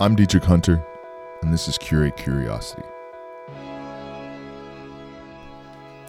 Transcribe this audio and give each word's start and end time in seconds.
I'm 0.00 0.16
Dietrich 0.16 0.44
Hunter, 0.44 0.82
and 1.42 1.52
this 1.52 1.68
is 1.68 1.76
Curate 1.76 2.16
Curiosity. 2.16 2.82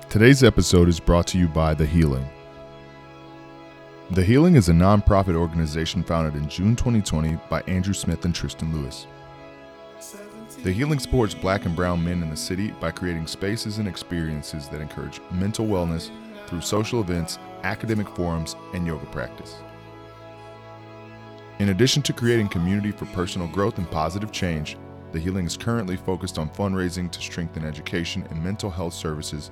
Today's 0.09 0.41
episode 0.41 0.87
is 0.87 1.01
brought 1.01 1.27
to 1.27 1.37
you 1.37 1.49
by 1.49 1.73
The 1.73 1.85
Healing. 1.85 2.25
The 4.11 4.23
Healing 4.23 4.55
is 4.55 4.69
a 4.69 4.71
nonprofit 4.71 5.35
organization 5.35 6.01
founded 6.01 6.41
in 6.41 6.47
June 6.47 6.77
2020 6.77 7.37
by 7.49 7.61
Andrew 7.63 7.93
Smith 7.93 8.23
and 8.23 8.33
Tristan 8.33 8.73
Lewis. 8.73 9.05
The 10.63 10.71
Healing 10.71 10.99
supports 10.99 11.33
black 11.33 11.65
and 11.65 11.75
brown 11.75 12.01
men 12.03 12.23
in 12.23 12.29
the 12.29 12.37
city 12.37 12.71
by 12.71 12.91
creating 12.91 13.27
spaces 13.27 13.79
and 13.79 13.87
experiences 13.87 14.69
that 14.69 14.79
encourage 14.79 15.19
mental 15.29 15.67
wellness 15.67 16.09
through 16.47 16.61
social 16.61 17.01
events, 17.01 17.37
academic 17.63 18.07
forums, 18.09 18.55
and 18.73 18.87
yoga 18.87 19.05
practice. 19.07 19.57
In 21.59 21.69
addition 21.69 22.01
to 22.03 22.13
creating 22.13 22.49
community 22.49 22.91
for 22.91 23.05
personal 23.07 23.47
growth 23.47 23.77
and 23.77 23.89
positive 23.91 24.31
change, 24.31 24.75
The 25.11 25.19
Healing 25.19 25.45
is 25.45 25.55
currently 25.55 25.95
focused 25.95 26.39
on 26.39 26.49
fundraising 26.49 27.11
to 27.11 27.21
strengthen 27.21 27.63
education 27.63 28.25
and 28.31 28.43
mental 28.43 28.71
health 28.71 28.95
services 28.95 29.51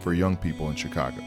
for 0.00 0.12
young 0.12 0.36
people 0.36 0.70
in 0.70 0.76
Chicago. 0.76 1.22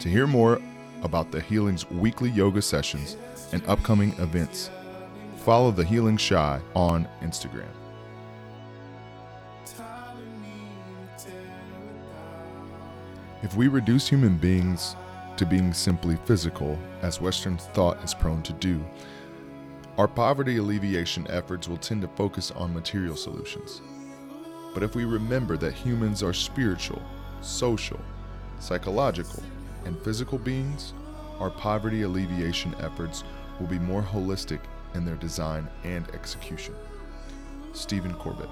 To 0.00 0.08
hear 0.08 0.26
more 0.26 0.60
about 1.02 1.30
The 1.30 1.40
Healing's 1.40 1.88
weekly 1.88 2.30
yoga 2.30 2.60
sessions 2.60 3.16
and 3.52 3.64
upcoming 3.68 4.12
events, 4.18 4.70
follow 5.36 5.70
The 5.70 5.84
Healing 5.84 6.16
Shy 6.16 6.60
on 6.74 7.08
Instagram. 7.22 7.68
If 13.42 13.54
we 13.54 13.68
reduce 13.68 14.08
human 14.08 14.36
beings 14.36 14.96
to 15.40 15.46
being 15.46 15.72
simply 15.72 16.18
physical, 16.26 16.78
as 17.00 17.18
Western 17.18 17.56
thought 17.56 17.96
is 18.04 18.12
prone 18.12 18.42
to 18.42 18.52
do, 18.52 18.84
our 19.96 20.06
poverty 20.06 20.58
alleviation 20.58 21.26
efforts 21.30 21.66
will 21.66 21.78
tend 21.78 22.02
to 22.02 22.08
focus 22.08 22.50
on 22.50 22.74
material 22.74 23.16
solutions. 23.16 23.80
But 24.74 24.82
if 24.82 24.94
we 24.94 25.06
remember 25.06 25.56
that 25.56 25.72
humans 25.72 26.22
are 26.22 26.34
spiritual, 26.34 27.00
social, 27.40 27.98
psychological, 28.58 29.42
and 29.86 29.98
physical 30.02 30.36
beings, 30.36 30.92
our 31.38 31.48
poverty 31.48 32.02
alleviation 32.02 32.74
efforts 32.78 33.24
will 33.58 33.66
be 33.66 33.78
more 33.78 34.02
holistic 34.02 34.60
in 34.92 35.06
their 35.06 35.16
design 35.16 35.70
and 35.84 36.06
execution. 36.10 36.74
Stephen 37.72 38.12
Corbett. 38.12 38.50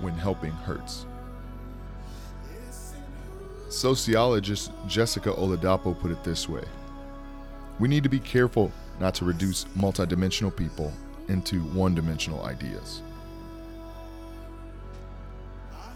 When 0.00 0.14
helping 0.14 0.52
hurts. 0.52 1.04
Sociologist 3.70 4.72
Jessica 4.88 5.30
Oladapo 5.30 5.96
put 5.96 6.10
it 6.10 6.24
this 6.24 6.48
way 6.48 6.64
We 7.78 7.86
need 7.86 8.02
to 8.02 8.08
be 8.08 8.18
careful 8.18 8.72
not 8.98 9.14
to 9.14 9.24
reduce 9.24 9.64
multidimensional 9.78 10.54
people 10.54 10.92
into 11.28 11.60
one 11.62 11.94
dimensional 11.94 12.44
ideas. 12.44 13.02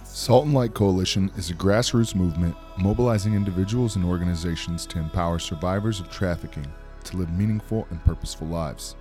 Salt 0.05 0.45
and 0.45 0.55
Light 0.55 0.73
Coalition 0.73 1.33
is 1.37 1.51
a 1.51 1.55
grassroots 1.55 2.15
movement 2.15 2.55
mobilizing 2.79 3.35
individuals 3.35 3.97
and 3.97 4.05
organizations 4.05 4.87
to 4.87 5.01
empower 5.01 5.41
survivors 5.41 5.99
of 5.99 6.09
trafficking 6.09 6.67
to 7.03 7.17
live 7.17 7.33
meaningful 7.33 7.89
and 7.91 8.03
purposeful 8.05 8.47
lives. 8.47 8.95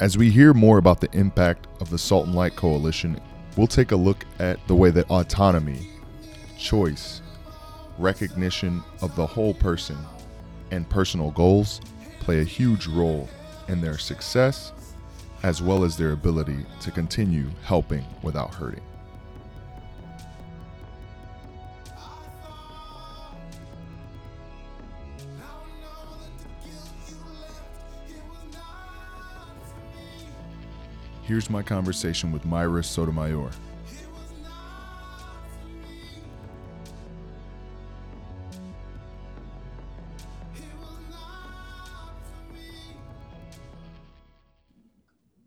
As 0.00 0.18
we 0.18 0.30
hear 0.32 0.52
more 0.52 0.78
about 0.78 1.00
the 1.00 1.16
impact 1.16 1.68
of 1.80 1.90
the 1.90 1.98
Salt 1.98 2.26
and 2.26 2.34
Light 2.34 2.56
Coalition 2.56 3.20
we'll 3.56 3.66
take 3.66 3.92
a 3.92 3.96
look 3.96 4.24
at 4.38 4.64
the 4.66 4.74
way 4.74 4.90
that 4.90 5.10
autonomy, 5.10 5.88
choice, 6.58 7.22
recognition 7.98 8.82
of 9.02 9.14
the 9.16 9.26
whole 9.26 9.54
person, 9.54 9.98
and 10.70 10.88
personal 10.88 11.30
goals 11.30 11.80
play 12.20 12.40
a 12.40 12.44
huge 12.44 12.86
role 12.86 13.28
in 13.68 13.80
their 13.80 13.98
success 13.98 14.72
as 15.42 15.60
well 15.60 15.84
as 15.84 15.96
their 15.96 16.12
ability 16.12 16.64
to 16.80 16.90
continue 16.90 17.50
helping 17.62 18.04
without 18.22 18.54
hurting. 18.54 18.82
Here's 31.26 31.48
my 31.48 31.62
conversation 31.62 32.32
with 32.32 32.44
Myra 32.44 32.84
Sotomayor. 32.84 33.50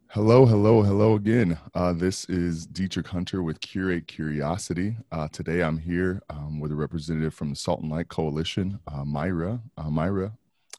Hello, 0.07 0.47
hello, 0.47 0.81
hello 0.81 1.13
again. 1.13 1.59
Uh, 1.75 1.93
this 1.93 2.25
is 2.25 2.65
Dietrich 2.65 3.09
Hunter 3.09 3.43
with 3.43 3.61
Curate 3.61 4.07
Curiosity. 4.07 4.97
Uh, 5.11 5.27
today 5.27 5.61
I'm 5.61 5.77
here 5.77 6.23
um, 6.31 6.59
with 6.59 6.71
a 6.71 6.75
representative 6.75 7.35
from 7.35 7.51
the 7.51 7.55
Salt 7.55 7.81
and 7.81 7.91
Light 7.91 8.07
Coalition, 8.07 8.79
uh, 8.91 9.05
Myra. 9.05 9.61
Uh, 9.77 9.89
Mayra, 9.89 10.31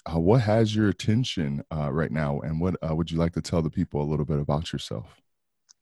uh, 0.08 0.18
what 0.18 0.40
has 0.40 0.74
your 0.74 0.88
attention 0.88 1.62
uh, 1.72 1.92
right 1.92 2.10
now, 2.10 2.40
and 2.40 2.60
what 2.60 2.76
uh, 2.88 2.94
would 2.94 3.10
you 3.10 3.18
like 3.18 3.32
to 3.34 3.42
tell 3.42 3.62
the 3.62 3.70
people 3.70 4.02
a 4.02 4.08
little 4.08 4.24
bit 4.24 4.38
about 4.38 4.72
yourself? 4.72 5.20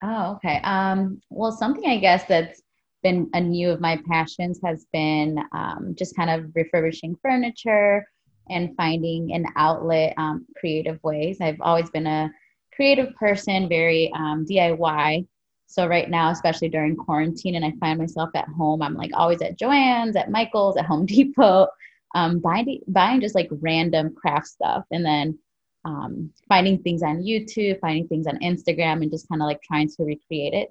Oh, 0.02 0.32
okay. 0.36 0.60
Um, 0.62 1.20
well, 1.30 1.52
something 1.52 1.88
I 1.88 1.98
guess 1.98 2.24
that's 2.26 2.62
been 3.02 3.30
a 3.34 3.40
new 3.40 3.70
of 3.70 3.80
my 3.80 4.00
passions 4.08 4.60
has 4.64 4.86
been 4.92 5.38
um, 5.52 5.94
just 5.96 6.16
kind 6.16 6.30
of 6.30 6.50
refurbishing 6.54 7.16
furniture 7.22 8.04
and 8.50 8.76
finding 8.76 9.32
an 9.32 9.46
outlet 9.56 10.14
um, 10.16 10.46
creative 10.58 11.02
ways. 11.02 11.38
I've 11.40 11.60
always 11.60 11.90
been 11.90 12.06
a 12.06 12.30
creative 12.74 13.14
person, 13.16 13.68
very 13.68 14.12
um, 14.14 14.44
DIY. 14.48 15.26
So 15.66 15.86
right 15.86 16.08
now, 16.08 16.30
especially 16.30 16.68
during 16.68 16.96
quarantine, 16.96 17.56
and 17.56 17.64
I 17.64 17.72
find 17.80 17.98
myself 17.98 18.30
at 18.34 18.48
home, 18.48 18.82
I'm 18.82 18.94
like 18.94 19.10
always 19.14 19.42
at 19.42 19.58
Joann's, 19.58 20.14
at 20.14 20.30
Michael's, 20.30 20.76
at 20.76 20.86
Home 20.86 21.06
Depot, 21.06 21.68
um, 22.16 22.38
buying 22.38 22.80
buying 22.88 23.20
just 23.20 23.34
like 23.34 23.48
random 23.60 24.14
craft 24.14 24.46
stuff, 24.46 24.84
and 24.90 25.04
then 25.04 25.38
um, 25.84 26.30
finding 26.48 26.82
things 26.82 27.02
on 27.02 27.22
YouTube, 27.22 27.78
finding 27.80 28.08
things 28.08 28.26
on 28.26 28.38
Instagram, 28.38 29.02
and 29.02 29.10
just 29.10 29.28
kind 29.28 29.42
of 29.42 29.46
like 29.46 29.60
trying 29.62 29.86
to 29.86 30.02
recreate 30.02 30.54
it. 30.54 30.70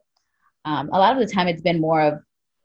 Um, 0.66 0.90
a 0.92 0.98
lot 0.98 1.16
of 1.16 1.20
the 1.20 1.32
time, 1.32 1.48
it's 1.48 1.62
been 1.62 1.80
more 1.80 2.02
of 2.02 2.20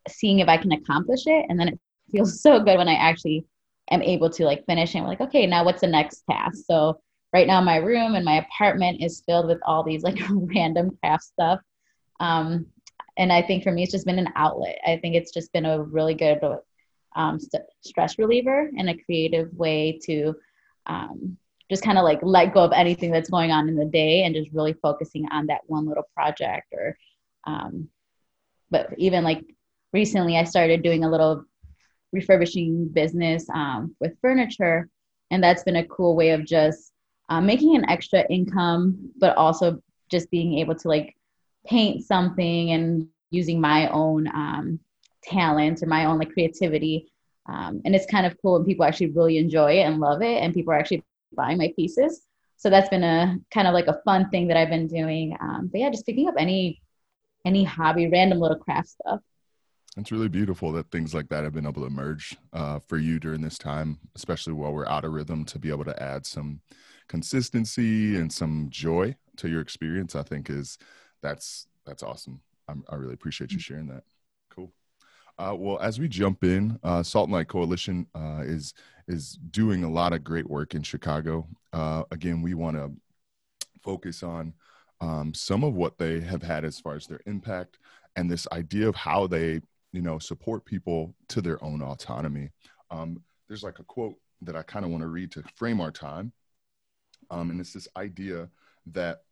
seeing 0.09 0.39
if 0.39 0.49
I 0.49 0.57
can 0.57 0.73
accomplish 0.73 1.27
it, 1.27 1.45
and 1.51 1.61
then 1.61 1.69
it 1.69 1.79
feels 2.11 2.41
so 2.41 2.59
good 2.59 2.79
when 2.79 2.89
I 2.89 2.95
actually 2.95 3.45
am 3.91 4.03
able 4.03 4.31
to 4.31 4.45
like 4.47 4.65
finish 4.65 4.95
and 4.95 5.05
like, 5.05 5.21
okay, 5.21 5.47
now 5.47 5.63
what's 5.63 5.83
the 5.83 5.87
next 5.87 6.23
task? 6.31 6.65
So 6.67 7.03
right 7.35 7.47
now, 7.47 7.61
my 7.61 7.77
room 7.77 8.15
and 8.15 8.25
my 8.25 8.39
apartment 8.39 9.03
is 9.03 9.23
filled 9.27 9.47
with 9.47 9.59
all 9.67 9.85
these 9.85 10.03
like 10.03 10.19
random 10.31 10.97
craft 11.03 11.25
stuff. 11.25 11.61
Um, 12.19 12.65
and 13.19 13.31
I 13.31 13.43
think 13.43 13.63
for 13.63 13.73
me, 13.73 13.83
it's 13.83 13.93
just 13.93 14.07
been 14.07 14.19
an 14.19 14.33
outlet. 14.37 14.79
I 14.87 14.97
think 14.97 15.17
it's 15.17 15.33
just 15.33 15.53
been 15.53 15.67
a 15.67 15.83
really 15.83 16.15
good 16.15 16.41
um, 17.17 17.39
st- 17.39 17.63
stress 17.81 18.19
reliever 18.19 18.71
and 18.77 18.89
a 18.89 18.99
creative 19.05 19.53
way 19.55 19.99
to 20.05 20.35
um, 20.87 21.37
just 21.71 21.85
kind 21.85 21.99
of 21.99 22.05
like 22.05 22.19
let 22.23 22.53
go 22.53 22.65
of 22.65 22.73
anything 22.73 23.11
that's 23.11 23.31
going 23.31 23.53
on 23.53 23.69
in 23.69 23.77
the 23.77 23.85
day 23.85 24.25
and 24.25 24.35
just 24.35 24.51
really 24.53 24.73
focusing 24.75 25.27
on 25.31 25.47
that 25.47 25.61
one 25.67 25.87
little 25.87 26.09
project 26.15 26.67
or 26.73 26.97
um, 27.47 27.89
but 28.71 28.89
even 28.99 29.25
like 29.25 29.45
recently 29.93 30.37
i 30.37 30.45
started 30.45 30.83
doing 30.83 31.05
a 31.05 31.11
little 31.11 31.45
refurbishing 32.13 32.89
business 32.89 33.49
um, 33.55 33.95
with 34.01 34.19
furniture 34.21 34.89
and 35.31 35.43
that's 35.43 35.63
been 35.63 35.77
a 35.77 35.87
cool 35.87 36.17
way 36.17 36.31
of 36.31 36.45
just 36.45 36.93
um, 37.29 37.47
making 37.47 37.77
an 37.77 37.89
extra 37.89 38.25
income 38.29 39.11
but 39.19 39.37
also 39.37 39.81
just 40.11 40.31
being 40.31 40.59
able 40.59 40.75
to 40.75 40.89
like 40.89 41.15
paint 41.67 42.05
something 42.05 42.73
and 42.73 43.07
using 43.31 43.61
my 43.61 43.89
own 43.91 44.27
um, 44.29 44.81
talent 45.23 45.83
or 45.83 45.87
my 45.87 46.05
own 46.05 46.19
like 46.19 46.33
creativity. 46.33 47.13
Um, 47.47 47.81
and 47.85 47.95
it's 47.95 48.07
kind 48.07 48.27
of 48.27 48.37
cool 48.41 48.55
when 48.55 48.65
people 48.65 48.85
actually 48.85 49.11
really 49.11 49.39
enjoy 49.39 49.79
it 49.79 49.83
and 49.83 49.99
love 49.99 50.23
it, 50.23 50.43
and 50.43 50.55
people 50.55 50.73
are 50.73 50.79
actually 50.79 51.03
buying 51.35 51.59
my 51.59 51.73
pieces. 51.75 52.23
So 52.57 52.69
that's 52.69 52.89
been 52.91 53.05
a 53.05 53.39
kind 53.53 53.67
of 53.67 53.75
like 53.75 53.87
a 53.87 54.01
fun 54.05 54.29
thing 54.31 54.49
that 54.49 54.57
I've 54.57 54.69
been 54.69 54.87
doing. 54.87 55.37
Um, 55.41 55.69
but 55.73 55.81
yeah, 55.81 55.91
just 55.91 56.07
picking 56.07 56.29
up 56.29 56.35
any 56.39 56.81
any 57.45 57.65
hobby, 57.65 58.09
random 58.09 58.39
little 58.39 58.59
craft 58.59 58.91
stuff. 58.91 59.21
It's 59.97 60.13
really 60.13 60.29
beautiful 60.29 60.71
that 60.73 60.91
things 60.91 61.15
like 61.15 61.29
that 61.31 61.43
have 61.43 61.55
been 61.55 61.67
able 61.67 61.83
to 61.83 61.87
emerge 61.87 62.37
uh, 62.53 62.79
for 62.79 62.97
you 62.97 63.19
during 63.19 63.41
this 63.41 63.59
time, 63.59 63.99
especially 64.15 64.53
while 64.53 64.73
we're 64.73 64.87
out 64.87 65.05
of 65.05 65.13
rhythm, 65.13 65.45
to 65.47 65.59
be 65.59 65.71
able 65.71 65.85
to 65.85 66.01
add 66.01 66.27
some 66.27 66.61
consistency 67.09 68.15
and 68.17 68.33
some 68.33 68.69
joy 68.71 69.17
to 69.37 69.49
your 69.49 69.61
experience. 69.61 70.15
I 70.15 70.23
think 70.23 70.49
is 70.49 70.79
that's 71.23 71.67
that's 71.87 72.03
awesome. 72.03 72.41
I'm, 72.69 72.85
i 72.89 72.95
really 72.95 73.15
appreciate 73.15 73.53
you 73.53 73.59
mm. 73.59 73.63
sharing 73.63 73.87
that. 73.89 74.05
Uh, 75.41 75.55
well, 75.55 75.79
as 75.79 75.99
we 75.99 76.07
jump 76.07 76.45
in, 76.45 76.79
uh, 76.83 77.03
Salt 77.03 77.29
and 77.29 77.33
Light 77.33 77.49
Coalition 77.49 78.07
uh, 78.15 78.43
is 78.45 78.75
is 79.09 79.39
doing 79.51 79.85
a 79.85 79.91
lot 79.91 80.13
of 80.13 80.23
great 80.23 80.49
work 80.49 80.75
in 80.75 80.83
Chicago. 80.83 81.49
Uh, 81.73 82.03
again, 82.11 82.43
we 82.43 82.53
want 82.53 82.77
to 82.77 82.93
focus 83.83 84.23
on 84.23 84.53
um, 85.01 85.33
some 85.33 85.65
of 85.65 85.73
what 85.73 85.97
they 85.97 86.21
have 86.21 86.43
had 86.43 86.67
as 86.67 86.79
far 86.79 86.95
as 86.95 87.07
their 87.07 87.21
impact 87.25 87.79
and 88.17 88.31
this 88.31 88.47
idea 88.53 88.87
of 88.87 88.95
how 88.95 89.27
they, 89.27 89.63
you 89.93 90.03
know, 90.03 90.19
support 90.19 90.67
people 90.67 91.15
to 91.29 91.41
their 91.41 91.63
own 91.65 91.81
autonomy. 91.81 92.51
Um, 92.91 93.23
there's 93.49 93.65
like 93.65 93.79
a 93.79 93.85
quote 93.85 94.17
that 94.43 94.57
I 94.57 94.63
kind 94.63 94.85
of 94.85 94.91
want 94.91 95.03
to 95.03 95.09
read 95.09 95.33
to 95.33 95.43
frame 95.57 95.81
our 95.81 95.91
time. 95.91 96.33
Um, 97.31 97.49
and 97.49 97.59
it's 97.61 97.73
this 97.73 97.89
idea 97.97 98.51
that 98.93 99.23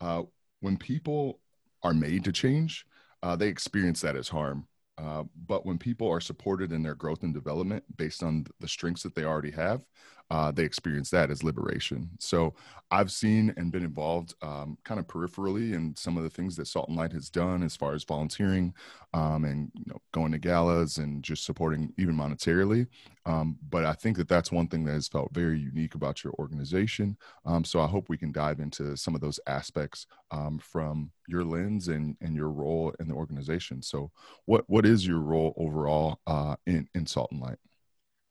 uh, 0.00 0.22
when 0.60 0.76
people 0.76 1.40
are 1.82 1.94
made 1.94 2.22
to 2.24 2.32
change, 2.32 2.86
uh, 3.24 3.34
they 3.34 3.48
experience 3.48 4.00
that 4.02 4.14
as 4.14 4.28
harm. 4.28 4.68
Uh, 4.98 5.24
but 5.46 5.64
when 5.64 5.78
people 5.78 6.10
are 6.10 6.20
supported 6.20 6.72
in 6.72 6.82
their 6.82 6.94
growth 6.94 7.22
and 7.22 7.32
development 7.32 7.84
based 7.96 8.22
on 8.22 8.46
the 8.60 8.68
strengths 8.68 9.02
that 9.02 9.14
they 9.14 9.24
already 9.24 9.52
have, 9.52 9.82
uh, 10.30 10.50
they 10.52 10.64
experience 10.64 11.10
that 11.10 11.30
as 11.30 11.42
liberation. 11.42 12.10
So 12.18 12.54
I've 12.90 13.10
seen 13.10 13.52
and 13.56 13.72
been 13.72 13.84
involved 13.84 14.34
um, 14.42 14.78
kind 14.84 14.98
of 15.00 15.06
peripherally 15.06 15.74
in 15.74 15.94
some 15.96 16.16
of 16.16 16.22
the 16.22 16.30
things 16.30 16.56
that 16.56 16.66
Salt 16.66 16.88
and 16.88 16.96
Light 16.96 17.12
has 17.12 17.28
done 17.28 17.62
as 17.62 17.76
far 17.76 17.94
as 17.94 18.04
volunteering 18.04 18.74
um, 19.14 19.44
and 19.44 19.70
you 19.74 19.84
know, 19.86 20.00
going 20.12 20.32
to 20.32 20.38
galas 20.38 20.98
and 20.98 21.22
just 21.22 21.44
supporting 21.44 21.92
even 21.98 22.14
monetarily. 22.14 22.86
Um, 23.26 23.58
but 23.68 23.84
I 23.84 23.92
think 23.92 24.16
that 24.16 24.28
that's 24.28 24.52
one 24.52 24.68
thing 24.68 24.84
that 24.84 24.92
has 24.92 25.08
felt 25.08 25.32
very 25.34 25.58
unique 25.58 25.94
about 25.94 26.24
your 26.24 26.32
organization. 26.38 27.16
Um, 27.44 27.64
so 27.64 27.80
I 27.80 27.86
hope 27.86 28.08
we 28.08 28.16
can 28.16 28.32
dive 28.32 28.60
into 28.60 28.96
some 28.96 29.14
of 29.14 29.20
those 29.20 29.40
aspects 29.46 30.06
um, 30.30 30.58
from 30.58 31.10
your 31.26 31.44
lens 31.44 31.88
and, 31.88 32.16
and 32.22 32.34
your 32.34 32.50
role 32.50 32.94
in 33.00 33.08
the 33.08 33.14
organization. 33.14 33.82
So 33.82 34.10
what, 34.46 34.64
what 34.68 34.86
is 34.86 35.06
your 35.06 35.20
role 35.20 35.54
overall 35.58 36.20
uh, 36.26 36.56
in, 36.66 36.88
in 36.94 37.06
Salt 37.06 37.30
and 37.32 37.40
Light? 37.40 37.58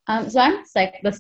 Um, 0.08 0.30
so 0.30 0.40
I'm 0.40 0.66
psych- 0.66 1.02
the 1.04 1.12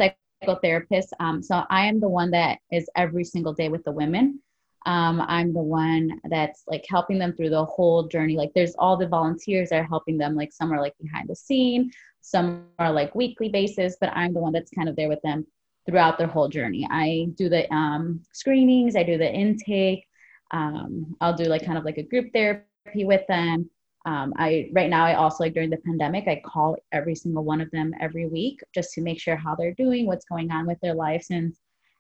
psychotherapist. 0.43 1.09
Um, 1.19 1.41
so 1.41 1.63
I 1.69 1.85
am 1.85 1.99
the 1.99 2.09
one 2.09 2.31
that 2.31 2.59
is 2.71 2.89
every 2.95 3.23
single 3.23 3.53
day 3.53 3.69
with 3.69 3.83
the 3.83 3.91
women. 3.91 4.41
Um, 4.85 5.21
I'm 5.27 5.53
the 5.53 5.61
one 5.61 6.21
that's 6.29 6.63
like 6.67 6.85
helping 6.87 7.19
them 7.19 7.33
through 7.33 7.49
the 7.49 7.65
whole 7.65 8.07
journey. 8.07 8.37
Like 8.37 8.51
there's 8.55 8.75
all 8.79 8.95
the 8.95 9.07
volunteers 9.07 9.69
that 9.69 9.79
are 9.79 9.87
helping 9.87 10.17
them. 10.17 10.35
Like 10.35 10.53
some 10.53 10.71
are 10.71 10.79
like 10.79 10.93
behind 11.01 11.27
the 11.27 11.35
scene, 11.35 11.91
some 12.21 12.67
are 12.79 12.91
like 12.91 13.13
weekly 13.13 13.49
basis, 13.49 13.97
but 13.99 14.11
I'm 14.13 14.33
the 14.33 14.39
one 14.39 14.53
that's 14.53 14.71
kind 14.71 14.87
of 14.87 14.95
there 14.95 15.09
with 15.09 15.21
them 15.23 15.45
throughout 15.85 16.17
their 16.17 16.27
whole 16.27 16.47
journey. 16.47 16.87
I 16.89 17.27
do 17.35 17.49
the 17.49 17.73
um, 17.73 18.21
screenings, 18.33 18.95
I 18.95 19.03
do 19.03 19.17
the 19.17 19.31
intake. 19.31 20.05
Um, 20.51 21.15
I'll 21.19 21.35
do 21.35 21.45
like 21.45 21.65
kind 21.65 21.77
of 21.77 21.83
like 21.83 21.97
a 21.97 22.03
group 22.03 22.31
therapy 22.33 23.03
with 23.03 23.25
them. 23.27 23.69
Um, 24.07 24.33
I 24.37 24.69
right 24.71 24.89
now 24.89 25.05
I 25.05 25.15
also 25.15 25.43
like 25.43 25.53
during 25.53 25.69
the 25.69 25.83
pandemic 25.85 26.29
I 26.29 26.41
call 26.45 26.77
every 26.93 27.13
single 27.13 27.43
one 27.43 27.59
of 27.59 27.69
them 27.71 27.93
every 27.99 28.25
week 28.25 28.61
just 28.73 28.93
to 28.93 29.01
make 29.01 29.19
sure 29.19 29.35
how 29.35 29.53
they're 29.53 29.73
doing, 29.73 30.07
what's 30.07 30.23
going 30.23 30.49
on 30.49 30.65
with 30.65 30.79
their 30.79 30.93
life. 30.93 31.23
Since 31.23 31.59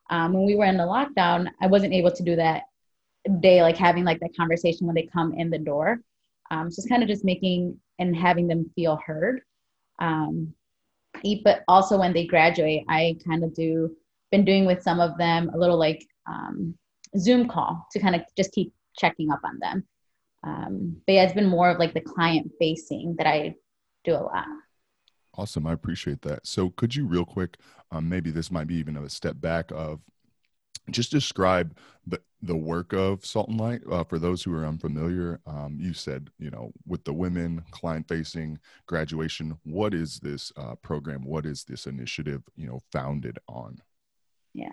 um, 0.09 0.31
when 0.31 0.45
we 0.45 0.55
were 0.55 0.63
in 0.63 0.77
the 0.77 0.83
lockdown, 0.83 1.49
I 1.61 1.67
wasn't 1.67 1.93
able 1.93 2.11
to 2.11 2.23
do 2.23 2.37
that 2.37 2.63
day, 3.41 3.61
like 3.61 3.75
having 3.75 4.05
like 4.05 4.21
that 4.21 4.37
conversation 4.37 4.87
when 4.87 4.95
they 4.95 5.09
come 5.11 5.33
in 5.33 5.49
the 5.49 5.57
door. 5.57 5.99
Um, 6.49 6.67
it's 6.67 6.87
kind 6.87 7.03
of 7.03 7.09
just 7.09 7.25
making 7.25 7.77
and 7.99 8.15
having 8.15 8.47
them 8.47 8.71
feel 8.73 8.97
heard. 9.05 9.41
Um, 9.99 10.53
but 11.43 11.63
also 11.67 11.99
when 11.99 12.13
they 12.13 12.25
graduate, 12.25 12.85
I 12.87 13.17
kind 13.27 13.43
of 13.43 13.53
do 13.53 13.93
been 14.31 14.45
doing 14.45 14.65
with 14.65 14.81
some 14.81 15.01
of 15.01 15.17
them 15.17 15.51
a 15.53 15.57
little 15.57 15.77
like 15.77 16.05
um, 16.25 16.73
Zoom 17.17 17.49
call 17.49 17.85
to 17.91 17.99
kind 17.99 18.15
of 18.15 18.21
just 18.37 18.53
keep 18.53 18.71
checking 18.95 19.29
up 19.29 19.41
on 19.43 19.59
them 19.59 19.85
um, 20.43 20.97
but 21.05 21.13
yeah, 21.13 21.23
it's 21.23 21.33
been 21.33 21.47
more 21.47 21.69
of 21.69 21.79
like 21.79 21.93
the 21.93 22.01
client 22.01 22.51
facing 22.59 23.15
that 23.17 23.27
I 23.27 23.55
do 24.03 24.13
a 24.13 24.23
lot. 24.23 24.45
Awesome. 25.35 25.67
I 25.67 25.73
appreciate 25.73 26.21
that. 26.23 26.47
So 26.47 26.69
could 26.71 26.95
you 26.95 27.05
real 27.05 27.25
quick, 27.25 27.57
um, 27.91 28.09
maybe 28.09 28.31
this 28.31 28.51
might 28.51 28.67
be 28.67 28.75
even 28.75 28.97
a 28.97 29.09
step 29.09 29.39
back 29.39 29.71
of 29.71 29.99
just 30.89 31.11
describe 31.11 31.77
the, 32.05 32.19
the 32.41 32.55
work 32.55 32.93
of 32.93 33.25
Salt 33.25 33.49
and 33.49 33.59
Light 33.59 33.81
uh, 33.91 34.03
for 34.03 34.19
those 34.19 34.41
who 34.41 34.55
are 34.55 34.65
unfamiliar. 34.65 35.39
Um, 35.45 35.77
you 35.79 35.93
said, 35.93 36.29
you 36.39 36.49
know, 36.49 36.71
with 36.85 37.03
the 37.03 37.13
women 37.13 37.63
client 37.71 38.07
facing 38.07 38.57
graduation, 38.85 39.57
what 39.63 39.93
is 39.93 40.19
this 40.19 40.51
uh, 40.55 40.75
program? 40.75 41.23
What 41.23 41.45
is 41.45 41.63
this 41.63 41.87
initiative, 41.87 42.41
you 42.55 42.67
know, 42.67 42.79
founded 42.91 43.37
on? 43.47 43.81
Yeah. 44.53 44.71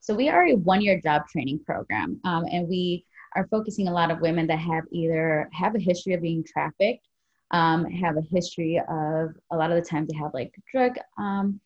So 0.00 0.14
we 0.14 0.28
are 0.28 0.46
a 0.46 0.54
one 0.54 0.80
year 0.80 1.00
job 1.00 1.22
training 1.30 1.60
program 1.64 2.20
um, 2.24 2.44
and 2.50 2.68
we 2.68 3.06
are 3.36 3.48
focusing 3.50 3.88
a 3.88 3.92
lot 3.92 4.10
of 4.10 4.20
women 4.20 4.46
that 4.46 4.58
have 4.58 4.84
either 4.90 5.48
have 5.52 5.74
a 5.74 5.80
history 5.80 6.14
of 6.14 6.22
being 6.22 6.44
trafficked, 6.44 7.06
um, 7.50 7.84
have 7.84 8.16
a 8.16 8.22
history 8.22 8.78
of 8.78 9.34
a 9.50 9.56
lot 9.56 9.70
of 9.70 9.76
the 9.76 9.88
times 9.88 10.08
they 10.08 10.18
have 10.18 10.34
like 10.34 10.54
drug 10.70 10.96
um, 11.18 11.60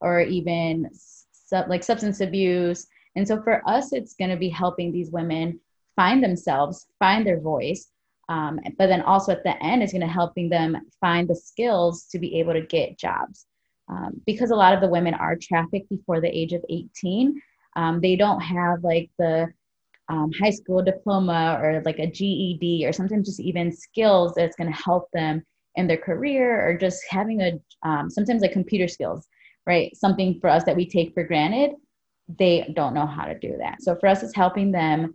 or 0.00 0.20
even 0.20 0.88
sub, 0.92 1.68
like 1.68 1.82
substance 1.82 2.20
abuse. 2.20 2.86
And 3.16 3.26
so 3.26 3.42
for 3.42 3.66
us, 3.68 3.92
it's 3.92 4.14
going 4.14 4.30
to 4.30 4.36
be 4.36 4.48
helping 4.48 4.92
these 4.92 5.10
women 5.10 5.60
find 5.96 6.22
themselves, 6.22 6.86
find 6.98 7.26
their 7.26 7.40
voice. 7.40 7.88
Um, 8.28 8.60
but 8.78 8.86
then 8.86 9.02
also 9.02 9.32
at 9.32 9.42
the 9.42 9.60
end 9.62 9.82
is 9.82 9.90
going 9.90 10.02
to 10.02 10.06
helping 10.06 10.48
them 10.48 10.78
find 11.00 11.26
the 11.28 11.34
skills 11.34 12.04
to 12.12 12.18
be 12.18 12.38
able 12.38 12.52
to 12.52 12.60
get 12.60 12.98
jobs. 12.98 13.46
Um, 13.88 14.20
because 14.24 14.50
a 14.50 14.56
lot 14.56 14.72
of 14.72 14.80
the 14.80 14.88
women 14.88 15.14
are 15.14 15.34
trafficked 15.34 15.88
before 15.88 16.20
the 16.20 16.28
age 16.28 16.52
of 16.52 16.64
18, 16.70 17.42
um, 17.74 18.00
they 18.00 18.14
don't 18.14 18.40
have 18.40 18.84
like 18.84 19.10
the 19.18 19.52
um, 20.10 20.32
high 20.32 20.50
school 20.50 20.82
diploma 20.82 21.58
or 21.62 21.82
like 21.84 21.98
a 22.00 22.06
GED 22.06 22.84
or 22.84 22.92
sometimes 22.92 23.28
just 23.28 23.40
even 23.40 23.72
skills 23.72 24.32
that's 24.34 24.56
going 24.56 24.70
to 24.70 24.82
help 24.82 25.08
them 25.12 25.42
in 25.76 25.86
their 25.86 25.96
career 25.96 26.68
or 26.68 26.76
just 26.76 27.00
having 27.08 27.40
a 27.40 27.52
um, 27.88 28.10
sometimes 28.10 28.42
like 28.42 28.52
computer 28.52 28.88
skills, 28.88 29.26
right? 29.66 29.96
Something 29.96 30.38
for 30.40 30.50
us 30.50 30.64
that 30.64 30.76
we 30.76 30.88
take 30.88 31.14
for 31.14 31.24
granted, 31.24 31.70
they 32.38 32.72
don't 32.74 32.94
know 32.94 33.06
how 33.06 33.24
to 33.24 33.38
do 33.38 33.56
that. 33.58 33.82
So 33.82 33.94
for 33.96 34.08
us, 34.08 34.22
it's 34.22 34.34
helping 34.34 34.72
them 34.72 35.14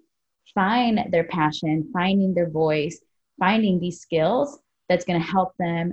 find 0.53 1.11
their 1.11 1.25
passion, 1.25 1.89
finding 1.91 2.33
their 2.33 2.49
voice, 2.49 2.99
finding 3.37 3.79
these 3.79 3.99
skills 3.99 4.59
that's 4.87 5.05
going 5.05 5.19
to 5.19 5.27
help 5.27 5.51
them 5.59 5.91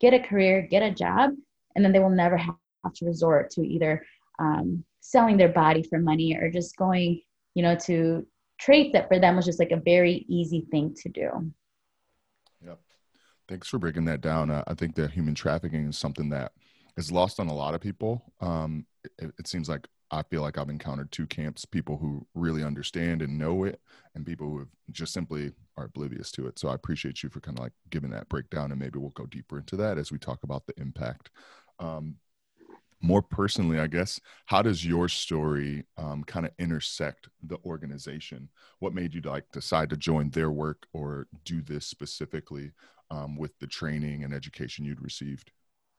get 0.00 0.14
a 0.14 0.20
career, 0.20 0.62
get 0.62 0.82
a 0.82 0.90
job, 0.90 1.32
and 1.76 1.84
then 1.84 1.92
they 1.92 1.98
will 1.98 2.10
never 2.10 2.36
have 2.36 2.56
to 2.94 3.04
resort 3.04 3.50
to 3.50 3.62
either 3.62 4.04
um, 4.38 4.84
selling 5.00 5.36
their 5.36 5.48
body 5.48 5.82
for 5.82 5.98
money 5.98 6.36
or 6.36 6.50
just 6.50 6.76
going, 6.76 7.20
you 7.54 7.62
know, 7.62 7.76
to 7.76 8.26
traits 8.58 8.90
that 8.92 9.08
for 9.08 9.18
them 9.18 9.36
was 9.36 9.44
just 9.44 9.58
like 9.58 9.70
a 9.70 9.76
very 9.76 10.24
easy 10.28 10.66
thing 10.70 10.94
to 11.02 11.08
do. 11.08 11.52
Yep. 12.64 12.78
Thanks 13.48 13.68
for 13.68 13.78
breaking 13.78 14.04
that 14.06 14.20
down. 14.20 14.50
Uh, 14.50 14.64
I 14.66 14.74
think 14.74 14.94
that 14.96 15.12
human 15.12 15.34
trafficking 15.34 15.88
is 15.88 15.98
something 15.98 16.28
that 16.30 16.52
is 16.96 17.12
lost 17.12 17.40
on 17.40 17.48
a 17.48 17.54
lot 17.54 17.74
of 17.74 17.80
people. 17.80 18.32
Um, 18.40 18.86
it, 19.18 19.32
it 19.38 19.46
seems 19.46 19.68
like 19.68 19.86
I 20.10 20.22
feel 20.22 20.42
like 20.42 20.58
I've 20.58 20.70
encountered 20.70 21.12
two 21.12 21.26
camps 21.26 21.64
people 21.64 21.98
who 21.98 22.26
really 22.34 22.64
understand 22.64 23.22
and 23.22 23.38
know 23.38 23.64
it, 23.64 23.80
and 24.14 24.26
people 24.26 24.48
who 24.48 24.58
have 24.60 24.68
just 24.90 25.12
simply 25.12 25.52
are 25.76 25.84
oblivious 25.84 26.30
to 26.32 26.46
it. 26.46 26.58
So 26.58 26.68
I 26.68 26.74
appreciate 26.74 27.22
you 27.22 27.28
for 27.28 27.40
kind 27.40 27.58
of 27.58 27.62
like 27.62 27.72
giving 27.90 28.10
that 28.10 28.28
breakdown, 28.28 28.70
and 28.70 28.80
maybe 28.80 28.98
we'll 28.98 29.10
go 29.10 29.26
deeper 29.26 29.58
into 29.58 29.76
that 29.76 29.98
as 29.98 30.10
we 30.10 30.18
talk 30.18 30.42
about 30.42 30.66
the 30.66 30.74
impact. 30.80 31.30
Um, 31.78 32.16
more 33.00 33.22
personally, 33.22 33.78
I 33.78 33.86
guess, 33.86 34.20
how 34.46 34.62
does 34.62 34.84
your 34.84 35.08
story 35.08 35.84
um, 35.96 36.24
kind 36.24 36.46
of 36.46 36.52
intersect 36.58 37.28
the 37.42 37.58
organization? 37.64 38.48
What 38.80 38.94
made 38.94 39.14
you 39.14 39.20
like 39.20 39.50
decide 39.52 39.90
to 39.90 39.96
join 39.96 40.30
their 40.30 40.50
work 40.50 40.86
or 40.92 41.26
do 41.44 41.62
this 41.62 41.86
specifically 41.86 42.72
um, 43.10 43.36
with 43.36 43.56
the 43.58 43.66
training 43.66 44.24
and 44.24 44.34
education 44.34 44.84
you'd 44.84 45.02
received? 45.02 45.52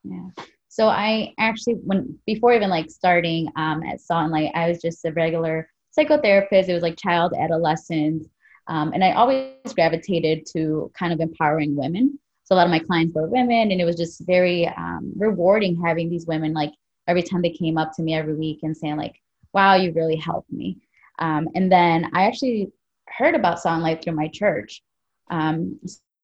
Yeah. 0.04 0.30
So 0.68 0.88
I 0.88 1.34
actually, 1.40 1.76
when 1.76 2.20
before 2.26 2.54
even 2.54 2.70
like 2.70 2.90
starting 2.90 3.50
um, 3.56 3.82
at 3.84 4.02
Salt 4.02 4.24
and 4.24 4.32
Light, 4.32 4.52
I 4.54 4.70
was 4.70 4.82
just 4.82 5.04
a 5.06 5.12
regular 5.14 5.68
psychotherapist. 5.98 6.68
It 6.68 6.74
was 6.74 6.84
like 6.84 6.98
child 6.98 7.34
adolescents, 7.38 8.28
um, 8.68 8.94
and 8.94 9.04
I 9.04 9.14
always 9.14 9.74
gravitated 9.74 10.46
to 10.54 10.92
kind 10.98 11.12
of 11.12 11.20
empowering 11.22 11.76
women. 11.76 12.20
So 12.44 12.56
a 12.56 12.58
lot 12.58 12.66
of 12.66 12.72
my 12.72 12.80
clients 12.80 13.16
were 13.16 13.28
women, 13.28 13.72
and 13.72 13.82
it 13.82 13.86
was 13.86 13.96
just 13.96 14.26
very 14.26 14.68
um, 14.68 15.12
rewarding 15.16 15.82
having 15.82 16.10
these 16.10 16.28
women 16.28 16.54
like 16.54 16.72
every 17.10 17.24
time 17.24 17.42
they 17.42 17.50
came 17.50 17.78
up 17.78 17.92
to 17.96 18.04
me 18.04 18.14
every 18.14 18.36
week 18.36 18.60
and 18.64 18.78
saying 18.78 18.96
like, 18.96 19.20
wow, 19.54 19.74
you 19.74 19.92
really 19.94 20.16
helped 20.16 20.52
me. 20.52 20.78
Um, 21.18 21.50
and 21.56 21.72
then 21.72 22.10
I 22.14 22.24
actually 22.24 22.72
heard 23.08 23.36
about 23.36 23.66
and 23.66 23.82
Light 23.82 24.04
through 24.04 24.14
my 24.14 24.28
church. 24.28 24.84
Um, 25.32 25.80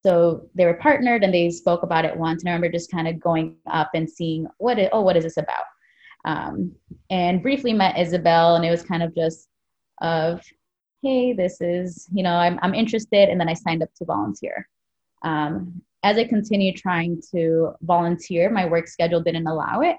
so 0.06 0.48
they 0.54 0.65
were 0.65 0.75
partnered 0.75 1.24
and 1.24 1.34
they 1.34 1.50
spoke 1.50 1.82
about 1.82 2.06
it 2.06 2.15
once. 2.15 2.44
And 2.44 2.50
I 2.50 2.54
remember 2.54 2.72
just 2.72 2.92
kind 2.92 3.08
of 3.08 3.20
going 3.20 3.58
up 3.65 3.89
and 3.96 4.10
seeing 4.10 4.46
what, 4.60 4.77
it, 4.77 4.92
oh, 4.94 5.01
what 5.01 5.18
is 5.18 5.24
this 5.24 5.38
about? 5.38 5.65
Um, 6.25 6.72
and 7.10 7.42
briefly 7.42 7.74
met 7.74 7.98
Isabel 7.98 8.56
and 8.56 8.63
it 8.63 8.70
was 8.70 8.84
kind 8.84 9.01
of 9.01 9.15
just 9.15 9.48
of, 10.01 10.42
hey, 11.01 11.34
this 11.34 11.60
is, 11.62 12.08
you 12.13 12.24
know, 12.24 12.36
I'm, 12.36 12.60
I'm 12.62 12.75
interested. 12.75 13.30
And 13.30 13.39
then 13.39 13.50
I 13.50 13.54
signed 13.54 13.82
up 13.82 13.89
to 13.96 14.06
volunteer. 14.06 14.68
Um, 15.24 15.82
as 16.04 16.18
I 16.18 16.24
continued 16.24 16.75
trying 16.75 17.20
to 17.32 17.74
volunteer, 17.82 18.51
my 18.51 18.68
work 18.68 18.88
schedule 18.88 19.22
didn't 19.22 19.48
allow 19.48 19.82
it. 19.82 19.98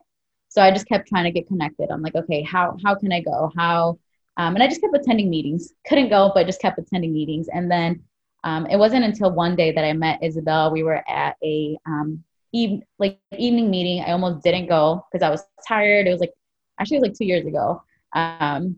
So 0.57 0.63
I 0.63 0.71
just 0.71 0.89
kept 0.89 1.07
trying 1.07 1.25
to 1.25 1.31
get 1.31 1.47
connected. 1.47 1.91
I'm 1.91 2.01
like, 2.01 2.15
okay, 2.15 2.41
how 2.43 2.79
how 2.83 2.95
can 2.95 3.13
I 3.13 3.21
go? 3.21 3.53
How 3.59 3.99
um, 4.39 4.55
and 4.55 4.63
I 4.63 4.69
just 4.69 4.81
kept 4.81 4.97
attending 4.97 5.29
meetings. 5.29 5.75
Couldn't 5.87 6.09
go, 6.09 6.33
but 6.35 6.47
just 6.47 6.63
kept 6.63 6.79
attending 6.79 7.13
meetings. 7.13 7.49
And 7.53 7.71
then 7.71 8.03
um, 8.43 8.65
it 8.67 8.79
wasn't 8.79 9.05
until 9.05 9.31
one 9.31 9.55
day 9.55 9.71
that 9.73 9.85
I 9.85 9.93
met 9.93 10.23
Isabel. 10.23 10.71
We 10.71 10.83
were 10.83 11.03
at 11.07 11.37
a 11.45 11.77
um, 11.85 12.25
eve- 12.55 12.81
like 12.99 13.19
evening 13.37 13.71
meeting. 13.71 14.03
I 14.03 14.13
almost 14.13 14.43
didn't 14.43 14.67
go 14.67 15.05
because 15.13 15.23
I 15.23 15.29
was 15.29 15.45
tired. 15.69 16.07
It 16.07 16.13
was 16.13 16.21
like 16.21 16.33
actually 16.81 16.97
it 16.97 17.01
was 17.01 17.09
like 17.11 17.19
two 17.19 17.27
years 17.27 17.45
ago. 17.45 17.83
Um, 18.15 18.77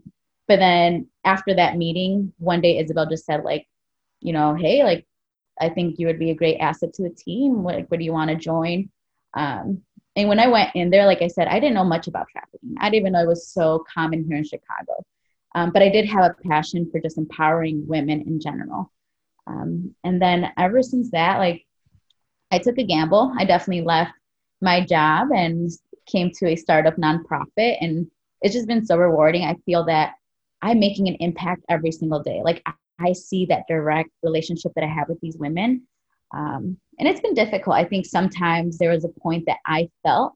but 0.49 0.59
then 0.59 1.07
after 1.25 1.55
that 1.55 1.77
meeting, 1.77 2.33
one 2.39 2.61
day 2.61 2.79
Isabel 2.79 3.07
just 3.09 3.25
said 3.25 3.45
like, 3.45 3.69
you 4.21 4.33
know, 4.33 4.57
hey, 4.57 4.83
like 4.83 5.07
I 5.61 5.69
think 5.69 6.01
you 6.01 6.09
would 6.09 6.19
be 6.19 6.31
a 6.31 6.35
great 6.35 6.59
asset 6.59 6.93
to 6.95 7.05
the 7.05 7.11
team. 7.11 7.63
Like, 7.63 7.89
what 7.89 7.99
do 7.99 8.05
you 8.05 8.13
want 8.13 8.31
to 8.31 8.37
join? 8.37 8.91
Um, 9.35 9.83
and 10.19 10.29
when 10.29 10.41
I 10.41 10.49
went 10.49 10.71
in 10.75 10.91
there, 10.91 11.07
like 11.07 11.23
I 11.23 11.29
said, 11.29 11.47
I 11.47 11.61
didn't 11.61 11.75
know 11.75 11.85
much 11.85 12.09
about 12.09 12.27
trafficking. 12.29 12.75
I 12.81 12.91
didn't 12.91 13.03
even 13.03 13.13
know 13.13 13.23
it 13.23 13.29
was 13.29 13.49
so 13.49 13.85
common 13.93 14.25
here 14.25 14.37
in 14.37 14.43
Chicago. 14.43 15.05
Um, 15.55 15.71
but 15.71 15.81
I 15.81 15.89
did 15.89 16.07
have 16.07 16.25
a 16.25 16.49
passion 16.49 16.91
for 16.91 17.01
just 17.01 17.19
empowering 17.19 17.87
women 17.87 18.23
in 18.23 18.41
general. 18.41 18.93
Um, 19.47 19.95
and 20.03 20.21
then 20.21 20.51
ever 20.59 20.83
since 20.83 21.13
that, 21.13 21.39
like 21.39 21.65
I 22.51 22.59
took 22.59 22.79
a 22.79 22.85
gamble. 22.85 23.33
I 23.39 23.45
definitely 23.45 23.85
left 23.85 24.11
my 24.61 24.85
job 24.85 25.29
and 25.33 25.71
came 26.07 26.33
to 26.33 26.49
a 26.49 26.57
startup 26.57 26.97
nonprofit. 26.97 27.77
And 27.81 28.11
it's 28.43 28.55
just 28.55 28.67
been 28.67 28.85
so 28.85 28.97
rewarding. 28.97 29.45
I 29.45 29.55
feel 29.67 29.85
that 29.85 30.15
I'm 30.63 30.81
making 30.81 31.07
an 31.07 31.17
impact 31.21 31.65
every 31.69 31.93
single 31.93 32.25
day. 32.25 32.43
Like 32.43 32.67
I 32.99 33.13
see 33.13 33.47
that 33.47 33.69
direct 33.69 34.11
relationship 34.25 34.73
that 34.75 34.83
I 34.83 34.89
have 34.89 35.09
with 35.09 35.21
these 35.21 35.37
women. 35.37 35.87
Um, 36.35 36.79
and 36.99 37.09
it's 37.09 37.21
been 37.21 37.35
difficult. 37.35 37.77
I 37.77 37.85
think 37.85 38.07
sometimes 38.07 38.79
there 38.79 38.91
was 38.91 39.05
a 39.05 39.21
point 39.21 39.45
that 39.47 39.59
I 39.65 39.89
felt 40.05 40.35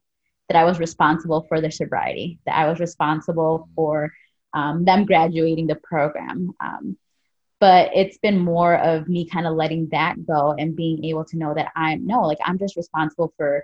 that 0.49 0.57
I 0.57 0.63
was 0.63 0.79
responsible 0.79 1.45
for 1.47 1.61
their 1.61 1.71
sobriety, 1.71 2.39
that 2.45 2.57
I 2.57 2.69
was 2.69 2.79
responsible 2.79 3.69
for 3.75 4.11
um, 4.53 4.85
them 4.85 5.05
graduating 5.05 5.67
the 5.67 5.75
program. 5.75 6.51
Um, 6.59 6.97
but 7.59 7.91
it's 7.95 8.17
been 8.17 8.39
more 8.39 8.75
of 8.77 9.07
me 9.07 9.27
kind 9.27 9.47
of 9.47 9.55
letting 9.55 9.87
that 9.91 10.25
go 10.25 10.53
and 10.57 10.75
being 10.75 11.03
able 11.05 11.23
to 11.25 11.37
know 11.37 11.53
that 11.53 11.71
I'm 11.75 12.05
no, 12.05 12.21
like 12.21 12.39
I'm 12.43 12.59
just 12.59 12.75
responsible 12.75 13.33
for 13.37 13.63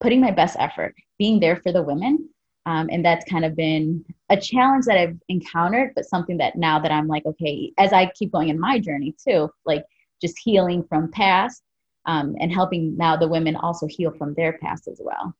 putting 0.00 0.20
my 0.20 0.30
best 0.30 0.56
effort, 0.58 0.94
being 1.18 1.40
there 1.40 1.56
for 1.56 1.72
the 1.72 1.82
women. 1.82 2.28
Um, 2.66 2.88
and 2.92 3.04
that's 3.04 3.28
kind 3.28 3.44
of 3.44 3.56
been 3.56 4.04
a 4.28 4.36
challenge 4.36 4.84
that 4.84 4.98
I've 4.98 5.18
encountered, 5.28 5.92
but 5.96 6.04
something 6.04 6.36
that 6.38 6.56
now 6.56 6.78
that 6.78 6.92
I'm 6.92 7.08
like, 7.08 7.26
okay, 7.26 7.72
as 7.78 7.92
I 7.92 8.12
keep 8.14 8.30
going 8.30 8.50
in 8.50 8.60
my 8.60 8.78
journey 8.78 9.14
too, 9.26 9.50
like 9.64 9.84
just 10.20 10.38
healing 10.38 10.84
from 10.88 11.10
past 11.10 11.62
um, 12.06 12.34
and 12.40 12.52
helping 12.52 12.96
now 12.96 13.16
the 13.16 13.28
women 13.28 13.56
also 13.56 13.86
heal 13.86 14.10
from 14.10 14.34
their 14.34 14.58
past 14.58 14.88
as 14.88 15.00
well. 15.02 15.34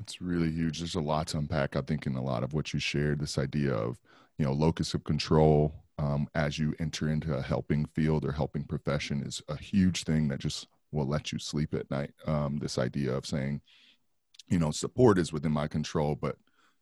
It's 0.00 0.20
really 0.20 0.50
huge. 0.50 0.78
There's 0.78 0.94
a 0.94 1.00
lot 1.00 1.28
to 1.28 1.38
unpack, 1.38 1.76
I 1.76 1.80
think, 1.80 2.06
in 2.06 2.14
a 2.14 2.22
lot 2.22 2.44
of 2.44 2.52
what 2.52 2.72
you 2.72 2.78
shared. 2.78 3.20
This 3.20 3.38
idea 3.38 3.72
of, 3.72 3.98
you 4.38 4.44
know, 4.44 4.52
locus 4.52 4.94
of 4.94 5.04
control 5.04 5.74
um, 5.98 6.28
as 6.34 6.58
you 6.58 6.74
enter 6.78 7.08
into 7.08 7.34
a 7.34 7.42
helping 7.42 7.84
field 7.86 8.24
or 8.24 8.32
helping 8.32 8.64
profession 8.64 9.22
is 9.22 9.42
a 9.48 9.56
huge 9.56 10.04
thing 10.04 10.28
that 10.28 10.38
just 10.38 10.68
will 10.92 11.06
let 11.06 11.32
you 11.32 11.38
sleep 11.38 11.74
at 11.74 11.90
night. 11.90 12.12
Um, 12.26 12.58
this 12.58 12.78
idea 12.78 13.12
of 13.12 13.26
saying, 13.26 13.60
you 14.48 14.58
know, 14.58 14.70
support 14.70 15.18
is 15.18 15.32
within 15.32 15.52
my 15.52 15.66
control, 15.66 16.14
but 16.14 16.36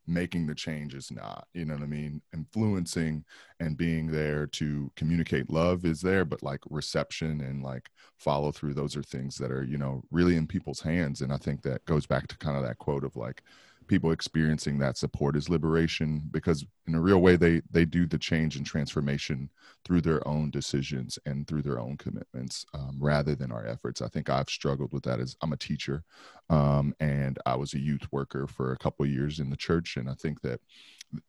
making 0.07 0.47
the 0.47 0.55
change 0.55 0.95
is 0.95 1.11
not 1.11 1.47
you 1.55 1.65
know 1.65 1.75
what 1.75 1.83
i 1.83 1.87
mean? 1.87 2.21
Influencing 2.33 3.25
and 3.61 3.77
being 3.77 4.07
there 4.07 4.47
to 4.47 4.91
communicate 4.97 5.51
love 5.51 5.85
is 5.85 6.01
there 6.01 6.25
but 6.25 6.43
like 6.43 6.61
reception 6.71 7.41
and 7.41 7.63
like 7.63 7.89
follow 8.19 8.53
through 8.53 8.75
those 8.75 8.97
are 8.97 9.03
things 9.03 9.37
that 9.37 9.51
are 9.51 9.65
you 9.65 9.79
know 9.79 10.03
really 10.11 10.37
in 10.37 10.47
people's 10.47 10.81
hands 10.81 11.21
and 11.21 11.33
i 11.33 11.37
think 11.37 11.63
that 11.63 11.85
goes 11.85 12.07
back 12.07 12.27
to 12.29 12.39
kind 12.39 12.57
of 12.57 12.63
that 12.63 12.79
quote 12.79 13.05
of 13.05 13.17
like 13.17 13.43
people 13.87 14.13
experiencing 14.13 14.79
that 14.79 14.97
support 14.97 15.37
is 15.37 15.49
liberation 15.49 16.23
because 16.31 16.65
in 16.87 16.95
a 16.95 17.01
real 17.01 17.19
way 17.19 17.37
they 17.37 17.63
they 17.71 17.85
do 17.85 18.07
the 18.07 18.19
change 18.19 18.57
and 18.57 18.67
transformation 18.67 19.49
through 19.85 20.01
their 20.01 20.27
own 20.27 20.51
decisions 20.51 21.19
and 21.27 21.47
through 21.47 21.63
their 21.63 21.79
own 21.79 21.97
commitments 21.97 22.65
um, 22.75 22.97
rather 23.01 23.35
than 23.35 23.53
our 23.53 23.67
efforts. 23.67 24.03
I 24.03 24.09
think 24.09 24.29
i've 24.31 24.49
struggled 24.49 24.93
with 24.93 25.05
that 25.05 25.21
as 25.21 25.37
i'm 25.43 25.53
a 25.53 25.57
teacher 25.57 26.05
um, 26.51 26.95
and 27.01 27.39
i 27.47 27.55
was 27.55 27.75
a 27.75 27.81
youth 27.81 28.07
worker 28.13 28.47
for 28.47 28.73
a 28.73 28.79
couple 28.79 29.07
years 29.07 29.41
in 29.41 29.51
the 29.51 29.57
church. 29.57 29.97
And 29.97 30.09
i 30.09 30.15
think 30.15 30.41
that 30.43 30.61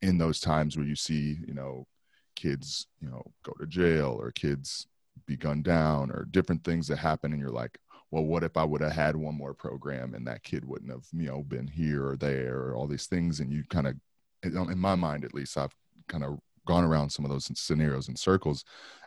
in 0.02 0.18
those 0.18 0.40
times 0.40 0.76
where 0.76 0.86
you 0.86 0.96
see 0.96 1.38
you 1.46 1.54
know 1.54 1.86
kids 2.34 2.86
you 3.00 3.08
know 3.08 3.22
go 3.42 3.52
to 3.58 3.66
jail 3.66 4.16
or 4.20 4.30
kids 4.30 4.86
be 5.26 5.36
gunned 5.36 5.64
down 5.64 6.10
or 6.10 6.26
different 6.30 6.62
things 6.64 6.86
that 6.86 6.96
happen 6.96 7.32
and 7.32 7.40
you're 7.40 7.50
like 7.50 7.78
well, 8.10 8.24
what 8.24 8.42
if 8.42 8.56
I 8.56 8.64
would 8.64 8.80
have 8.80 8.92
had 8.92 9.16
one 9.16 9.34
more 9.34 9.54
program 9.54 10.14
and 10.14 10.26
that 10.26 10.42
kid 10.42 10.64
wouldn't 10.64 10.90
have, 10.90 11.06
you 11.12 11.28
know, 11.28 11.42
been 11.42 11.66
here 11.66 12.06
or 12.06 12.16
there 12.16 12.56
or 12.56 12.74
all 12.74 12.86
these 12.86 13.06
things. 13.06 13.40
And 13.40 13.52
you 13.52 13.64
kind 13.68 13.86
of, 13.86 13.96
in 14.42 14.78
my 14.78 14.94
mind, 14.94 15.24
at 15.24 15.34
least, 15.34 15.58
I've 15.58 15.74
kind 16.08 16.24
of 16.24 16.38
gone 16.66 16.84
around 16.84 17.10
some 17.10 17.24
of 17.24 17.30
those 17.30 17.50
scenarios 17.54 18.08
in 18.08 18.16
circles. 18.16 18.64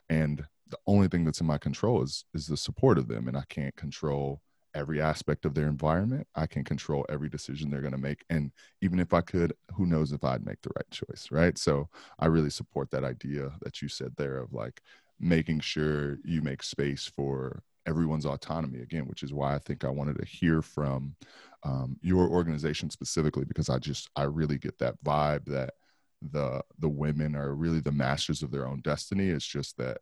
And 0.10 0.46
the 0.70 0.78
only 0.86 1.08
thing 1.08 1.26
that's 1.26 1.42
in 1.42 1.48
my 1.48 1.58
control 1.58 2.04
is, 2.04 2.26
is 2.34 2.48
the 2.48 2.58
support 2.58 2.98
of 2.98 3.08
them. 3.08 3.28
And 3.28 3.36
I 3.36 3.44
can't 3.50 3.76
control 3.76 4.42
every 4.74 5.02
aspect 5.02 5.46
of 5.46 5.54
their 5.54 5.68
environment. 5.68 6.28
I 6.36 6.46
can 6.46 6.64
control 6.64 7.06
every 7.10 7.28
decision 7.28 7.70
they're 7.70 7.82
going 7.82 7.92
to 7.92 7.98
make. 7.98 8.24
And 8.30 8.52
even 8.82 9.00
if 9.00 9.14
I 9.14 9.22
could, 9.22 9.54
who 9.74 9.86
knows 9.86 10.12
if 10.12 10.24
I'd 10.24 10.46
make 10.46 10.62
the 10.62 10.72
right 10.76 10.90
choice. 10.92 11.28
Right. 11.32 11.58
So 11.58 11.90
I 12.20 12.28
really 12.28 12.52
support 12.52 12.92
that 12.92 13.04
idea 13.04 13.52
that 13.64 13.82
you 13.82 13.88
said 13.88 14.14
there 14.16 14.38
of 14.38 14.54
like 14.54 14.82
making 15.20 15.60
sure 15.60 16.20
you 16.24 16.42
make 16.42 16.64
space 16.64 17.06
for 17.06 17.64
everyone's 17.86 18.26
autonomy 18.26 18.82
again, 18.82 19.06
which 19.08 19.24
is 19.24 19.34
why 19.34 19.56
I 19.56 19.60
think 19.60 19.84
I 19.84 19.90
wanted 19.90 20.18
to 20.20 20.26
hear 20.26 20.62
from 20.62 21.16
um, 21.64 21.98
your 22.02 22.28
organization 22.28 22.90
specifically 22.90 23.46
because 23.46 23.70
I 23.70 23.78
just 23.78 24.10
I 24.16 24.24
really 24.24 24.58
get 24.58 24.80
that 24.80 25.02
vibe 25.04 25.46
that 25.46 25.74
the 26.22 26.62
the 26.80 26.90
women 26.90 27.36
are 27.36 27.56
really 27.56 27.80
the 27.80 27.92
masters 27.92 28.44
of 28.44 28.52
their 28.52 28.68
own 28.68 28.82
destiny. 28.82 29.30
It's 29.30 29.46
just 29.46 29.78
that 29.78 30.00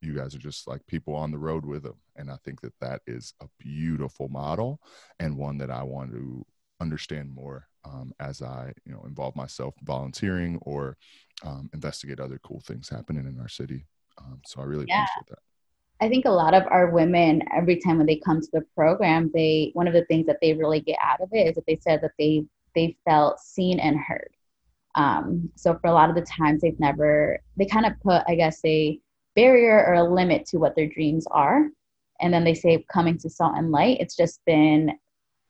you 0.00 0.14
guys 0.14 0.34
are 0.34 0.40
just 0.40 0.66
like 0.66 0.84
people 0.86 1.14
on 1.14 1.30
the 1.30 1.38
road 1.38 1.64
with 1.64 1.84
them, 1.84 1.96
and 2.16 2.30
I 2.30 2.36
think 2.44 2.60
that 2.62 2.74
that 2.80 3.02
is 3.06 3.34
a 3.40 3.46
beautiful 3.58 4.28
model 4.28 4.80
and 5.18 5.36
one 5.36 5.58
that 5.58 5.70
I 5.70 5.82
want 5.82 6.12
to 6.12 6.44
understand 6.80 7.30
more 7.30 7.68
um, 7.84 8.12
as 8.20 8.42
I 8.42 8.72
you 8.84 8.92
know 8.92 9.04
involve 9.06 9.36
myself 9.36 9.74
volunteering 9.82 10.58
or 10.62 10.96
um, 11.44 11.70
investigate 11.72 12.20
other 12.20 12.40
cool 12.42 12.60
things 12.60 12.88
happening 12.88 13.26
in 13.26 13.38
our 13.40 13.48
city. 13.48 13.86
Um, 14.18 14.40
so 14.44 14.60
I 14.60 14.64
really 14.64 14.86
yeah. 14.88 15.04
appreciate 15.04 15.28
that. 15.28 15.49
I 16.00 16.08
think 16.08 16.24
a 16.24 16.30
lot 16.30 16.54
of 16.54 16.64
our 16.70 16.90
women, 16.90 17.42
every 17.54 17.76
time 17.76 17.98
when 17.98 18.06
they 18.06 18.16
come 18.16 18.40
to 18.40 18.48
the 18.52 18.64
program, 18.74 19.30
they 19.34 19.70
one 19.74 19.86
of 19.86 19.92
the 19.92 20.04
things 20.06 20.26
that 20.26 20.38
they 20.40 20.54
really 20.54 20.80
get 20.80 20.98
out 21.02 21.20
of 21.20 21.28
it 21.32 21.48
is 21.48 21.54
that 21.56 21.66
they 21.66 21.76
said 21.76 22.00
that 22.02 22.12
they 22.18 22.44
they 22.74 22.96
felt 23.04 23.38
seen 23.40 23.78
and 23.78 23.98
heard. 23.98 24.30
Um, 24.94 25.50
so 25.56 25.78
for 25.78 25.88
a 25.88 25.92
lot 25.92 26.08
of 26.08 26.16
the 26.16 26.22
times, 26.22 26.62
they've 26.62 26.80
never 26.80 27.40
they 27.56 27.66
kind 27.66 27.84
of 27.84 28.00
put, 28.00 28.22
I 28.26 28.34
guess, 28.34 28.60
a 28.64 28.98
barrier 29.36 29.84
or 29.86 29.94
a 29.94 30.02
limit 30.02 30.46
to 30.46 30.58
what 30.58 30.74
their 30.74 30.88
dreams 30.88 31.26
are, 31.30 31.68
and 32.20 32.32
then 32.32 32.44
they 32.44 32.54
say 32.54 32.84
coming 32.90 33.18
to 33.18 33.30
Salt 33.30 33.56
and 33.56 33.70
Light, 33.70 33.98
it's 34.00 34.16
just 34.16 34.40
been 34.46 34.92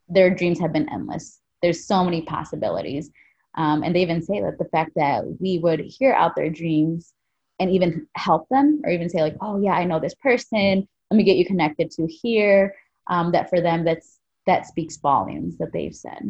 their 0.09 0.35
dreams 0.35 0.59
have 0.59 0.73
been 0.73 0.91
endless. 0.91 1.41
There's 1.63 1.87
so 1.87 2.03
many 2.03 2.23
possibilities, 2.23 3.11
um, 3.57 3.85
and 3.85 3.95
they 3.95 4.03
even 4.03 4.21
say 4.21 4.41
that 4.41 4.59
the 4.59 4.65
fact 4.67 4.93
that 4.97 5.25
we 5.41 5.59
would 5.59 5.81
hear 5.81 6.13
out 6.13 6.35
their 6.35 6.51
dreams 6.51 7.15
and 7.61 7.71
even 7.71 8.07
help 8.17 8.49
them 8.49 8.81
or 8.85 8.91
even 8.91 9.09
say 9.09 9.21
like 9.21 9.37
oh 9.41 9.61
yeah 9.61 9.75
i 9.75 9.85
know 9.85 10.01
this 10.01 10.15
person. 10.15 10.89
Let 11.11 11.17
me 11.17 11.25
get 11.25 11.37
you 11.37 11.45
connected 11.45 11.91
to 11.93 12.07
here 12.07 12.75
um, 13.09 13.33
that 13.33 13.51
for 13.51 13.61
them 13.61 13.85
that's 13.85 14.21
that 14.47 14.67
speaks 14.67 14.97
volumes 14.97 15.59
that 15.59 15.73
they've 15.73 15.95
said. 15.95 16.23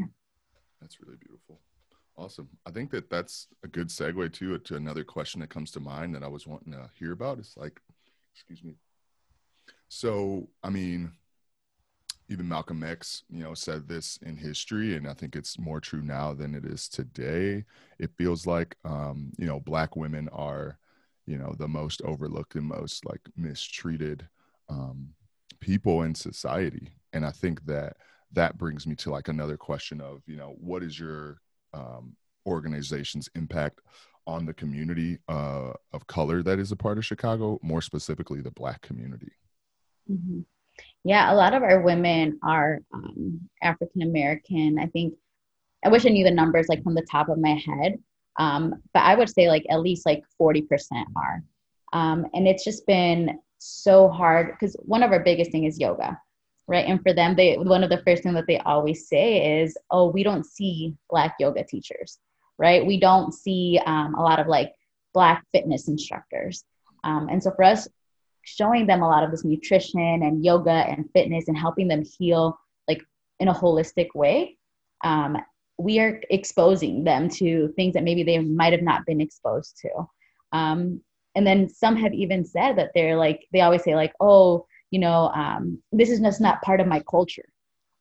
That's 0.81 1.01
really 1.01 1.17
beautiful. 1.17 1.61
Awesome. 2.17 2.49
I 2.67 2.71
think 2.71 2.91
that 2.91 3.09
that's 3.09 3.47
a 3.63 3.69
good 3.69 3.89
segue 3.89 4.33
to 4.35 4.59
to 4.59 4.77
another 4.77 5.05
question 5.05 5.41
that 5.41 5.51
comes 5.51 5.71
to 5.73 5.81
mind 5.81 6.15
that 6.15 6.23
i 6.23 6.29
was 6.29 6.47
wanting 6.47 6.73
to 6.73 6.91
hear 6.99 7.13
about. 7.13 7.39
It's 7.39 7.57
like 7.57 7.81
excuse 8.35 8.63
me. 8.65 8.75
So 9.89 10.49
i 10.63 10.71
mean 10.71 11.13
even 12.31 12.49
Malcolm 12.49 12.85
X, 12.85 13.25
you 13.29 13.43
know, 13.43 13.55
said 13.55 13.89
this 13.89 14.19
in 14.23 14.37
history, 14.37 14.95
and 14.95 15.09
I 15.09 15.15
think 15.15 15.35
it's 15.35 15.59
more 15.59 15.81
true 15.81 16.01
now 16.01 16.33
than 16.33 16.55
it 16.55 16.65
is 16.65 16.89
today. 16.89 17.65
It 17.99 18.13
feels 18.17 18.47
like, 18.47 18.77
um, 18.85 19.33
you 19.37 19.47
know, 19.47 19.59
black 19.59 19.97
women 19.97 20.29
are 20.29 20.79
you 21.31 21.39
know 21.39 21.55
the 21.59 21.69
most 21.69 22.03
overlooked 22.03 22.57
and 22.57 22.67
most 22.67 23.05
like 23.05 23.21
mistreated 23.37 24.27
um, 24.69 25.11
people 25.61 26.03
in 26.03 26.15
society. 26.15 26.91
And 27.13 27.25
i 27.25 27.31
think 27.31 27.65
that 27.67 27.97
that 28.33 28.59
brings 28.59 28.87
me 28.87 28.95
to 28.97 29.11
like 29.11 29.29
another 29.29 29.57
question 29.57 30.01
of 30.01 30.23
you 30.27 30.37
know 30.37 30.55
what 30.59 30.83
is 30.83 30.99
your 30.99 31.41
um, 31.73 32.17
organization's 32.47 33.29
impact 33.35 33.81
on 34.27 34.45
the 34.45 34.55
community 34.55 35.19
uh, 35.29 35.73
of 35.93 36.07
color 36.07 36.43
that 36.43 36.59
is 36.59 36.73
a 36.73 36.77
part 36.77 36.99
of 36.99 37.05
chicago 37.05 37.59
more 37.63 37.83
specifically 37.83 38.41
the 38.41 38.51
black 38.53 38.81
community? 38.83 39.33
Mm-hmm. 40.11 40.41
yeah 41.05 41.33
a 41.33 41.35
lot 41.35 41.55
of 41.55 41.63
our 41.63 41.81
women 41.81 42.39
are 42.43 42.81
um, 42.95 43.41
african 43.63 44.03
american 44.03 44.79
i 44.79 44.87
think 44.87 45.15
i 45.85 45.89
wish 45.89 46.07
i 46.07 46.09
knew 46.09 46.25
the 46.25 46.31
numbers 46.31 46.69
like 46.69 46.83
from 46.83 46.95
the 46.95 47.07
top 47.11 47.29
of 47.29 47.39
my 47.39 47.61
head 47.67 47.99
um, 48.39 48.83
but 48.95 49.01
I 49.01 49.15
would 49.15 49.29
say 49.29 49.49
like 49.49 49.65
at 49.71 49.81
least 49.81 50.07
like 50.07 50.23
40% 50.41 50.67
are. 51.17 51.43
Um, 51.93 52.27
and 52.35 52.47
it's 52.47 52.65
just 52.65 52.87
been 52.87 53.39
so 53.59 54.09
hard 54.09 54.53
because 54.53 54.77
one 54.81 55.03
of 55.03 55.13
our 55.13 55.21
biggest 55.21 55.51
thing 55.51 55.65
is 55.65 55.79
yoga, 55.79 56.19
right? 56.67 56.87
And 56.87 57.03
for 57.03 57.13
them, 57.13 57.35
they 57.37 57.57
one 57.57 57.83
of 57.83 57.91
the 57.91 58.03
first 58.05 58.23
thing 58.23 58.35
that 58.35 58.47
they 58.47 58.59
always 58.59 59.09
say 59.09 59.61
is, 59.61 59.77
"Oh, 59.91 60.09
we 60.09 60.23
don't 60.23 60.47
see 60.47 60.95
black 61.11 61.35
yoga 61.41 61.65
teachers, 61.65 62.19
right? 62.59 62.87
We 62.87 63.01
don't 63.01 63.35
see 63.35 63.81
um, 63.85 64.15
a 64.15 64.23
lot 64.23 64.39
of 64.39 64.47
like 64.47 64.73
black 65.13 65.45
fitness 65.53 65.89
instructors." 65.89 66.65
Um, 67.03 67.29
and 67.29 67.43
so 67.43 67.51
for 67.51 67.65
us, 67.65 67.89
showing 68.43 68.87
them 68.87 69.03
a 69.03 69.09
lot 69.09 69.25
of 69.25 69.31
this 69.31 69.45
nutrition 69.45 70.23
and 70.23 70.45
yoga 70.45 70.71
and 70.71 71.11
fitness 71.13 71.49
and 71.49 71.59
helping 71.59 71.89
them 71.89 72.05
heal 72.05 72.59
like 72.89 73.03
in 73.41 73.49
a 73.49 73.55
holistic 73.55 74.09
way 74.15 74.57
um, 75.05 75.37
we 75.81 75.99
are 75.99 76.21
exposing 76.31 77.05
them 77.05 77.29
to 77.29 77.73
things 77.77 77.95
that 77.95 78.05
maybe 78.05 78.23
they 78.23 78.39
might 78.39 78.73
have 78.73 78.83
not 78.83 79.07
been 79.07 79.21
exposed 79.21 79.79
to. 79.79 79.91
Um, 80.53 81.01
and 81.35 81.47
then 81.47 81.69
some 81.69 81.97
have 81.97 82.13
even 82.13 82.45
said 82.45 82.77
that 82.77 82.91
they're 82.95 83.17
like, 83.17 83.47
they 83.53 83.61
always 83.61 83.83
say, 83.83 83.95
like, 83.95 84.13
oh, 84.21 84.67
you 84.91 84.99
know, 84.99 85.29
um, 85.29 85.79
this 85.93 86.11
is 86.11 86.21
just 86.21 86.41
not 86.41 86.63
part 86.63 86.81
of 86.81 86.87
my 86.87 87.03
culture. 87.09 87.49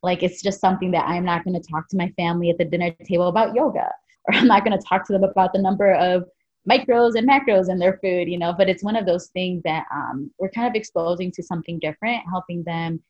Like, 0.02 0.22
it's 0.22 0.42
just 0.42 0.60
something 0.60 0.90
that 0.90 1.06
I'm 1.06 1.24
not 1.24 1.44
going 1.44 1.60
to 1.60 1.68
talk 1.68 1.88
to 1.88 1.96
my 1.96 2.10
family 2.16 2.50
at 2.50 2.58
the 2.58 2.64
dinner 2.64 2.90
table 3.04 3.28
about 3.28 3.54
yoga, 3.54 3.90
or 4.24 4.34
I'm 4.34 4.46
not 4.46 4.64
going 4.64 4.78
to 4.78 4.86
talk 4.86 5.06
to 5.06 5.12
them 5.12 5.24
about 5.24 5.52
the 5.52 5.62
number 5.62 5.92
of 5.92 6.24
micros 6.68 7.14
and 7.14 7.28
macros 7.28 7.70
in 7.70 7.78
their 7.78 7.98
food, 8.02 8.28
you 8.28 8.38
know, 8.38 8.52
but 8.56 8.68
it's 8.68 8.84
one 8.84 8.96
of 8.96 9.06
those 9.06 9.28
things 9.28 9.62
that 9.62 9.86
um, 9.94 10.30
we're 10.38 10.50
kind 10.50 10.68
of 10.68 10.74
exposing 10.74 11.32
to 11.32 11.42
something 11.42 11.78
different, 11.78 12.22
helping 12.28 12.62
them, 12.64 13.00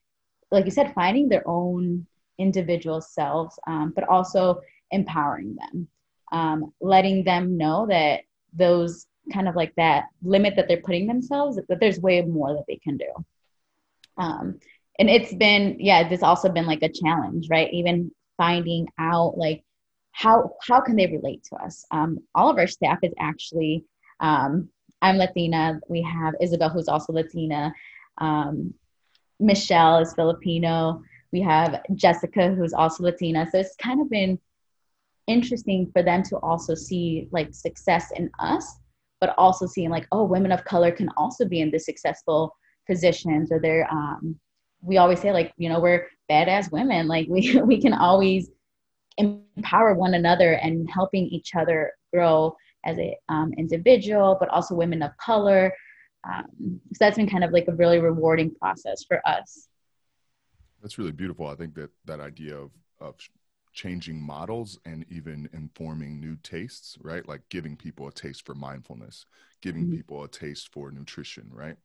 like 0.51 0.65
you 0.65 0.71
said, 0.71 0.93
finding 0.93 1.27
their 1.27 1.43
own 1.45 2.05
individual 2.37 3.01
selves, 3.01 3.57
um, 3.67 3.93
but 3.95 4.07
also 4.07 4.61
empowering 4.91 5.55
them, 5.55 5.87
um, 6.31 6.73
letting 6.81 7.23
them 7.23 7.57
know 7.57 7.87
that 7.87 8.21
those 8.53 9.07
kind 9.31 9.47
of 9.47 9.55
like 9.55 9.73
that 9.75 10.05
limit 10.23 10.55
that 10.55 10.67
they're 10.67 10.81
putting 10.81 11.07
themselves, 11.07 11.59
that 11.67 11.79
there's 11.79 11.99
way 11.99 12.21
more 12.21 12.53
that 12.53 12.65
they 12.67 12.77
can 12.77 12.97
do. 12.97 13.11
Um, 14.17 14.59
and 14.99 15.09
it's 15.09 15.33
been, 15.33 15.77
yeah, 15.79 16.07
it's 16.07 16.23
also 16.23 16.49
been 16.49 16.65
like 16.65 16.83
a 16.83 16.89
challenge, 16.89 17.47
right? 17.49 17.71
Even 17.71 18.11
finding 18.37 18.87
out 18.99 19.37
like 19.37 19.63
how 20.11 20.55
how 20.67 20.81
can 20.81 20.95
they 20.95 21.07
relate 21.07 21.43
to 21.43 21.55
us? 21.55 21.85
Um, 21.91 22.19
all 22.35 22.49
of 22.49 22.57
our 22.57 22.67
staff 22.67 22.99
is 23.01 23.13
actually 23.19 23.85
um, 24.19 24.69
I'm 25.01 25.17
Latina. 25.17 25.79
We 25.89 26.01
have 26.03 26.35
Isabel, 26.39 26.69
who's 26.69 26.87
also 26.87 27.13
Latina. 27.13 27.73
Um, 28.19 28.73
Michelle 29.39 29.97
is 29.99 30.13
Filipino. 30.13 31.01
We 31.31 31.41
have 31.41 31.81
Jessica, 31.95 32.53
who's 32.53 32.73
also 32.73 33.03
Latina. 33.03 33.47
So 33.51 33.59
it's 33.59 33.75
kind 33.75 34.01
of 34.01 34.09
been 34.09 34.39
interesting 35.27 35.89
for 35.93 36.03
them 36.03 36.23
to 36.23 36.37
also 36.37 36.75
see 36.75 37.27
like 37.31 37.53
success 37.53 38.11
in 38.15 38.29
us, 38.39 38.79
but 39.19 39.33
also 39.37 39.65
seeing 39.65 39.89
like, 39.89 40.07
oh, 40.11 40.23
women 40.23 40.51
of 40.51 40.65
color 40.65 40.91
can 40.91 41.09
also 41.15 41.45
be 41.45 41.61
in 41.61 41.71
the 41.71 41.79
successful 41.79 42.55
positions 42.87 43.51
or 43.51 43.59
they're 43.59 43.87
um 43.91 44.39
we 44.83 44.97
always 44.97 45.21
say 45.21 45.31
like, 45.31 45.53
you 45.57 45.69
know, 45.69 45.79
we're 45.79 46.07
badass 46.29 46.71
women. 46.71 47.07
Like 47.07 47.27
we 47.29 47.61
we 47.65 47.81
can 47.81 47.93
always 47.93 48.49
empower 49.17 49.93
one 49.93 50.13
another 50.13 50.53
and 50.53 50.89
helping 50.89 51.27
each 51.27 51.55
other 51.55 51.93
grow 52.13 52.55
as 52.85 52.97
a 52.97 53.15
um, 53.29 53.53
individual, 53.57 54.37
but 54.39 54.49
also 54.49 54.73
women 54.73 55.03
of 55.03 55.15
color. 55.17 55.73
Um, 56.27 56.79
so 56.93 56.97
that's 56.99 57.17
been 57.17 57.29
kind 57.29 57.43
of 57.43 57.51
like 57.51 57.67
a 57.67 57.75
really 57.75 57.99
rewarding 57.99 58.53
process 58.55 59.03
for 59.07 59.21
us. 59.27 59.67
That's 60.81 60.97
really 60.97 61.11
beautiful. 61.11 61.47
I 61.47 61.55
think 61.55 61.75
that 61.75 61.91
that 62.05 62.19
idea 62.19 62.57
of 62.57 62.71
of 62.99 63.15
changing 63.73 64.21
models 64.21 64.77
and 64.85 65.05
even 65.09 65.49
informing 65.53 66.19
new 66.19 66.35
tastes, 66.43 66.97
right? 67.01 67.27
Like 67.27 67.41
giving 67.49 67.75
people 67.75 68.07
a 68.07 68.11
taste 68.11 68.45
for 68.45 68.53
mindfulness, 68.53 69.25
giving 69.61 69.83
mm-hmm. 69.83 69.95
people 69.95 70.23
a 70.23 70.27
taste 70.27 70.71
for 70.73 70.91
nutrition, 70.91 71.49
right? 71.51 71.77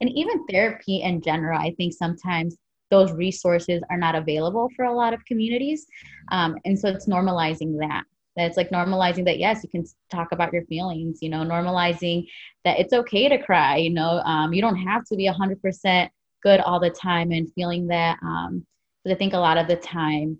And 0.00 0.10
even 0.10 0.46
therapy 0.46 1.02
in 1.02 1.20
general, 1.20 1.58
I 1.58 1.74
think 1.76 1.92
sometimes 1.92 2.56
those 2.90 3.12
resources 3.12 3.82
are 3.90 3.96
not 3.96 4.14
available 4.14 4.68
for 4.74 4.84
a 4.84 4.94
lot 4.94 5.14
of 5.14 5.24
communities. 5.24 5.86
Um, 6.32 6.56
and 6.64 6.78
so 6.78 6.88
it's 6.88 7.06
normalizing 7.06 7.78
that. 7.78 8.04
That 8.36 8.46
it's 8.46 8.56
like 8.56 8.70
normalizing 8.70 9.24
that, 9.26 9.38
yes, 9.38 9.62
you 9.62 9.68
can 9.68 9.84
talk 10.10 10.32
about 10.32 10.52
your 10.52 10.64
feelings, 10.66 11.18
you 11.20 11.28
know, 11.28 11.40
normalizing 11.40 12.26
that 12.64 12.78
it's 12.78 12.92
okay 12.92 13.28
to 13.28 13.42
cry, 13.42 13.76
you 13.76 13.90
know, 13.90 14.20
um, 14.24 14.52
you 14.52 14.62
don't 14.62 14.76
have 14.76 15.04
to 15.06 15.16
be 15.16 15.28
100% 15.28 16.08
good 16.42 16.60
all 16.60 16.80
the 16.80 16.90
time 16.90 17.32
and 17.32 17.52
feeling 17.54 17.86
that. 17.88 18.18
Um, 18.22 18.66
but 19.04 19.12
I 19.12 19.16
think 19.16 19.32
a 19.32 19.38
lot 19.38 19.58
of 19.58 19.68
the 19.68 19.76
time, 19.76 20.38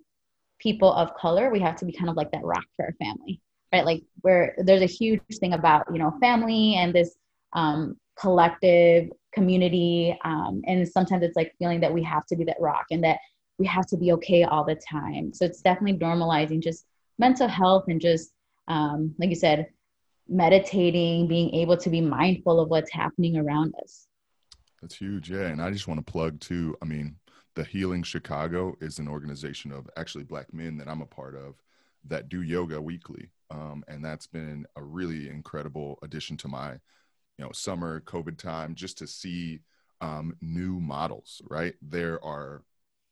people 0.59 0.93
of 0.93 1.15
color, 1.15 1.51
we 1.51 1.61
have 1.61 1.77
to 1.77 1.85
be 1.85 1.93
kind 1.93 2.11
of 2.11 2.17
like 2.17 2.31
that 2.33 2.45
rock 2.45 2.65
for 2.77 2.87
our 2.87 2.95
family, 2.95 3.41
right? 3.73 3.85
Like 3.85 4.03
where 4.21 4.55
there's 4.59 4.83
a 4.83 4.87
huge 4.87 5.23
thing 5.39 5.55
about, 5.55 5.87
you 5.93 5.99
know, 5.99 6.13
family 6.21 6.75
and 6.75 6.95
this 6.95 7.17
um, 7.55 7.97
collective 8.21 9.09
community 9.33 10.17
um, 10.25 10.61
and 10.67 10.87
sometimes 10.89 11.23
it's 11.23 11.37
like 11.37 11.55
feeling 11.59 11.81
that 11.81 11.93
we 11.93 12.03
have 12.03 12.27
to 12.27 12.37
be 12.37 12.45
that 12.45 12.57
rock 12.61 12.85
and 12.91 13.03
that 13.05 13.19
we 13.59 13.67
have 13.67 13.87
to 13.87 13.97
be 13.97 14.13
okay 14.13 14.43
all 14.45 14.65
the 14.65 14.75
time 14.75 15.33
so 15.33 15.45
it's 15.45 15.63
definitely 15.63 15.99
normalizing 15.99 16.61
just 16.61 16.85
mental 17.19 17.49
health 17.49 17.85
and 17.89 18.01
just 18.01 18.33
um, 18.69 19.15
like 19.19 19.31
you 19.31 19.37
said 19.37 19.67
meditating 20.29 21.29
being 21.29 21.55
able 21.55 21.77
to 21.77 21.91
be 21.91 22.01
mindful 22.01 22.61
of 22.61 22.69
what's 22.69 22.93
happening 22.93 23.37
around 23.37 23.75
us 23.83 24.07
that's 24.81 24.97
huge 24.97 25.31
yeah 25.31 25.47
and 25.47 25.61
i 25.63 25.71
just 25.71 25.89
want 25.89 26.05
to 26.05 26.13
plug 26.13 26.39
too 26.41 26.77
i 26.83 26.85
mean 26.85 27.17
the 27.55 27.65
healing 27.65 28.03
chicago 28.03 28.75
is 28.81 28.99
an 28.99 29.09
organization 29.09 29.73
of 29.73 29.89
actually 29.97 30.25
black 30.25 30.53
men 30.53 30.77
that 30.77 30.89
i'm 30.89 31.03
a 31.03 31.07
part 31.07 31.35
of 31.35 31.57
that 32.05 32.29
do 32.29 32.43
yoga 32.43 32.81
weekly 32.81 33.29
um, 33.51 33.85
and 33.89 34.05
that's 34.05 34.27
been 34.27 34.65
a 34.77 34.83
really 34.83 35.29
incredible 35.29 35.99
addition 36.03 36.37
to 36.37 36.49
my 36.49 36.73
you 36.73 37.45
know 37.45 37.51
summer 37.53 38.01
covid 38.01 38.39
time 38.39 38.75
just 38.75 38.97
to 38.99 39.07
see 39.07 39.61
um, 40.01 40.37
new 40.41 40.81
models 40.81 41.43
right? 41.49 41.75
There 41.83 42.23
are 42.25 42.63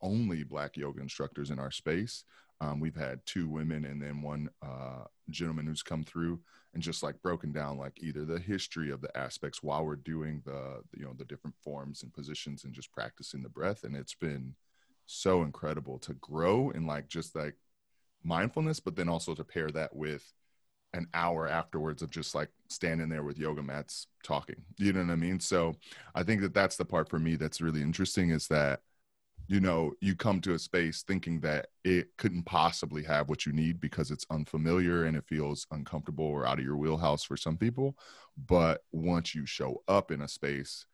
only 0.00 0.44
black 0.44 0.76
yoga 0.76 1.00
instructors 1.00 1.50
in 1.50 1.58
our 1.58 1.70
space 1.70 2.24
um, 2.60 2.80
we've 2.80 2.96
had 2.96 3.24
two 3.24 3.48
women 3.48 3.84
and 3.84 4.02
then 4.02 4.20
one 4.20 4.50
uh, 4.62 5.04
gentleman 5.30 5.66
who's 5.66 5.82
come 5.82 6.02
through 6.02 6.40
and 6.74 6.82
just 6.82 7.02
like 7.02 7.20
broken 7.22 7.52
down 7.52 7.78
like 7.78 7.92
either 7.98 8.24
the 8.24 8.38
history 8.38 8.90
of 8.90 9.00
the 9.00 9.16
aspects 9.16 9.62
while 9.62 9.84
we're 9.84 9.96
doing 9.96 10.42
the 10.44 10.82
you 10.96 11.04
know 11.04 11.14
the 11.16 11.24
different 11.24 11.56
forms 11.62 12.02
and 12.02 12.12
positions 12.12 12.64
and 12.64 12.72
just 12.72 12.92
practicing 12.92 13.42
the 13.42 13.48
breath. 13.48 13.84
And 13.84 13.94
it's 13.94 14.14
been 14.14 14.54
so 15.06 15.42
incredible 15.42 15.98
to 16.00 16.14
grow 16.14 16.70
in 16.70 16.86
like 16.86 17.08
just 17.08 17.34
like 17.34 17.54
mindfulness 18.22 18.80
but 18.80 18.96
then 18.96 19.08
also 19.08 19.34
to 19.34 19.44
pair 19.44 19.70
that 19.70 19.94
with 19.94 20.32
an 20.94 21.06
hour 21.14 21.46
afterwards 21.46 22.02
of 22.02 22.10
just 22.10 22.34
like 22.34 22.48
standing 22.68 23.08
there 23.08 23.22
with 23.22 23.38
yoga 23.38 23.62
mats 23.62 24.08
talking. 24.24 24.56
You 24.78 24.92
know 24.92 25.00
what 25.00 25.12
i 25.12 25.16
mean? 25.16 25.38
So 25.38 25.76
i 26.14 26.22
think 26.24 26.40
that 26.42 26.54
that's 26.54 26.76
the 26.76 26.84
part 26.84 27.08
for 27.08 27.18
me 27.18 27.36
that's 27.36 27.60
really 27.60 27.82
interesting 27.82 28.30
is 28.30 28.48
that 28.48 28.80
you 29.48 29.60
know 29.60 29.92
you 30.00 30.14
come 30.14 30.40
to 30.42 30.54
a 30.54 30.58
space 30.58 31.02
thinking 31.02 31.40
that 31.40 31.68
it 31.82 32.08
couldn't 32.18 32.44
possibly 32.44 33.02
have 33.02 33.28
what 33.28 33.46
you 33.46 33.52
need 33.52 33.80
because 33.80 34.10
it's 34.10 34.26
unfamiliar 34.30 35.04
and 35.04 35.16
it 35.16 35.24
feels 35.26 35.66
uncomfortable 35.70 36.26
or 36.26 36.46
out 36.46 36.58
of 36.58 36.64
your 36.64 36.76
wheelhouse 36.76 37.24
for 37.24 37.36
some 37.36 37.56
people. 37.56 37.96
But 38.46 38.82
once 38.92 39.34
you 39.34 39.46
show 39.46 39.82
up 39.88 40.10
in 40.10 40.20
a 40.20 40.28
space 40.28 40.84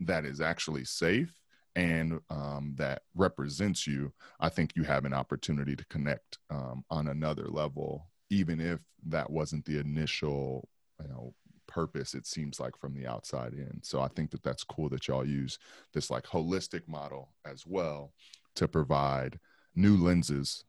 that 0.00 0.24
is 0.24 0.40
actually 0.40 0.84
safe 0.84 1.34
and 1.76 2.18
um, 2.30 2.74
that 2.76 3.02
represents 3.14 3.86
you 3.86 4.12
i 4.40 4.48
think 4.48 4.72
you 4.74 4.82
have 4.82 5.04
an 5.04 5.12
opportunity 5.12 5.76
to 5.76 5.84
connect 5.86 6.38
um, 6.50 6.84
on 6.90 7.08
another 7.08 7.48
level 7.48 8.10
even 8.30 8.60
if 8.60 8.80
that 9.06 9.28
wasn't 9.28 9.64
the 9.64 9.78
initial 9.78 10.68
you 11.00 11.08
know 11.08 11.34
purpose 11.78 12.14
it 12.14 12.26
seems 12.26 12.58
like 12.58 12.76
from 12.76 12.92
the 12.94 13.06
outside 13.06 13.52
in. 13.52 13.80
So 13.82 14.00
i 14.00 14.08
think 14.08 14.30
that 14.32 14.42
that's 14.42 14.64
cool 14.64 14.88
that 14.90 15.06
y'all 15.06 15.26
use 15.26 15.58
this 15.94 16.10
like 16.10 16.24
holistic 16.24 16.88
model 16.88 17.24
as 17.46 17.64
well 17.66 18.12
to 18.56 18.66
provide 18.66 19.38
new 19.76 19.96
lenses 19.96 20.64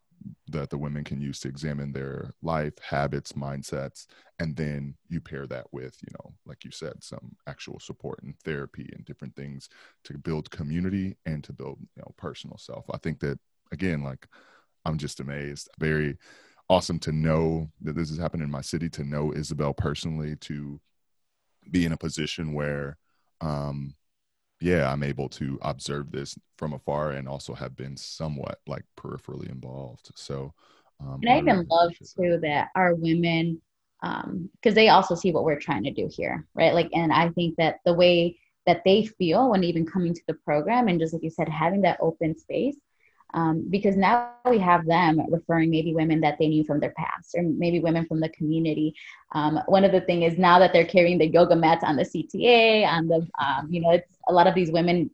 that 0.50 0.70
the 0.70 0.78
women 0.78 1.04
can 1.04 1.20
use 1.20 1.40
to 1.40 1.48
examine 1.48 1.92
their 1.92 2.34
life 2.44 2.74
habits 2.88 3.32
mindsets 3.32 4.06
and 4.40 4.56
then 4.56 4.94
you 5.08 5.20
pair 5.20 5.48
that 5.48 5.66
with 5.72 5.96
you 6.02 6.12
know 6.14 6.34
like 6.46 6.64
you 6.64 6.72
said 6.72 6.94
some 7.02 7.36
actual 7.48 7.80
support 7.80 8.22
and 8.22 8.36
therapy 8.46 8.88
and 8.94 9.06
different 9.06 9.36
things 9.36 9.70
to 10.04 10.18
build 10.18 10.52
community 10.52 11.18
and 11.26 11.44
to 11.44 11.54
build 11.54 11.78
you 11.96 12.02
know 12.02 12.12
personal 12.18 12.58
self. 12.58 12.86
I 12.94 12.98
think 12.98 13.20
that 13.22 13.40
again 13.72 14.04
like 14.04 14.28
i'm 14.86 14.98
just 14.98 15.20
amazed. 15.20 15.70
Very 15.80 16.18
awesome 16.70 17.00
to 17.00 17.12
know 17.12 17.70
that 17.82 17.96
this 17.96 18.10
has 18.10 18.20
happened 18.20 18.44
in 18.44 18.52
my 18.52 18.62
city, 18.62 18.90
to 18.90 19.04
know 19.04 19.34
Isabel 19.34 19.74
personally, 19.74 20.36
to 20.36 20.80
be 21.70 21.86
in 21.86 21.92
a 21.92 21.98
position 21.98 22.54
where, 22.54 22.98
um, 23.42 23.96
yeah, 24.62 24.92
I'm 24.92 25.04
able 25.04 25.30
to 25.30 25.58
observe 25.62 26.12
this 26.12 26.38
from 26.58 26.74
afar 26.74 27.12
and 27.12 27.28
also 27.28 27.54
have 27.54 27.76
been 27.76 27.96
somewhat 27.96 28.60
like 28.68 28.84
peripherally 28.98 29.50
involved. 29.50 30.12
So, 30.16 30.54
um, 31.00 31.20
and 31.22 31.30
I, 31.30 31.36
I 31.36 31.38
even 31.38 31.56
really 31.56 31.68
love 31.70 31.92
too 31.98 32.32
that. 32.32 32.42
that 32.42 32.68
our 32.76 32.96
women, 32.96 33.62
um 34.02 34.50
because 34.54 34.76
they 34.76 34.90
also 34.90 35.14
see 35.16 35.32
what 35.32 35.44
we're 35.44 35.60
trying 35.60 35.84
to 35.84 35.92
do 35.92 36.10
here, 36.12 36.46
right? 36.54 36.74
Like, 36.74 36.90
and 36.94 37.12
I 37.12 37.30
think 37.30 37.56
that 37.58 37.80
the 37.86 37.94
way 37.94 38.38
that 38.66 38.82
they 38.86 39.06
feel 39.06 39.50
when 39.50 39.64
even 39.64 39.86
coming 39.86 40.14
to 40.14 40.22
the 40.28 40.34
program 40.34 40.88
and 40.88 41.00
just 41.00 41.14
like 41.14 41.24
you 41.24 41.30
said, 41.30 41.50
having 41.50 41.82
that 41.82 41.98
open 42.02 42.38
space 42.38 42.78
um, 43.34 43.66
because 43.70 43.96
now 43.96 44.32
we 44.50 44.58
have 44.58 44.86
them 44.86 45.22
referring 45.30 45.70
maybe 45.70 45.94
women 45.94 46.22
that 46.22 46.38
they 46.40 46.48
knew 46.48 46.64
from 46.64 46.80
their 46.80 46.94
past 46.98 47.36
or 47.36 47.44
maybe 47.44 47.80
women 47.80 48.06
from 48.06 48.20
the 48.20 48.30
community. 48.30 48.96
Um, 49.34 49.60
one 49.68 49.84
of 49.84 49.92
the 49.92 50.02
thing 50.02 50.24
is 50.24 50.38
now 50.38 50.60
that 50.60 50.74
they're 50.74 50.86
carrying 50.86 51.18
the 51.18 51.28
yoga 51.28 51.56
mats 51.56 51.84
on 51.84 51.96
the 51.96 52.04
cta 52.04 52.88
on 52.88 53.08
the 53.08 53.28
um, 53.44 53.68
you 53.70 53.82
know 53.82 53.92
it's 53.92 54.18
a 54.28 54.34
lot 54.34 54.48
of 54.48 54.56
these 54.56 54.72
women 54.72 55.10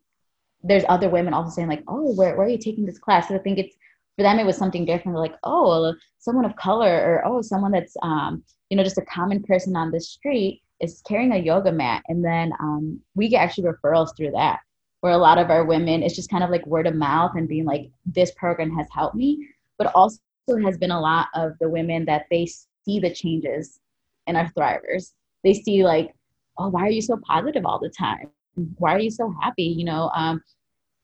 there's 0.62 0.84
other 0.88 1.10
women 1.10 1.34
also 1.34 1.50
saying 1.50 1.68
like 1.68 1.84
oh 1.88 2.14
where, 2.14 2.36
where 2.36 2.46
are 2.46 2.50
you 2.50 2.58
taking 2.58 2.86
this 2.86 2.98
class? 2.98 3.28
So 3.28 3.34
i 3.34 3.38
think 3.38 3.58
it's 3.58 3.76
for 4.16 4.22
them 4.22 4.38
it 4.38 4.46
was 4.46 4.56
something 4.56 4.84
different. 4.84 5.18
Like 5.18 5.36
oh 5.44 5.94
someone 6.18 6.44
of 6.44 6.56
color 6.56 6.88
or 6.88 7.26
oh 7.26 7.42
someone 7.42 7.72
that's 7.72 7.96
um, 8.02 8.42
you 8.70 8.76
know 8.76 8.84
just 8.84 8.98
a 8.98 9.02
common 9.02 9.42
person 9.42 9.76
on 9.76 9.90
the 9.90 10.00
street 10.00 10.62
is 10.80 11.02
carrying 11.06 11.32
a 11.32 11.38
yoga 11.38 11.72
mat. 11.72 12.02
And 12.08 12.24
then 12.24 12.52
um, 12.60 13.00
we 13.14 13.28
get 13.28 13.38
actually 13.38 13.68
referrals 13.68 14.14
through 14.16 14.32
that 14.32 14.60
where 15.06 15.14
a 15.14 15.18
lot 15.18 15.38
of 15.38 15.50
our 15.50 15.64
women 15.64 16.02
it's 16.02 16.16
just 16.16 16.28
kind 16.28 16.42
of 16.42 16.50
like 16.50 16.66
word 16.66 16.84
of 16.84 16.96
mouth 16.96 17.30
and 17.36 17.46
being 17.46 17.64
like 17.64 17.88
this 18.06 18.32
program 18.32 18.74
has 18.74 18.88
helped 18.92 19.14
me 19.14 19.38
but 19.78 19.86
also 19.94 20.18
has 20.64 20.76
been 20.78 20.90
a 20.90 21.00
lot 21.00 21.28
of 21.32 21.52
the 21.60 21.68
women 21.68 22.04
that 22.04 22.26
they 22.28 22.44
see 22.44 22.98
the 22.98 23.14
changes 23.14 23.78
in 24.26 24.34
our 24.34 24.50
thrivers. 24.50 25.12
They 25.44 25.54
see 25.54 25.84
like 25.84 26.12
oh 26.58 26.70
why 26.70 26.82
are 26.82 26.90
you 26.90 27.02
so 27.02 27.20
positive 27.24 27.64
all 27.64 27.78
the 27.78 27.88
time? 27.88 28.30
Why 28.78 28.96
are 28.96 28.98
you 28.98 29.12
so 29.12 29.32
happy? 29.40 29.62
You 29.62 29.84
know 29.84 30.10
um 30.12 30.42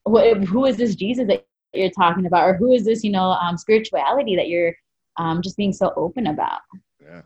who 0.05 0.65
is 0.65 0.75
this 0.75 0.95
jesus 0.95 1.25
that 1.29 1.45
you're 1.71 1.89
talking 1.89 2.25
about? 2.25 2.49
Or 2.49 2.55
who 2.55 2.73
is 2.73 2.83
this 2.83 3.05
you 3.05 3.11
know 3.11 3.31
um, 3.31 3.57
spirituality 3.57 4.35
that 4.35 4.49
you're 4.49 4.75
um, 5.15 5.41
just 5.41 5.55
being 5.55 5.71
so 5.71 5.93
open 5.95 6.27
about? 6.27 6.59
Yeah 7.01 7.21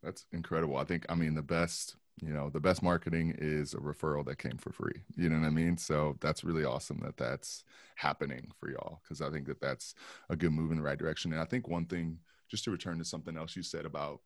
that's 0.00 0.26
incredible. 0.32 0.76
I 0.76 0.84
think 0.84 1.06
I 1.08 1.16
mean 1.16 1.34
the 1.34 1.42
best 1.42 1.96
you 2.22 2.32
know 2.32 2.48
the 2.48 2.60
best 2.60 2.82
marketing 2.82 3.34
is 3.38 3.74
a 3.74 3.78
referral 3.78 4.24
that 4.24 4.38
came 4.38 4.56
for 4.56 4.72
free 4.72 5.02
you 5.16 5.28
know 5.28 5.38
what 5.38 5.46
i 5.46 5.50
mean? 5.50 5.76
So 5.76 6.16
that's 6.20 6.44
really 6.44 6.64
awesome 6.64 7.00
that 7.04 7.16
that's 7.16 7.64
happening 7.96 8.50
for 8.58 8.70
y'all 8.70 9.00
because 9.02 9.20
i 9.20 9.30
think 9.30 9.46
that 9.46 9.60
that's 9.60 9.94
a 10.30 10.36
good 10.36 10.52
move 10.52 10.70
in 10.70 10.76
the 10.76 10.82
right 10.82 10.98
direction 10.98 11.32
and 11.32 11.40
i 11.40 11.44
think 11.44 11.68
one 11.68 11.86
thing 11.86 12.18
just 12.48 12.64
to 12.64 12.70
return 12.70 12.98
to 12.98 13.04
something 13.04 13.36
else 13.36 13.56
you 13.56 13.62
said 13.62 13.84
about 13.84 14.20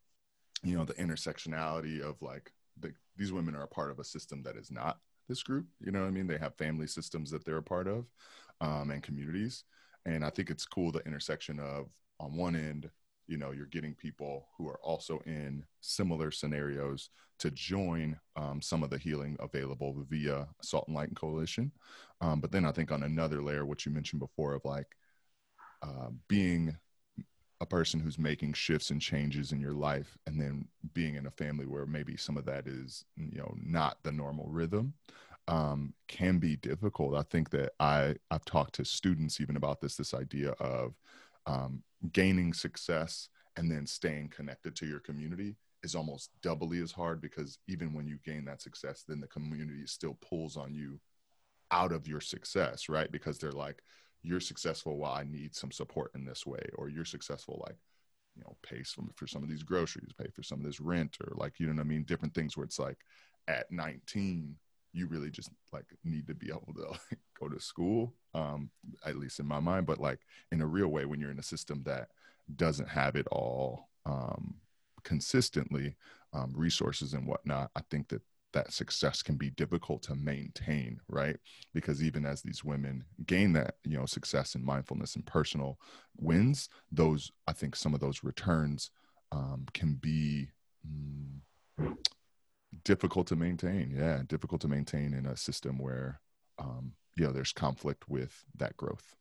you 0.62 0.76
know 0.76 0.84
the 0.84 0.94
intersectionality 0.94 2.00
of 2.00 2.20
like 2.20 2.52
the, 2.80 2.92
these 3.16 3.32
women 3.32 3.54
are 3.54 3.64
a 3.64 3.68
part 3.68 3.90
of 3.90 3.98
a 3.98 4.04
system 4.04 4.42
that 4.42 4.56
is 4.56 4.70
not 4.70 4.98
this 5.28 5.42
group 5.42 5.66
you 5.80 5.90
know 5.90 6.00
what 6.00 6.08
i 6.08 6.10
mean? 6.10 6.26
They 6.26 6.38
have 6.38 6.54
family 6.54 6.86
systems 6.86 7.30
that 7.30 7.44
they're 7.44 7.58
a 7.58 7.62
part 7.62 7.88
of 7.88 8.06
um, 8.60 8.90
and 8.90 9.02
communities 9.02 9.64
and 10.04 10.24
i 10.24 10.30
think 10.30 10.50
it's 10.50 10.66
cool 10.66 10.92
the 10.92 11.04
intersection 11.06 11.58
of 11.58 11.86
on 12.20 12.36
one 12.36 12.56
end 12.56 12.90
you 13.28 13.36
know 13.36 13.52
you're 13.52 13.66
getting 13.66 13.94
people 13.94 14.48
who 14.56 14.66
are 14.68 14.80
also 14.82 15.20
in 15.26 15.64
similar 15.80 16.30
scenarios 16.30 17.10
to 17.38 17.50
join 17.52 18.18
um, 18.34 18.60
some 18.60 18.82
of 18.82 18.90
the 18.90 18.98
healing 18.98 19.36
available 19.38 20.04
via 20.10 20.48
salt 20.60 20.88
and 20.88 20.96
light 20.96 21.14
coalition. 21.14 21.70
Um, 22.20 22.40
but 22.40 22.50
then 22.50 22.64
i 22.64 22.72
think 22.72 22.90
on 22.90 23.04
another 23.04 23.40
layer 23.42 23.64
what 23.64 23.86
you 23.86 23.92
mentioned 23.92 24.20
before 24.20 24.54
of 24.54 24.64
like 24.64 24.88
uh, 25.82 26.08
being 26.26 26.76
a 27.60 27.66
person 27.66 28.00
who's 28.00 28.18
making 28.18 28.52
shifts 28.52 28.90
and 28.90 29.00
changes 29.00 29.52
in 29.52 29.60
your 29.60 29.72
life 29.72 30.16
and 30.26 30.40
then 30.40 30.66
being 30.94 31.16
in 31.16 31.26
a 31.26 31.30
family 31.30 31.66
where 31.66 31.86
maybe 31.86 32.16
some 32.16 32.36
of 32.36 32.44
that 32.44 32.66
is 32.66 33.04
you 33.16 33.38
know 33.38 33.54
not 33.62 33.98
the 34.02 34.12
normal 34.12 34.46
rhythm 34.48 34.94
um, 35.48 35.94
can 36.08 36.38
be 36.38 36.56
difficult. 36.56 37.16
I 37.16 37.22
think 37.22 37.50
that 37.50 37.72
i 37.80 38.14
i've 38.30 38.44
talked 38.44 38.74
to 38.74 38.84
students 38.84 39.40
even 39.40 39.56
about 39.56 39.80
this 39.80 39.96
this 39.96 40.14
idea 40.14 40.50
of 40.60 40.94
um, 41.48 41.82
gaining 42.12 42.52
success 42.52 43.28
and 43.56 43.70
then 43.70 43.86
staying 43.86 44.28
connected 44.28 44.76
to 44.76 44.86
your 44.86 45.00
community 45.00 45.56
is 45.82 45.94
almost 45.94 46.30
doubly 46.42 46.80
as 46.80 46.92
hard 46.92 47.20
because 47.20 47.58
even 47.66 47.92
when 47.92 48.06
you 48.06 48.18
gain 48.24 48.44
that 48.44 48.62
success 48.62 49.04
then 49.08 49.20
the 49.20 49.26
community 49.26 49.86
still 49.86 50.16
pulls 50.20 50.56
on 50.56 50.74
you 50.74 51.00
out 51.70 51.92
of 51.92 52.06
your 52.06 52.20
success 52.20 52.88
right? 52.88 53.10
Because 53.10 53.38
they're 53.38 53.50
like 53.50 53.82
you're 54.22 54.40
successful 54.40 54.98
while 54.98 55.14
i 55.14 55.22
need 55.22 55.54
some 55.54 55.70
support 55.70 56.10
in 56.14 56.24
this 56.24 56.44
way 56.44 56.62
or 56.74 56.88
you're 56.88 57.04
successful 57.04 57.64
like 57.64 57.76
you 58.36 58.42
know 58.42 58.56
pay 58.62 58.82
some 58.82 59.08
for 59.14 59.28
some 59.28 59.44
of 59.44 59.48
these 59.48 59.62
groceries 59.62 60.12
pay 60.20 60.28
for 60.34 60.42
some 60.42 60.58
of 60.58 60.66
this 60.66 60.80
rent 60.80 61.16
or 61.20 61.32
like 61.36 61.58
you 61.58 61.66
know 61.66 61.72
what 61.72 61.80
i 61.80 61.84
mean? 61.84 62.02
Different 62.02 62.34
things 62.34 62.56
where 62.56 62.64
it's 62.64 62.78
like 62.80 62.98
at 63.46 63.70
19 63.70 64.56
you 64.92 65.06
really 65.06 65.30
just 65.30 65.50
like 65.72 65.86
need 66.04 66.26
to 66.26 66.34
be 66.34 66.48
able 66.48 66.72
to 66.74 66.88
like, 66.88 67.18
go 67.38 67.48
to 67.48 67.60
school 67.60 68.14
um 68.34 68.70
at 69.04 69.16
least 69.16 69.40
in 69.40 69.46
my 69.46 69.60
mind 69.60 69.86
but 69.86 70.00
like 70.00 70.20
in 70.52 70.60
a 70.60 70.66
real 70.66 70.88
way 70.88 71.04
when 71.04 71.20
you're 71.20 71.30
in 71.30 71.38
a 71.38 71.42
system 71.42 71.82
that 71.84 72.08
doesn't 72.56 72.88
have 72.88 73.16
it 73.16 73.26
all 73.30 73.88
um 74.06 74.54
consistently 75.04 75.94
um 76.32 76.52
resources 76.56 77.14
and 77.14 77.26
whatnot 77.26 77.70
i 77.76 77.80
think 77.90 78.08
that 78.08 78.22
that 78.52 78.72
success 78.72 79.22
can 79.22 79.36
be 79.36 79.50
difficult 79.50 80.02
to 80.02 80.14
maintain 80.14 80.98
right? 81.08 81.36
Because 81.74 82.02
even 82.02 82.24
as 82.24 82.42
these 82.42 82.64
women 82.64 83.04
gain 83.26 83.52
that 83.52 83.74
you 83.84 83.98
know 83.98 84.06
success 84.06 84.54
and 84.54 84.64
mindfulness 84.64 85.16
and 85.16 85.26
personal 85.26 85.78
wins 86.16 86.68
those 86.90 87.30
i 87.46 87.52
think 87.52 87.76
some 87.76 87.94
of 87.94 88.00
those 88.00 88.24
returns 88.24 88.90
um, 89.32 89.66
can 89.74 89.94
be 89.94 90.48
mm, 90.86 91.38
difficult 92.84 93.26
to 93.28 93.36
maintain. 93.36 93.94
Yeah 93.96 94.22
difficult 94.26 94.60
to 94.62 94.68
maintain 94.68 95.14
in 95.14 95.26
a 95.26 95.36
system 95.36 95.78
where 95.78 96.20
um, 96.58 96.92
you 97.16 97.24
know 97.24 97.32
there's 97.32 97.52
conflict 97.52 98.08
with 98.08 98.44
that 98.56 98.76
growth. 98.76 99.14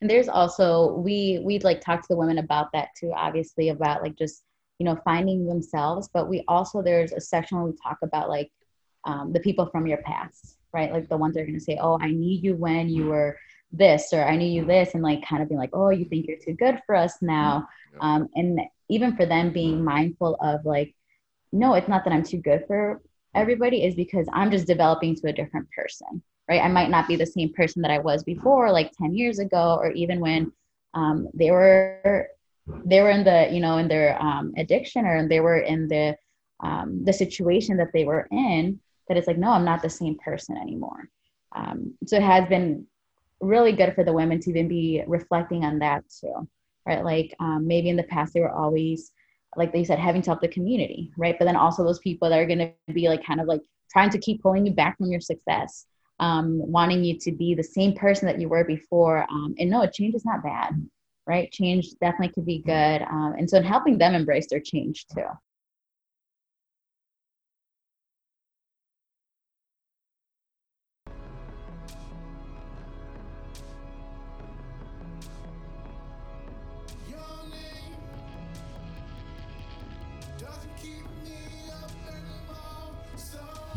And 0.00 0.10
there's 0.10 0.28
also 0.28 0.94
we 0.96 1.40
we'd 1.44 1.64
like 1.64 1.80
talk 1.80 2.00
to 2.02 2.08
the 2.08 2.16
women 2.16 2.38
about 2.38 2.72
that 2.72 2.88
too 2.98 3.12
obviously 3.14 3.68
about 3.68 4.02
like 4.02 4.16
just 4.16 4.42
you 4.78 4.84
know 4.84 4.98
finding 5.04 5.46
themselves 5.46 6.08
but 6.12 6.28
we 6.28 6.42
also 6.48 6.82
there's 6.82 7.12
a 7.12 7.20
section 7.20 7.58
where 7.58 7.66
we 7.66 7.76
talk 7.80 7.98
about 8.02 8.28
like 8.28 8.50
um, 9.04 9.32
the 9.32 9.40
people 9.40 9.66
from 9.66 9.86
your 9.86 9.98
past 9.98 10.56
right? 10.72 10.90
Like 10.90 11.08
the 11.08 11.16
ones 11.16 11.34
that 11.34 11.42
are 11.42 11.46
going 11.46 11.58
to 11.58 11.64
say 11.64 11.78
oh 11.80 11.98
i 12.00 12.10
need 12.10 12.42
you 12.42 12.56
when 12.56 12.88
you 12.88 13.06
were 13.06 13.38
this 13.72 14.12
or 14.12 14.24
i 14.24 14.36
knew 14.36 14.48
you 14.48 14.64
this 14.64 14.94
and 14.94 15.02
like 15.02 15.26
kind 15.26 15.42
of 15.42 15.48
being 15.48 15.58
like 15.58 15.70
oh 15.72 15.90
you 15.90 16.04
think 16.04 16.26
you're 16.26 16.38
too 16.38 16.54
good 16.54 16.80
for 16.86 16.94
us 16.94 17.20
now. 17.22 17.68
Um, 18.00 18.28
and 18.34 18.60
even 18.88 19.16
for 19.16 19.26
them 19.26 19.52
being 19.52 19.84
mindful 19.84 20.36
of 20.40 20.64
like 20.64 20.94
no, 21.52 21.74
it's 21.74 21.88
not 21.88 22.04
that 22.04 22.12
I'm 22.12 22.22
too 22.22 22.38
good 22.38 22.64
for 22.66 23.00
everybody, 23.34 23.84
is 23.84 23.94
because 23.94 24.28
I'm 24.32 24.50
just 24.50 24.66
developing 24.66 25.14
to 25.16 25.28
a 25.28 25.32
different 25.32 25.68
person, 25.70 26.22
right? 26.48 26.62
I 26.62 26.68
might 26.68 26.90
not 26.90 27.08
be 27.08 27.16
the 27.16 27.26
same 27.26 27.52
person 27.52 27.82
that 27.82 27.90
I 27.90 27.98
was 27.98 28.24
before, 28.24 28.70
like 28.70 28.92
10 28.98 29.14
years 29.14 29.38
ago, 29.38 29.78
or 29.80 29.90
even 29.92 30.20
when 30.20 30.52
um, 30.94 31.28
they 31.34 31.50
were 31.50 32.28
they 32.84 33.00
were 33.00 33.10
in 33.10 33.24
the 33.24 33.48
you 33.50 33.60
know 33.60 33.78
in 33.78 33.88
their 33.88 34.20
um, 34.22 34.52
addiction 34.56 35.04
or 35.04 35.26
they 35.26 35.40
were 35.40 35.58
in 35.58 35.88
the 35.88 36.16
um, 36.60 37.04
the 37.04 37.12
situation 37.12 37.76
that 37.76 37.92
they 37.92 38.04
were 38.04 38.28
in 38.30 38.78
that 39.08 39.16
it's 39.16 39.26
like 39.26 39.38
no 39.38 39.50
i'm 39.50 39.64
not 39.64 39.82
the 39.82 39.90
same 39.90 40.16
person 40.18 40.56
anymore 40.56 41.08
um, 41.54 41.94
so 42.06 42.16
it 42.16 42.22
has 42.22 42.48
been 42.48 42.86
really 43.40 43.72
good 43.72 43.94
for 43.94 44.04
the 44.04 44.12
women 44.12 44.38
to 44.40 44.50
even 44.50 44.68
be 44.68 45.02
reflecting 45.06 45.64
on 45.64 45.80
that 45.80 46.04
too 46.08 46.48
right 46.86 47.04
like 47.04 47.34
um, 47.40 47.66
maybe 47.66 47.88
in 47.88 47.96
the 47.96 48.02
past 48.04 48.32
they 48.32 48.40
were 48.40 48.52
always 48.52 49.10
like 49.56 49.72
they 49.72 49.84
said, 49.84 49.98
having 49.98 50.22
to 50.22 50.30
help 50.30 50.40
the 50.40 50.48
community, 50.48 51.12
right? 51.16 51.36
But 51.38 51.44
then 51.44 51.56
also 51.56 51.84
those 51.84 51.98
people 51.98 52.28
that 52.28 52.38
are 52.38 52.46
going 52.46 52.58
to 52.58 52.92
be 52.92 53.08
like 53.08 53.24
kind 53.24 53.40
of 53.40 53.46
like 53.46 53.62
trying 53.90 54.10
to 54.10 54.18
keep 54.18 54.42
pulling 54.42 54.66
you 54.66 54.72
back 54.72 54.96
from 54.96 55.10
your 55.10 55.20
success, 55.20 55.86
um, 56.20 56.58
wanting 56.58 57.04
you 57.04 57.18
to 57.18 57.32
be 57.32 57.54
the 57.54 57.62
same 57.62 57.94
person 57.94 58.26
that 58.26 58.40
you 58.40 58.48
were 58.48 58.64
before. 58.64 59.26
Um, 59.30 59.54
and 59.58 59.70
no, 59.70 59.86
change 59.86 60.14
is 60.14 60.24
not 60.24 60.42
bad, 60.42 60.74
right? 61.26 61.50
Change 61.52 61.90
definitely 62.00 62.32
could 62.32 62.46
be 62.46 62.62
good. 62.62 63.02
Um, 63.02 63.34
and 63.38 63.48
so 63.48 63.58
in 63.58 63.64
helping 63.64 63.98
them 63.98 64.14
embrace 64.14 64.46
their 64.48 64.60
change 64.60 65.06
too. 65.14 65.26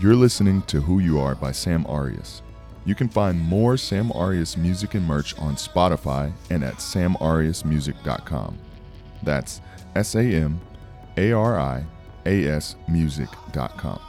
You're 0.06 0.16
listening 0.16 0.62
to 0.68 0.82
Who 0.82 1.00
You 1.00 1.20
Are 1.20 1.34
by 1.34 1.52
Sam 1.52 1.84
Arias. 1.90 2.44
You 2.86 2.94
can 2.94 3.10
find 3.10 3.42
more 3.42 3.76
Sam 3.76 4.12
Arias 4.12 4.56
music 4.56 4.94
and 4.94 5.04
merch 5.04 5.36
on 5.40 5.56
Spotify 5.56 6.32
and 6.52 6.64
at 6.64 6.76
samariasmusic.com. 6.76 8.56
That's 9.24 9.62
S 9.96 10.14
A 10.14 10.22
M 10.22 10.62
A 11.18 11.32
R 11.32 11.60
I 11.60 11.84
A 12.28 12.48
S 12.48 12.76
music.com. 12.88 14.00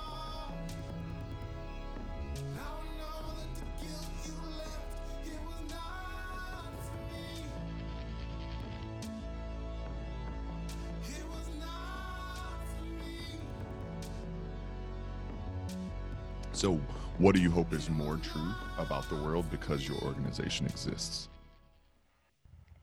So, 16.56 16.80
what 17.18 17.34
do 17.34 17.42
you 17.42 17.50
hope 17.50 17.74
is 17.74 17.90
more 17.90 18.16
true 18.16 18.54
about 18.78 19.06
the 19.10 19.14
world 19.14 19.44
because 19.50 19.86
your 19.86 19.98
organization 19.98 20.64
exists? 20.64 21.28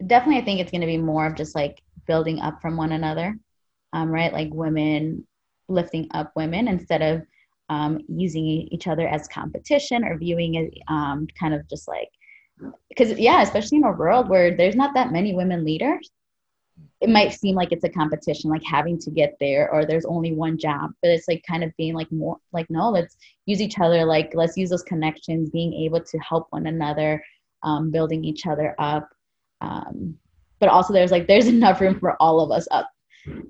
Definitely, 0.06 0.44
I 0.44 0.46
think 0.46 0.60
it's 0.60 0.70
going 0.70 0.82
to 0.82 0.88
be 0.88 1.00
more 1.00 1.26
of 1.26 1.34
just 1.34 1.56
like 1.56 1.82
building 2.06 2.40
up 2.40 2.62
from 2.62 2.78
one 2.78 2.92
another, 2.92 3.36
um, 3.92 4.12
right? 4.12 4.32
Like 4.32 4.50
women 4.54 5.26
lifting 5.70 6.08
up 6.14 6.32
women 6.36 6.68
instead 6.68 7.02
of 7.02 7.24
um, 7.70 8.00
using 8.08 8.46
each 8.46 8.86
other 8.86 9.08
as 9.08 9.28
competition 9.28 10.04
or 10.04 10.20
viewing 10.20 10.54
it 10.54 10.78
um, 10.88 11.26
kind 11.40 11.56
of 11.56 11.68
just 11.68 11.88
like 11.88 12.10
because 12.90 13.18
yeah 13.18 13.42
especially 13.42 13.80
in 13.80 13.84
a 13.84 13.92
world 13.92 14.30
where 14.30 14.56
there's 14.56 14.76
not 14.76 14.94
that 14.94 15.12
many 15.12 15.34
women 15.34 15.66
leaders 15.66 16.12
it 17.04 17.10
might 17.10 17.34
seem 17.34 17.54
like 17.54 17.74
it's 17.74 17.84
a 17.84 17.90
competition 17.90 18.50
like 18.50 18.64
having 18.64 18.98
to 18.98 19.12
get 19.12 19.36
there 19.42 19.70
or 19.72 19.86
there's 19.86 20.06
only 20.06 20.32
one 20.32 20.58
job 20.58 20.90
but 21.02 21.12
it's 21.12 21.28
like 21.28 21.44
kind 21.46 21.62
of 21.62 21.76
being 21.76 21.94
like 21.94 22.10
more 22.14 22.38
like 22.54 22.66
no 22.70 22.90
let's 22.90 23.18
use 23.46 23.62
each 23.62 23.78
other 23.78 24.06
like 24.06 24.32
let's 24.34 24.56
use 24.56 24.70
those 24.70 24.84
connections 24.84 25.50
being 25.50 25.74
able 25.74 26.02
to 26.02 26.18
help 26.20 26.48
one 26.52 26.68
another 26.68 27.22
um, 27.62 27.92
building 27.92 28.24
each 28.24 28.48
other 28.48 28.74
up 28.80 29.10
um, 29.60 30.18
but 30.62 30.70
also 30.70 30.94
there's 30.94 31.12
like 31.12 31.28
there's 31.28 31.48
enough 31.58 31.82
room 31.82 32.00
for 32.00 32.16
all 32.22 32.40
of 32.40 32.52
us 32.52 32.68
up 32.72 32.90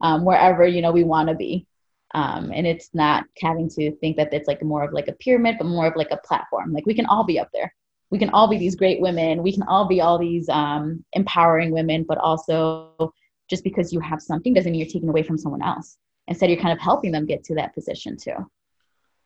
um, 0.01 0.25
wherever 0.25 0.65
you 0.65 0.81
know 0.81 0.91
we 0.91 1.03
want 1.03 1.29
to 1.29 1.35
be 1.35 1.67
um, 2.15 2.51
and 2.51 2.65
it's 2.65 2.89
not 2.93 3.23
having 3.39 3.69
to 3.69 3.95
think 3.97 4.17
that 4.17 4.33
it's 4.33 4.47
like 4.47 4.63
more 4.63 4.83
of 4.83 4.93
like 4.93 5.07
a 5.07 5.13
pyramid 5.13 5.57
but 5.59 5.67
more 5.67 5.85
of 5.85 5.95
like 5.95 6.11
a 6.11 6.17
platform 6.25 6.73
like 6.73 6.87
we 6.87 6.95
can 6.95 7.05
all 7.05 7.23
be 7.23 7.39
up 7.39 7.49
there. 7.53 7.73
We 8.09 8.19
can 8.19 8.29
all 8.29 8.47
be 8.47 8.59
these 8.59 8.75
great 8.75 9.01
women. 9.01 9.41
We 9.41 9.51
can 9.51 9.63
all 9.63 9.87
be 9.87 9.99
all 9.99 10.19
these 10.19 10.47
um, 10.47 11.03
empowering 11.13 11.71
women 11.71 12.05
but 12.07 12.19
also 12.19 13.11
just 13.53 13.63
because 13.63 13.93
you 13.93 13.99
have 13.99 14.19
something 14.19 14.51
doesn't 14.51 14.71
mean 14.71 14.79
you're 14.79 14.89
taking 14.89 15.09
away 15.09 15.21
from 15.21 15.37
someone 15.37 15.61
else. 15.61 15.97
Instead, 16.27 16.49
you're 16.49 16.59
kind 16.59 16.73
of 16.73 16.79
helping 16.79 17.11
them 17.11 17.27
get 17.27 17.43
to 17.43 17.53
that 17.53 17.71
position 17.75 18.17
too. 18.17 18.49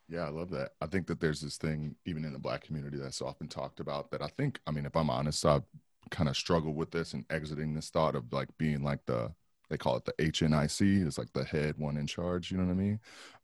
Yeah, 0.10 0.26
I 0.26 0.30
love 0.30 0.50
that. 0.52 0.72
I 0.82 0.88
think 0.88 1.08
that 1.08 1.22
there's 1.22 1.40
this 1.40 1.56
thing, 1.56 1.96
even 2.06 2.26
in 2.26 2.34
the 2.34 2.40
black 2.40 2.63
community, 2.63 2.98
that's 2.98 3.22
often 3.22 3.48
talked 3.48 3.80
about 3.80 4.12
that 4.12 4.22
I 4.22 4.28
think, 4.28 4.60
I 4.68 4.72
mean, 4.72 4.86
if 4.86 4.98
I'm 4.98 5.10
honest, 5.10 5.46
I've 5.46 5.63
kind 6.12 6.28
of 6.28 6.36
struggled 6.36 6.76
with 6.76 6.92
this 6.92 7.13
and 7.13 7.24
exiting 7.30 7.74
this 7.74 7.90
thought 7.90 8.16
of 8.16 8.34
like 8.34 8.50
being 8.58 8.84
like 8.84 9.06
the 9.06 9.32
they 9.70 9.78
call 9.78 9.98
it 9.98 10.06
the 10.06 10.13
HNIC 10.13 11.06
is 11.06 11.18
like 11.18 11.32
the 11.34 11.44
head 11.44 11.76
one 11.78 11.98
in 11.98 12.08
charge. 12.08 12.52
You 12.52 12.58
know 12.58 12.66
what 12.66 12.72
I 12.72 12.76
mean? 12.76 13.00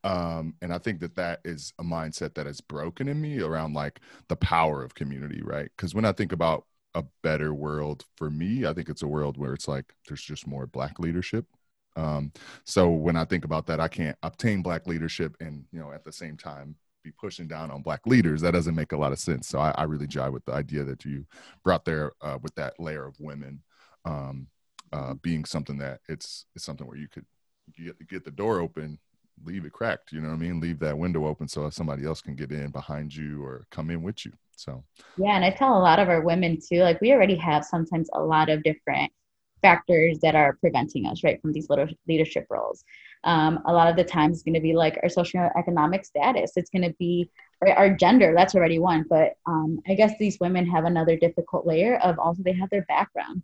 Um, 0.05 0.55
and 0.61 0.73
I 0.73 0.77
think 0.77 1.01
that 1.01 1.15
that 1.15 1.41
is 1.43 1.73
a 1.79 1.83
mindset 1.83 2.33
that 2.35 2.47
is 2.47 2.61
broken 2.61 3.07
in 3.07 3.19
me 3.19 3.41
around 3.41 3.73
like 3.73 3.99
the 4.29 4.37
power 4.37 4.83
of 4.83 4.95
community, 4.95 5.41
right? 5.43 5.69
Because 5.75 5.93
when 5.93 6.05
I 6.05 6.13
think 6.13 6.31
about 6.31 6.65
a 6.95 7.03
better 7.21 7.53
world 7.53 8.05
for 8.17 8.29
me, 8.29 8.65
I 8.65 8.73
think 8.73 8.89
it's 8.89 9.01
a 9.01 9.07
world 9.07 9.37
where 9.37 9.53
it's 9.53 9.67
like 9.67 9.93
there's 10.07 10.21
just 10.21 10.47
more 10.47 10.67
black 10.67 10.99
leadership. 10.99 11.45
Um, 11.95 12.31
so 12.65 12.89
when 12.89 13.15
I 13.15 13.25
think 13.25 13.45
about 13.45 13.67
that, 13.67 13.79
I 13.79 13.87
can't 13.87 14.17
obtain 14.23 14.61
black 14.61 14.87
leadership 14.87 15.35
and 15.39 15.65
you 15.71 15.79
know 15.79 15.91
at 15.91 16.03
the 16.03 16.11
same 16.11 16.37
time 16.37 16.75
be 17.03 17.11
pushing 17.11 17.47
down 17.47 17.69
on 17.69 17.81
black 17.81 18.05
leaders. 18.05 18.41
That 18.41 18.51
doesn't 18.53 18.75
make 18.75 18.93
a 18.93 18.97
lot 18.97 19.11
of 19.11 19.19
sense. 19.19 19.47
So 19.47 19.59
I, 19.59 19.71
I 19.71 19.83
really 19.83 20.07
jive 20.07 20.31
with 20.31 20.45
the 20.45 20.53
idea 20.53 20.83
that 20.85 21.03
you 21.05 21.25
brought 21.63 21.85
there 21.85 22.13
uh, 22.21 22.37
with 22.41 22.55
that 22.55 22.79
layer 22.79 23.05
of 23.05 23.19
women 23.19 23.61
um, 24.05 24.47
uh, 24.91 25.13
being 25.15 25.45
something 25.45 25.77
that 25.79 25.99
it's 26.07 26.45
it's 26.55 26.65
something 26.65 26.87
where 26.87 26.97
you 26.97 27.07
could 27.07 27.25
get, 27.75 28.07
get 28.07 28.23
the 28.23 28.31
door 28.31 28.59
open, 28.59 28.99
leave 29.43 29.65
it 29.65 29.73
cracked. 29.73 30.11
You 30.11 30.21
know 30.21 30.29
what 30.29 30.35
I 30.35 30.37
mean? 30.37 30.59
Leave 30.59 30.79
that 30.79 30.97
window 30.97 31.27
open 31.27 31.47
so 31.47 31.69
somebody 31.69 32.05
else 32.05 32.21
can 32.21 32.35
get 32.35 32.51
in 32.51 32.71
behind 32.71 33.15
you 33.15 33.43
or 33.43 33.65
come 33.71 33.89
in 33.89 34.01
with 34.01 34.25
you. 34.25 34.31
So 34.55 34.83
yeah, 35.17 35.35
and 35.35 35.43
I 35.43 35.49
tell 35.49 35.77
a 35.77 35.79
lot 35.79 35.99
of 35.99 36.09
our 36.09 36.21
women 36.21 36.59
too. 36.59 36.79
Like 36.79 37.01
we 37.01 37.11
already 37.11 37.35
have 37.35 37.65
sometimes 37.65 38.09
a 38.13 38.21
lot 38.21 38.49
of 38.49 38.63
different 38.63 39.11
factors 39.63 40.19
that 40.21 40.35
are 40.35 40.57
preventing 40.59 41.07
us 41.07 41.23
right 41.23 41.41
from 41.41 41.53
these 41.53 41.69
little 41.69 41.87
leadership 42.07 42.45
roles 42.49 42.83
um, 43.23 43.59
a 43.65 43.73
lot 43.73 43.87
of 43.87 43.95
the 43.95 44.03
times 44.03 44.35
it's 44.35 44.43
going 44.43 44.53
to 44.53 44.59
be 44.59 44.73
like 44.73 44.99
our 45.01 45.09
socioeconomic 45.09 46.05
status 46.05 46.51
it's 46.57 46.69
going 46.69 46.83
to 46.83 46.93
be 46.99 47.31
our 47.65 47.95
gender 47.95 48.33
that's 48.35 48.53
already 48.53 48.77
one 48.77 49.05
but 49.09 49.33
um, 49.47 49.79
i 49.87 49.95
guess 49.95 50.11
these 50.19 50.37
women 50.39 50.69
have 50.69 50.83
another 50.83 51.17
difficult 51.17 51.65
layer 51.65 51.95
of 51.99 52.19
also 52.19 52.43
they 52.43 52.53
have 52.53 52.69
their 52.69 52.83
background 52.83 53.41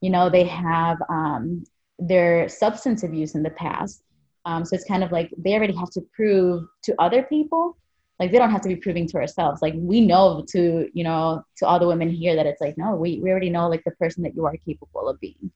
you 0.00 0.08
know 0.08 0.30
they 0.30 0.44
have 0.44 0.96
um, 1.10 1.64
their 1.98 2.48
substance 2.48 3.02
abuse 3.02 3.34
in 3.34 3.42
the 3.42 3.50
past 3.50 4.02
um, 4.46 4.64
so 4.64 4.74
it's 4.74 4.84
kind 4.86 5.04
of 5.04 5.12
like 5.12 5.30
they 5.36 5.54
already 5.54 5.76
have 5.76 5.90
to 5.90 6.00
prove 6.14 6.64
to 6.82 6.94
other 6.98 7.22
people 7.24 7.76
like 8.18 8.32
they 8.32 8.38
don't 8.38 8.50
have 8.50 8.62
to 8.62 8.68
be 8.68 8.76
proving 8.76 9.06
to 9.06 9.18
ourselves 9.18 9.60
like 9.60 9.74
we 9.76 10.00
know 10.00 10.44
to 10.48 10.88
you 10.94 11.04
know 11.04 11.44
to 11.58 11.66
all 11.66 11.78
the 11.78 11.86
women 11.86 12.08
here 12.08 12.34
that 12.34 12.46
it's 12.46 12.60
like 12.60 12.78
no 12.78 12.94
we, 12.94 13.20
we 13.22 13.30
already 13.30 13.50
know 13.50 13.68
like 13.68 13.84
the 13.84 13.90
person 13.92 14.22
that 14.22 14.34
you 14.34 14.46
are 14.46 14.56
capable 14.64 15.08
of 15.08 15.20
being 15.20 15.50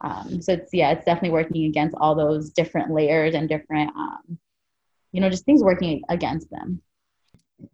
um, 0.00 0.40
so 0.40 0.52
it's 0.52 0.72
yeah, 0.72 0.90
it's 0.92 1.04
definitely 1.04 1.30
working 1.30 1.64
against 1.64 1.96
all 2.00 2.14
those 2.14 2.50
different 2.50 2.92
layers 2.92 3.34
and 3.34 3.48
different, 3.48 3.90
um, 3.96 4.38
you 5.12 5.20
know, 5.20 5.30
just 5.30 5.44
things 5.44 5.62
working 5.62 6.02
against 6.08 6.50
them. 6.50 6.80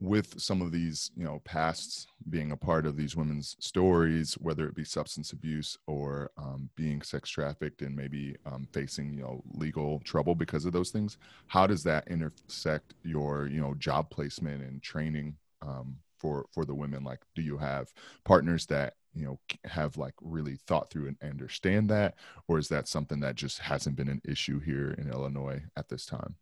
With 0.00 0.40
some 0.40 0.62
of 0.62 0.72
these, 0.72 1.10
you 1.14 1.24
know, 1.24 1.42
pasts 1.44 2.06
being 2.30 2.52
a 2.52 2.56
part 2.56 2.86
of 2.86 2.96
these 2.96 3.16
women's 3.16 3.56
stories, 3.60 4.34
whether 4.34 4.66
it 4.66 4.74
be 4.74 4.84
substance 4.84 5.32
abuse 5.32 5.76
or 5.86 6.30
um, 6.38 6.70
being 6.74 7.02
sex 7.02 7.28
trafficked 7.28 7.82
and 7.82 7.94
maybe 7.94 8.34
um, 8.46 8.66
facing, 8.72 9.12
you 9.12 9.22
know, 9.22 9.42
legal 9.52 10.00
trouble 10.00 10.34
because 10.34 10.64
of 10.64 10.72
those 10.72 10.90
things, 10.90 11.18
how 11.48 11.66
does 11.66 11.82
that 11.82 12.08
intersect 12.08 12.94
your, 13.02 13.46
you 13.46 13.60
know, 13.60 13.74
job 13.74 14.08
placement 14.08 14.62
and 14.62 14.82
training 14.82 15.36
um, 15.60 15.96
for 16.18 16.46
for 16.52 16.64
the 16.64 16.74
women? 16.74 17.04
Like, 17.04 17.20
do 17.34 17.42
you 17.42 17.58
have 17.58 17.92
partners 18.24 18.64
that 18.66 18.94
you 19.14 19.24
know 19.24 19.38
have 19.64 19.96
like 19.96 20.14
really 20.20 20.56
thought 20.66 20.90
through 20.90 21.06
and 21.06 21.16
understand 21.22 21.88
that 21.88 22.14
or 22.48 22.58
is 22.58 22.68
that 22.68 22.88
something 22.88 23.20
that 23.20 23.36
just 23.36 23.58
hasn't 23.58 23.96
been 23.96 24.08
an 24.08 24.20
issue 24.24 24.60
here 24.60 24.94
in 24.98 25.10
illinois 25.10 25.62
at 25.76 25.88
this 25.88 26.04
time 26.04 26.34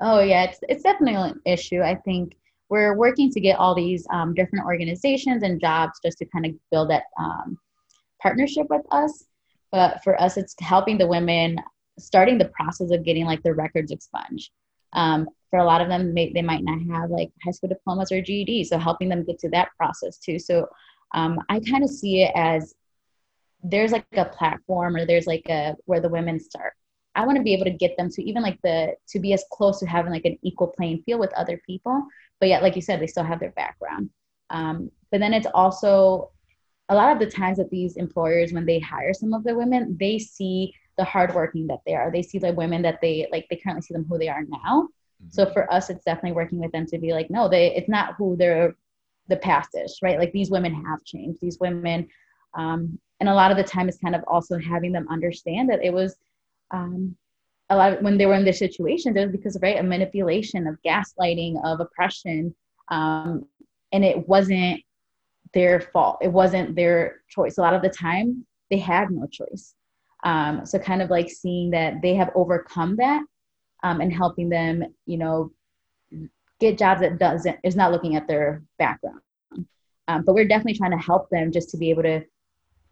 oh 0.00 0.20
yeah 0.20 0.44
it's, 0.44 0.58
it's 0.68 0.82
definitely 0.82 1.14
an 1.14 1.40
issue 1.44 1.80
i 1.82 1.94
think 1.94 2.36
we're 2.70 2.96
working 2.96 3.30
to 3.30 3.40
get 3.40 3.58
all 3.58 3.74
these 3.74 4.06
um, 4.10 4.34
different 4.34 4.64
organizations 4.64 5.42
and 5.42 5.60
jobs 5.60 6.00
just 6.04 6.18
to 6.18 6.24
kind 6.26 6.46
of 6.46 6.52
build 6.70 6.90
that 6.90 7.04
um, 7.18 7.58
partnership 8.20 8.66
with 8.70 8.82
us. 8.90 9.24
But 9.70 10.02
for 10.02 10.20
us 10.20 10.36
it's 10.36 10.54
helping 10.60 10.98
the 10.98 11.06
women 11.06 11.58
starting 11.98 12.38
the 12.38 12.46
process 12.46 12.90
of 12.90 13.04
getting 13.04 13.24
like 13.24 13.42
their 13.42 13.54
records 13.54 13.92
expunged. 13.92 14.50
Um, 14.92 15.28
for 15.50 15.58
a 15.58 15.64
lot 15.64 15.80
of 15.80 15.88
them 15.88 16.14
they, 16.14 16.32
they 16.32 16.42
might 16.42 16.64
not 16.64 16.80
have 16.92 17.10
like 17.10 17.30
high 17.44 17.50
school 17.50 17.68
diplomas 17.68 18.12
or 18.12 18.20
ged 18.20 18.66
so 18.66 18.78
helping 18.78 19.08
them 19.08 19.24
get 19.24 19.38
to 19.40 19.50
that 19.50 19.68
process 19.76 20.18
too. 20.18 20.38
So 20.38 20.68
um, 21.14 21.38
I 21.48 21.60
kind 21.60 21.84
of 21.84 21.90
see 21.90 22.22
it 22.22 22.32
as 22.34 22.74
there's 23.62 23.92
like 23.92 24.04
a 24.12 24.26
platform 24.26 24.94
or 24.94 25.06
there's 25.06 25.26
like 25.26 25.48
a 25.48 25.74
where 25.86 26.00
the 26.00 26.08
women 26.08 26.38
start. 26.38 26.74
I 27.16 27.24
want 27.24 27.36
to 27.36 27.42
be 27.42 27.54
able 27.54 27.64
to 27.64 27.70
get 27.70 27.96
them 27.96 28.10
to 28.10 28.22
even 28.22 28.42
like 28.42 28.58
the 28.62 28.94
to 29.08 29.20
be 29.20 29.32
as 29.32 29.44
close 29.52 29.78
to 29.80 29.86
having 29.86 30.12
like 30.12 30.24
an 30.24 30.38
equal 30.42 30.68
playing 30.68 31.02
field 31.06 31.20
with 31.20 31.32
other 31.34 31.60
people, 31.64 32.04
but 32.40 32.48
yet 32.48 32.62
like 32.62 32.76
you 32.76 32.82
said, 32.82 33.00
they 33.00 33.06
still 33.06 33.24
have 33.24 33.40
their 33.40 33.52
background. 33.52 34.10
Um, 34.50 34.90
but 35.10 35.20
then 35.20 35.34
it's 35.34 35.46
also 35.54 36.30
a 36.88 36.94
lot 36.94 37.12
of 37.12 37.18
the 37.18 37.30
times 37.30 37.58
that 37.58 37.70
these 37.70 37.96
employers 37.96 38.52
when 38.52 38.66
they 38.66 38.78
hire 38.78 39.14
some 39.14 39.32
of 39.32 39.44
the 39.44 39.54
women, 39.54 39.96
they 39.98 40.18
see 40.18 40.74
the 40.98 41.04
hardworking 41.04 41.66
that 41.68 41.80
they 41.86 41.94
are. 41.94 42.10
They 42.10 42.22
see 42.22 42.38
the 42.38 42.52
women 42.52 42.82
that 42.82 43.00
they 43.00 43.26
like. 43.32 43.46
They 43.48 43.56
currently 43.56 43.82
see 43.82 43.94
them 43.94 44.06
who 44.08 44.18
they 44.18 44.28
are 44.28 44.44
now. 44.46 44.88
Mm-hmm. 45.22 45.30
So 45.30 45.50
for 45.50 45.72
us, 45.72 45.90
it's 45.90 46.04
definitely 46.04 46.32
working 46.32 46.60
with 46.60 46.72
them 46.72 46.86
to 46.86 46.98
be 46.98 47.12
like, 47.12 47.30
no, 47.30 47.48
they 47.48 47.74
it's 47.74 47.88
not 47.88 48.14
who 48.16 48.36
they're 48.36 48.76
the 49.28 49.36
past 49.36 49.70
is, 49.74 49.98
right? 50.02 50.18
Like 50.18 50.32
these 50.32 50.50
women 50.50 50.74
have 50.84 51.02
changed. 51.04 51.40
These 51.40 51.58
women, 51.58 52.08
um, 52.54 52.98
and 53.20 53.28
a 53.28 53.34
lot 53.34 53.50
of 53.50 53.56
the 53.56 53.64
time 53.64 53.88
is 53.88 53.98
kind 53.98 54.14
of 54.14 54.22
also 54.26 54.58
having 54.58 54.92
them 54.92 55.06
understand 55.08 55.70
that 55.70 55.82
it 55.82 55.92
was 55.92 56.16
um, 56.70 57.16
a 57.70 57.76
lot 57.76 57.92
of, 57.94 58.02
when 58.02 58.18
they 58.18 58.26
were 58.26 58.34
in 58.34 58.44
this 58.44 58.58
situation, 58.58 59.16
it 59.16 59.22
was 59.22 59.32
because 59.32 59.56
of 59.56 59.62
right 59.62 59.78
a 59.78 59.82
manipulation 59.82 60.66
of 60.66 60.76
gaslighting, 60.86 61.64
of 61.64 61.80
oppression, 61.80 62.54
um, 62.90 63.46
and 63.92 64.04
it 64.04 64.28
wasn't 64.28 64.80
their 65.54 65.80
fault. 65.80 66.18
It 66.20 66.32
wasn't 66.32 66.76
their 66.76 67.22
choice. 67.28 67.58
A 67.58 67.62
lot 67.62 67.74
of 67.74 67.82
the 67.82 67.88
time, 67.88 68.44
they 68.70 68.78
had 68.78 69.10
no 69.10 69.26
choice. 69.26 69.74
Um, 70.24 70.66
so 70.66 70.78
kind 70.78 71.02
of 71.02 71.10
like 71.10 71.30
seeing 71.30 71.70
that 71.70 72.02
they 72.02 72.14
have 72.14 72.30
overcome 72.34 72.96
that 72.96 73.22
um, 73.82 74.00
and 74.00 74.12
helping 74.12 74.48
them, 74.48 74.82
you 75.06 75.18
know, 75.18 75.52
get 76.60 76.78
jobs 76.78 77.00
that 77.00 77.18
doesn't 77.18 77.58
is 77.62 77.76
not 77.76 77.92
looking 77.92 78.16
at 78.16 78.26
their 78.26 78.62
background. 78.78 79.20
Um, 80.08 80.22
but 80.24 80.34
we're 80.34 80.48
definitely 80.48 80.78
trying 80.78 80.98
to 80.98 81.04
help 81.04 81.30
them 81.30 81.52
just 81.52 81.70
to 81.70 81.76
be 81.76 81.90
able 81.90 82.02
to 82.02 82.22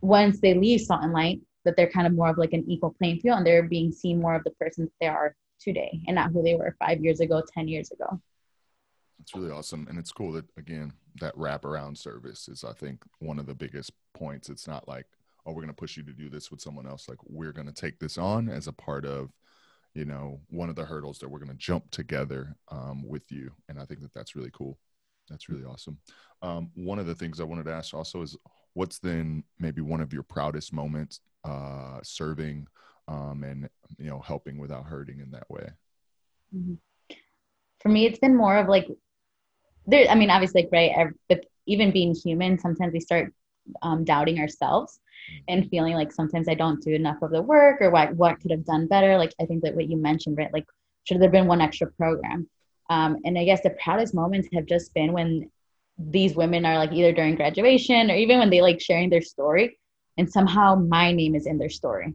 once 0.01 0.41
they 0.41 0.55
leave 0.55 0.81
Salt 0.81 1.03
and 1.03 1.13
Light, 1.13 1.41
that 1.65 1.77
they're 1.77 1.91
kind 1.91 2.07
of 2.07 2.13
more 2.13 2.29
of 2.29 2.39
like 2.39 2.53
an 2.53 2.65
equal 2.69 2.95
playing 2.99 3.21
field 3.21 3.39
and 3.39 3.47
they're 3.47 3.63
being 3.63 3.93
seen 3.93 4.21
more 4.21 4.35
of 4.35 4.45
the 4.45 4.51
person 4.53 4.85
that 4.85 4.93
they 5.01 5.07
are 5.07 5.35
today 5.61 6.01
and 6.07 6.17
not 6.17 6.33
who 6.33 6.43
they 6.43 6.55
were 6.55 6.77
five 6.79 7.01
years 7.01 7.21
ago, 7.21 7.43
ten 7.55 7.69
years 7.69 7.91
ago. 7.91 8.21
It's 9.21 9.35
really 9.35 9.51
awesome. 9.51 9.87
And 9.89 9.99
it's 9.99 10.13
cool 10.13 10.33
that 10.33 10.47
again, 10.57 10.93
that 11.21 11.37
wraparound 11.37 11.97
service 11.97 12.49
is 12.49 12.65
I 12.65 12.73
think 12.73 13.05
one 13.21 13.39
of 13.39 13.47
the 13.47 13.55
biggest 13.55 13.93
points. 14.15 14.49
It's 14.49 14.67
not 14.67 14.89
like, 14.89 15.07
oh, 15.47 15.53
we're 15.53 15.63
gonna 15.63 15.73
push 15.73 15.97
you 15.97 16.03
to 16.05 16.13
do 16.13 16.29
this 16.29 16.51
with 16.51 16.61
someone 16.61 16.87
else. 16.87 17.09
Like 17.09 17.19
we're 17.29 17.53
gonna 17.53 17.73
take 17.73 17.99
this 17.99 18.19
on 18.19 18.49
as 18.49 18.67
a 18.67 18.73
part 18.73 19.05
of 19.05 19.31
you 19.95 20.05
know 20.05 20.41
one 20.49 20.69
of 20.69 20.77
the 20.77 20.85
hurdles 20.85 21.19
that 21.19 21.29
we're 21.29 21.39
going 21.39 21.51
to 21.51 21.57
jump 21.57 21.91
together 21.91 22.57
um, 22.71 23.07
with 23.07 23.31
you 23.31 23.51
and 23.69 23.79
i 23.79 23.85
think 23.85 24.01
that 24.01 24.13
that's 24.15 24.35
really 24.35 24.51
cool 24.53 24.79
that's 25.29 25.49
really 25.49 25.65
awesome 25.65 25.99
um, 26.43 26.71
one 26.75 26.99
of 26.99 27.07
the 27.07 27.15
things 27.15 27.41
i 27.41 27.45
wanted 27.45 27.65
to 27.65 27.73
ask 27.73 27.95
also 27.95 28.23
is 28.23 28.37
what's 28.75 28.99
then 28.99 29.45
maybe 29.59 29.81
one 29.81 30.01
of 30.01 30.13
your 30.13 30.23
proudest 30.23 30.73
moments 30.73 31.21
uh, 31.45 31.99
serving 32.03 32.67
um, 33.09 33.43
and 33.45 33.69
you 33.99 34.09
know 34.09 34.21
helping 34.21 34.59
without 34.59 34.87
hurting 34.87 35.21
in 35.21 35.31
that 35.31 35.49
way 35.51 35.69
mm-hmm. 36.55 36.75
for 37.81 37.89
me 37.89 38.07
it's 38.07 38.19
been 38.19 38.37
more 38.37 38.57
of 38.57 38.69
like 38.69 38.89
there 39.87 40.09
i 40.09 40.15
mean 40.15 40.31
obviously 40.31 40.63
like, 40.63 40.71
right 40.73 41.09
but 41.29 41.45
even 41.67 41.91
being 41.91 42.15
human 42.15 42.59
sometimes 42.59 42.93
we 42.93 43.01
start 43.01 43.33
um, 43.83 44.05
doubting 44.05 44.39
ourselves 44.39 45.01
and 45.49 45.69
feeling 45.71 45.95
like 45.95 46.13
sometimes 46.13 46.49
I 46.49 46.55
don't 46.55 46.83
do 46.83 46.95
enough 46.95 47.23
of 47.23 47.31
the 47.31 47.43
work 47.43 47.81
or 47.81 47.91
what 47.91 48.15
what 48.15 48.41
could 48.41 48.51
have 48.51 48.65
done 48.65 48.87
better. 48.87 49.17
Like 49.17 49.35
I 49.41 49.47
think 49.47 49.63
that 49.63 49.75
what 49.75 49.89
you 49.89 49.97
mentioned, 49.97 50.37
right? 50.37 50.53
Like 50.53 50.67
should 51.05 51.19
there 51.19 51.29
have 51.29 51.33
been 51.33 51.47
one 51.47 51.61
extra 51.61 51.91
program? 51.93 52.49
Um, 52.91 53.19
and 53.25 53.39
I 53.39 53.45
guess 53.45 53.63
the 53.63 53.71
proudest 53.71 54.15
moments 54.15 54.49
have 54.53 54.67
just 54.67 54.93
been 54.95 55.13
when 55.13 55.51
these 55.99 56.35
women 56.35 56.65
are 56.65 56.79
like 56.79 56.93
either 56.93 57.13
during 57.13 57.37
graduation 57.37 58.11
or 58.11 58.15
even 58.15 58.39
when 58.39 58.51
they 58.51 58.63
like 58.63 58.81
sharing 58.81 59.11
their 59.11 59.23
story, 59.23 59.79
and 60.19 60.31
somehow 60.31 60.75
my 60.75 61.13
name 61.13 61.35
is 61.35 61.47
in 61.47 61.59
their 61.59 61.71
story. 61.71 62.15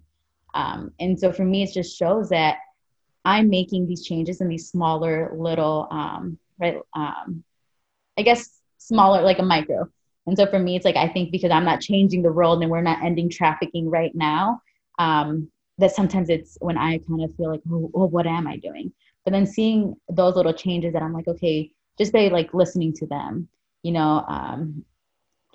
Um, 0.53 0.91
and 0.99 1.19
so 1.19 1.31
for 1.31 1.43
me, 1.43 1.63
it 1.63 1.73
just 1.73 1.97
shows 1.97 2.29
that 2.29 2.57
I'm 3.25 3.49
making 3.49 3.87
these 3.87 4.05
changes 4.05 4.41
in 4.41 4.47
these 4.47 4.69
smaller 4.69 5.33
little, 5.35 5.87
um, 5.91 6.37
right? 6.59 6.79
Um, 6.95 7.43
I 8.17 8.23
guess 8.23 8.49
smaller, 8.77 9.21
like 9.21 9.39
a 9.39 9.43
micro 9.43 9.89
and 10.27 10.37
so 10.37 10.45
for 10.45 10.59
me, 10.59 10.75
it's 10.75 10.85
like 10.85 10.97
I 10.97 11.07
think 11.07 11.31
because 11.31 11.51
I'm 11.51 11.63
not 11.63 11.79
changing 11.79 12.21
the 12.21 12.31
world 12.31 12.61
and 12.61 12.69
we're 12.69 12.81
not 12.81 13.01
ending 13.01 13.29
trafficking 13.29 13.89
right 13.89 14.13
now, 14.13 14.61
um, 14.99 15.49
that 15.77 15.95
sometimes 15.95 16.29
it's 16.29 16.57
when 16.59 16.77
I 16.77 16.97
kind 16.99 17.23
of 17.23 17.33
feel 17.35 17.49
like, 17.49 17.61
oh, 17.71 17.89
oh, 17.95 18.05
what 18.07 18.27
am 18.27 18.45
I 18.45 18.57
doing? 18.57 18.91
But 19.23 19.31
then 19.31 19.45
seeing 19.45 19.95
those 20.09 20.35
little 20.35 20.53
changes 20.53 20.93
that 20.93 21.01
I'm 21.01 21.13
like, 21.13 21.29
okay, 21.29 21.71
just 21.97 22.11
by 22.11 22.27
like 22.27 22.53
listening 22.53 22.93
to 22.93 23.07
them, 23.07 23.47
you 23.87 23.91
know, 23.91 24.23
um, 24.27 24.83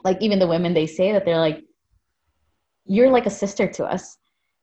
like 0.04 0.20
even 0.20 0.38
the 0.38 0.46
women 0.46 0.74
they 0.74 0.86
say 0.86 1.12
that 1.12 1.24
they're 1.24 1.38
like, 1.38 1.62
you're 2.84 3.10
like 3.10 3.26
a 3.26 3.30
sister 3.30 3.66
to 3.68 3.84
us, 3.84 4.16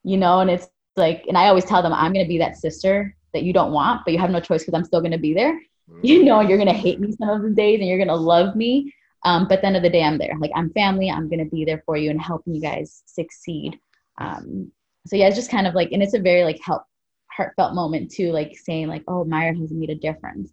you 0.04 0.18
know, 0.18 0.40
and 0.42 0.50
it's 0.50 0.68
like, 0.96 1.26
and 1.28 1.38
I 1.38 1.48
always 1.48 1.66
tell 1.66 1.82
them 1.82 1.94
I'm 1.94 2.14
gonna 2.14 2.28
be 2.28 2.40
that 2.40 2.58
sister 2.58 3.16
that 3.34 3.44
you 3.44 3.54
don't 3.54 3.72
want, 3.72 4.02
but 4.04 4.14
you 4.14 4.20
have 4.20 4.32
no 4.32 4.40
choice 4.40 4.62
because 4.62 4.74
I'm 4.74 4.86
still 4.86 5.02
gonna 5.02 5.18
be 5.18 5.34
there. 5.34 5.60
You 6.04 6.24
know, 6.24 6.42
you're 6.42 6.58
gonna 6.58 6.74
hate 6.74 7.00
me 7.00 7.12
some 7.14 7.30
of 7.30 7.42
the 7.42 7.50
days 7.50 7.80
and 7.80 7.90
you're 7.90 7.98
gonna 7.98 8.16
love 8.16 8.56
me 8.56 8.94
um, 9.24 9.48
but 9.48 9.56
at 9.56 9.62
the 9.62 9.68
end 9.68 9.78
of 9.78 9.84
the 9.84 9.90
day, 9.90 10.04
I'm 10.04 10.18
there. 10.18 10.36
Like 10.40 10.52
I'm 10.56 10.72
family. 10.72 11.10
I'm 11.10 11.30
going 11.30 11.44
to 11.44 11.50
be 11.50 11.66
there 11.66 11.84
for 11.86 11.98
you 11.98 12.10
and 12.10 12.22
helping 12.22 12.54
you 12.56 12.62
guys 12.62 13.04
succeed. 13.06 13.78
Um, 14.18 14.72
so 15.06 15.16
yeah, 15.16 15.28
it's 15.28 15.36
just 15.36 15.52
kind 15.52 15.68
of 15.68 15.76
like, 15.76 15.92
and 15.92 16.02
it's 16.02 16.14
a 16.14 16.20
very 16.20 16.44
like 16.44 16.60
help 16.64 16.84
heartfelt 17.32 17.74
moment 17.74 18.12
too, 18.12 18.32
like 18.32 18.58
saying 18.58 18.88
like, 18.88 19.04
oh, 19.08 19.24
Myra 19.24 19.56
has 19.58 19.72
made 19.72 19.90
a 19.90 19.96
difference, 19.96 20.52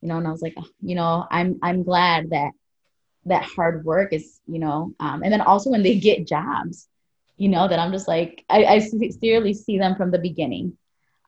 you 0.00 0.08
know. 0.08 0.16
And 0.16 0.26
I 0.26 0.30
was 0.30 0.42
like, 0.42 0.56
you 0.80 0.94
know, 0.94 1.26
I'm 1.30 1.58
I'm 1.62 1.82
glad 1.82 2.30
that 2.30 2.52
that 3.26 3.44
hard 3.44 3.84
work 3.84 4.12
is, 4.12 4.40
you 4.46 4.58
know, 4.58 4.94
um, 5.00 5.22
and 5.22 5.32
then 5.32 5.40
also 5.40 5.70
when 5.70 5.82
they 5.82 5.98
get 5.98 6.26
jobs, 6.26 6.88
you 7.36 7.48
know, 7.48 7.68
that 7.68 7.78
I'm 7.78 7.92
just 7.92 8.08
like, 8.08 8.44
I, 8.48 8.64
I 8.64 8.78
sincerely 8.78 9.54
see 9.54 9.78
them 9.78 9.94
from 9.94 10.10
the 10.10 10.18
beginning. 10.18 10.76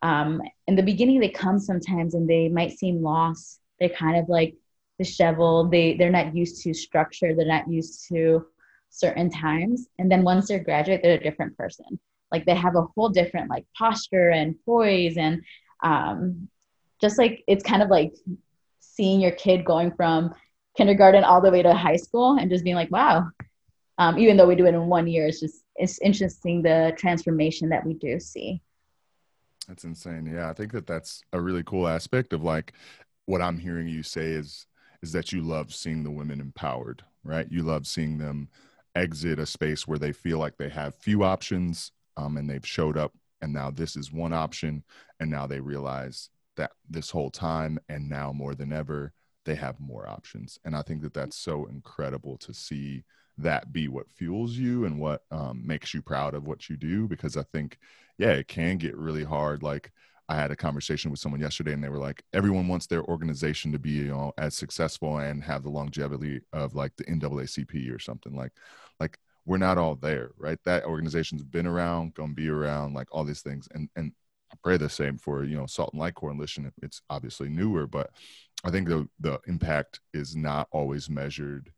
Um, 0.03 0.43
in 0.67 0.75
the 0.75 0.83
beginning, 0.83 1.21
they 1.21 1.29
come 1.29 1.59
sometimes 1.59 2.15
and 2.15 2.29
they 2.29 2.49
might 2.49 2.79
seem 2.79 3.03
lost. 3.03 3.61
They're 3.79 3.89
kind 3.89 4.17
of 4.17 4.29
like 4.29 4.55
disheveled. 4.99 5.71
They 5.71 5.95
they're 5.97 6.11
not 6.11 6.35
used 6.35 6.63
to 6.63 6.75
structure. 6.75 7.35
They're 7.35 7.47
not 7.47 7.71
used 7.71 8.09
to 8.09 8.47
certain 8.91 9.31
times. 9.31 9.89
And 9.99 10.11
then 10.11 10.23
once 10.23 10.49
they're 10.49 10.63
graduate, 10.63 11.01
they're 11.03 11.19
a 11.19 11.23
different 11.23 11.57
person. 11.57 11.99
Like 12.31 12.47
they 12.47 12.55
have 12.55 12.77
a 12.77 12.87
whole 12.95 13.09
different 13.09 13.51
like 13.51 13.67
posture 13.77 14.31
and 14.31 14.57
poise 14.65 15.17
and 15.17 15.43
um, 15.83 16.49
just 17.01 17.19
like 17.19 17.43
it's 17.47 17.65
kind 17.65 17.83
of 17.83 17.91
like 17.91 18.15
seeing 18.94 19.20
your 19.20 19.33
kid 19.33 19.64
going 19.64 19.92
from 19.92 20.35
kindergarten 20.76 21.24
all 21.24 21.40
the 21.40 21.50
way 21.50 21.62
to 21.62 21.74
high 21.74 21.96
school 21.96 22.37
and 22.38 22.50
just 22.50 22.64
being 22.64 22.76
like, 22.76 22.90
wow. 22.90 23.28
Um, 23.98 24.18
even 24.18 24.37
though 24.37 24.46
we 24.46 24.57
do 24.57 24.66
it 24.66 24.74
in 24.74 24.87
one 24.87 25.07
year, 25.07 25.26
it's 25.26 25.40
just 25.40 25.64
it's 25.76 26.00
interesting 26.00 26.62
the 26.62 26.92
transformation 26.96 27.68
that 27.68 27.85
we 27.85 27.94
do 27.94 28.18
see. 28.18 28.62
That's 29.68 29.85
insane. 29.85 30.26
Yeah, 30.26 30.50
I 30.50 30.55
think 30.55 30.72
that 30.72 30.87
that's 30.87 31.22
a 31.33 31.40
really 31.40 31.62
cool 31.62 31.87
aspect 31.87 32.33
of 32.33 32.42
like 32.42 32.72
what 33.26 33.42
I'm 33.42 33.59
hearing 33.59 33.88
you 33.88 34.02
say 34.02 34.31
is 34.31 34.66
is 35.02 35.12
that 35.12 35.33
you 35.33 35.42
love 35.42 35.74
seeing 35.74 36.02
the 36.02 36.11
women 36.11 36.40
empowered, 36.40 37.05
right? 37.24 37.46
You 37.50 37.62
love 37.62 37.87
seeing 37.87 38.18
them 38.18 38.48
exit 38.94 39.38
a 39.38 39.46
space 39.46 39.87
where 39.87 39.98
they 39.98 40.12
feel 40.12 40.38
like 40.38 40.57
they 40.57 40.68
have 40.68 40.94
few 40.94 41.24
options 41.24 41.92
um, 42.16 42.37
and 42.37 42.48
they've 42.48 42.66
showed 42.66 42.96
up 42.96 43.12
and 43.40 43.52
now 43.52 43.70
this 43.70 43.96
is 43.96 44.12
one 44.12 44.33
option 44.33 44.85
and 45.18 45.31
now 45.31 45.46
they 45.46 45.61
realize 45.61 46.31
that 46.57 46.73
this 46.88 47.11
whole 47.11 47.31
time 47.31 47.79
and 47.88 48.09
now 48.09 48.33
more 48.33 48.55
than 48.55 48.73
ever 48.73 49.12
they 49.45 49.55
have 49.55 49.79
more 49.81 50.09
options 50.09 50.59
and 50.65 50.77
i 50.77 50.83
think 50.83 51.03
that 51.03 51.15
that's 51.15 51.37
so 51.37 51.67
incredible 51.67 52.37
to 52.37 52.53
see 52.53 53.05
that 53.38 53.73
be 53.73 53.88
what 53.88 54.11
fuels 54.11 54.53
you 54.53 54.85
and 54.85 54.99
what 55.01 55.23
um, 55.31 55.62
makes 55.67 55.95
you 55.95 56.03
proud 56.03 56.35
of 56.35 56.47
what 56.47 56.69
you 56.69 56.77
do 56.77 57.09
because 57.09 57.37
i 57.37 57.43
think 57.53 57.79
yeah 58.19 58.31
it 58.31 58.47
can 58.49 58.77
get 58.77 58.97
really 58.97 59.25
hard 59.25 59.62
like 59.62 59.91
I 60.33 60.37
had 60.37 60.51
a 60.51 60.57
conversation 60.57 61.11
with 61.11 61.21
someone 61.21 61.43
yesterday 61.43 61.75
and 61.75 61.85
they 61.85 61.91
were 61.91 61.99
like, 61.99 62.23
everyone 62.33 62.67
wants 62.67 62.87
their 62.87 63.03
organization 63.05 63.71
to 63.73 63.79
be, 63.79 63.91
you 63.91 64.09
know, 64.09 64.33
as 64.38 64.57
successful 64.57 65.19
and 65.19 65.43
have 65.45 65.62
the 65.62 65.69
longevity 65.69 66.41
of 66.55 66.75
like 66.75 66.97
the 66.97 67.05
NAACP 67.05 67.95
or 67.95 67.99
something 67.99 68.35
like, 68.35 68.53
like 68.99 69.19
we're 69.45 69.59
not 69.59 69.77
all 69.77 69.95
there, 69.97 70.31
right? 70.38 70.59
That 70.65 70.85
organization's 70.85 71.43
been 71.43 71.67
around, 71.67 72.15
gonna 72.15 72.33
be 72.33 72.49
around, 72.49 72.95
like 72.95 73.09
all 73.12 73.25
these 73.25 73.43
things. 73.43 73.69
And, 73.75 73.91
and 73.97 74.12
pray 74.62 74.77
the 74.77 74.88
same 74.88 75.19
for, 75.19 75.45
you 75.45 75.57
know, 75.57 75.67
Salt 75.67 75.93
and 75.93 76.01
Light 76.01 76.15
Coalition. 76.15 76.73
It's 76.83 77.03
obviously 77.11 77.49
newer, 77.49 77.87
but 77.87 78.11
I 78.65 78.71
think 78.71 78.88
the, 78.88 79.09
the 79.21 79.41
impact 79.47 80.01
is 80.15 80.37
not 80.37 80.69
always 80.71 81.11
measured 81.11 81.73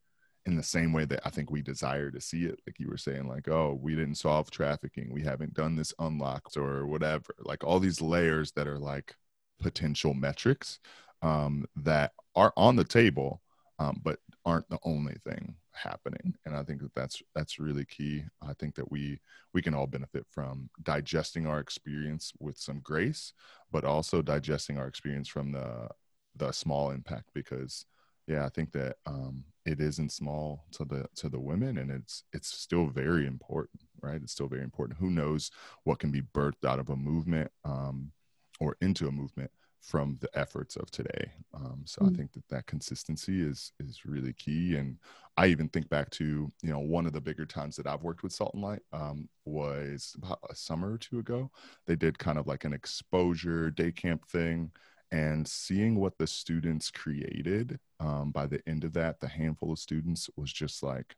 in 0.46 0.56
the 0.56 0.62
same 0.62 0.92
way 0.92 1.06
that 1.06 1.20
I 1.24 1.30
think 1.30 1.50
we 1.50 1.62
desire 1.62 2.10
to 2.10 2.20
see 2.20 2.44
it. 2.44 2.60
Like 2.66 2.78
you 2.78 2.88
were 2.88 2.98
saying, 2.98 3.26
like, 3.28 3.48
oh, 3.48 3.78
we 3.80 3.94
didn't 3.94 4.16
solve 4.16 4.50
trafficking, 4.50 5.12
we 5.12 5.22
haven't 5.22 5.54
done 5.54 5.76
this 5.76 5.94
unlocked 5.98 6.56
or 6.56 6.86
whatever. 6.86 7.34
Like 7.40 7.64
all 7.64 7.80
these 7.80 8.02
layers 8.02 8.52
that 8.52 8.68
are 8.68 8.78
like 8.78 9.14
potential 9.62 10.12
metrics 10.12 10.78
um, 11.22 11.64
that 11.76 12.12
are 12.34 12.52
on 12.56 12.76
the 12.76 12.84
table, 12.84 13.40
um, 13.78 14.00
but 14.04 14.18
aren't 14.44 14.68
the 14.68 14.78
only 14.84 15.16
thing 15.24 15.56
happening. 15.74 16.34
And 16.46 16.56
I 16.56 16.62
think 16.62 16.80
that 16.82 16.94
that's 16.94 17.22
that's 17.34 17.58
really 17.58 17.84
key. 17.84 18.24
I 18.42 18.52
think 18.54 18.74
that 18.76 18.90
we 18.90 19.20
we 19.52 19.62
can 19.62 19.74
all 19.74 19.86
benefit 19.86 20.26
from 20.30 20.70
digesting 20.82 21.46
our 21.46 21.60
experience 21.60 22.32
with 22.38 22.58
some 22.58 22.80
grace, 22.80 23.32
but 23.70 23.84
also 23.84 24.22
digesting 24.22 24.78
our 24.78 24.86
experience 24.86 25.28
from 25.28 25.52
the 25.52 25.88
the 26.36 26.52
small 26.52 26.90
impact 26.90 27.30
because 27.34 27.86
yeah, 28.26 28.46
I 28.46 28.48
think 28.48 28.72
that 28.72 28.96
um, 29.06 29.44
it 29.66 29.80
isn't 29.80 30.12
small 30.12 30.64
to 30.72 30.84
the 30.84 31.06
to 31.16 31.28
the 31.28 31.40
women, 31.40 31.78
and 31.78 31.90
it's 31.90 32.24
it's 32.32 32.48
still 32.48 32.86
very 32.86 33.26
important, 33.26 33.82
right? 34.00 34.20
It's 34.22 34.32
still 34.32 34.48
very 34.48 34.62
important. 34.62 34.98
Who 34.98 35.10
knows 35.10 35.50
what 35.84 35.98
can 35.98 36.10
be 36.10 36.22
birthed 36.22 36.64
out 36.66 36.78
of 36.78 36.88
a 36.88 36.96
movement 36.96 37.50
um, 37.64 38.12
or 38.60 38.76
into 38.80 39.08
a 39.08 39.12
movement 39.12 39.50
from 39.84 40.16
the 40.20 40.30
efforts 40.38 40.76
of 40.76 40.90
today. 40.90 41.30
Um, 41.52 41.82
so 41.84 42.00
mm-hmm. 42.00 42.08
I 42.08 42.12
mm. 42.12 42.16
think 42.16 42.32
that 42.32 42.48
that 42.48 42.66
consistency 42.66 43.42
is 43.42 43.72
is 43.78 44.06
really 44.06 44.32
key. 44.32 44.76
And 44.76 44.96
I 45.36 45.48
even 45.48 45.68
think 45.68 45.88
back 45.90 46.10
to 46.10 46.50
you 46.62 46.72
know 46.72 46.78
one 46.78 47.06
of 47.06 47.12
the 47.12 47.20
bigger 47.20 47.44
times 47.44 47.76
that 47.76 47.86
I've 47.86 48.02
worked 48.02 48.22
with 48.22 48.32
Salt 48.32 48.54
and 48.54 48.62
Light 48.62 48.82
um, 48.92 49.28
was 49.44 50.14
about 50.16 50.38
a 50.48 50.54
summer 50.54 50.92
or 50.92 50.98
two 50.98 51.18
ago. 51.18 51.50
They 51.86 51.96
did 51.96 52.18
kind 52.18 52.38
of 52.38 52.46
like 52.46 52.64
an 52.64 52.72
exposure 52.72 53.70
day 53.70 53.92
camp 53.92 54.26
thing 54.26 54.70
and 55.12 55.46
seeing 55.46 56.00
what 56.00 56.16
the 56.18 56.26
students 56.26 56.90
created 56.90 57.78
um, 58.00 58.30
by 58.30 58.46
the 58.46 58.60
end 58.66 58.84
of 58.84 58.94
that 58.94 59.20
the 59.20 59.28
handful 59.28 59.72
of 59.72 59.78
students 59.78 60.30
was 60.36 60.52
just 60.52 60.82
like 60.82 61.14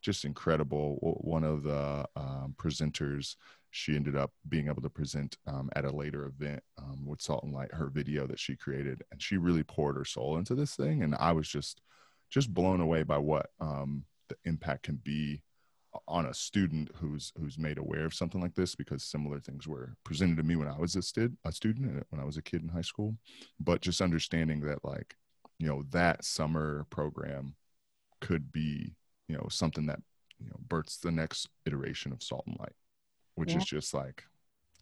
just 0.00 0.24
incredible 0.24 0.98
one 1.22 1.44
of 1.44 1.62
the 1.64 2.06
um, 2.14 2.54
presenters 2.58 3.36
she 3.74 3.96
ended 3.96 4.14
up 4.14 4.30
being 4.48 4.68
able 4.68 4.80
to 4.80 4.88
present 4.88 5.36
um, 5.48 5.68
at 5.74 5.84
a 5.84 5.90
later 5.90 6.26
event 6.26 6.62
um, 6.78 7.04
with 7.04 7.20
salt 7.20 7.42
and 7.42 7.52
light 7.52 7.72
her 7.72 7.88
video 7.88 8.26
that 8.26 8.38
she 8.38 8.54
created 8.54 9.02
and 9.10 9.20
she 9.20 9.36
really 9.36 9.64
poured 9.64 9.96
her 9.96 10.04
soul 10.04 10.36
into 10.36 10.54
this 10.54 10.76
thing 10.76 11.02
and 11.02 11.14
i 11.16 11.32
was 11.32 11.48
just 11.48 11.80
just 12.30 12.54
blown 12.54 12.80
away 12.80 13.02
by 13.02 13.18
what 13.18 13.50
um, 13.60 14.04
the 14.28 14.36
impact 14.44 14.84
can 14.84 14.96
be 14.96 15.42
on 16.08 16.26
a 16.26 16.34
student 16.34 16.90
who's 16.96 17.32
who's 17.38 17.58
made 17.58 17.78
aware 17.78 18.04
of 18.04 18.14
something 18.14 18.40
like 18.40 18.54
this 18.54 18.74
because 18.74 19.02
similar 19.02 19.38
things 19.38 19.66
were 19.66 19.94
presented 20.04 20.36
to 20.36 20.42
me 20.42 20.56
when 20.56 20.68
I 20.68 20.76
was 20.76 20.96
a, 20.96 21.02
stud, 21.02 21.36
a 21.44 21.52
student 21.52 22.04
when 22.10 22.20
I 22.20 22.24
was 22.24 22.36
a 22.36 22.42
kid 22.42 22.62
in 22.62 22.68
high 22.68 22.80
school. 22.80 23.16
But 23.60 23.80
just 23.80 24.00
understanding 24.00 24.60
that 24.62 24.84
like 24.84 25.14
you 25.58 25.68
know 25.68 25.84
that 25.90 26.24
summer 26.24 26.86
program 26.90 27.54
could 28.20 28.50
be 28.50 28.94
you 29.28 29.36
know 29.36 29.46
something 29.48 29.86
that 29.86 30.00
you 30.40 30.46
know 30.46 30.56
births 30.68 30.96
the 30.96 31.12
next 31.12 31.48
iteration 31.66 32.12
of 32.12 32.22
salt 32.22 32.44
and 32.46 32.56
light 32.58 32.74
which 33.34 33.52
yeah. 33.52 33.58
is 33.58 33.64
just 33.64 33.94
like 33.94 34.24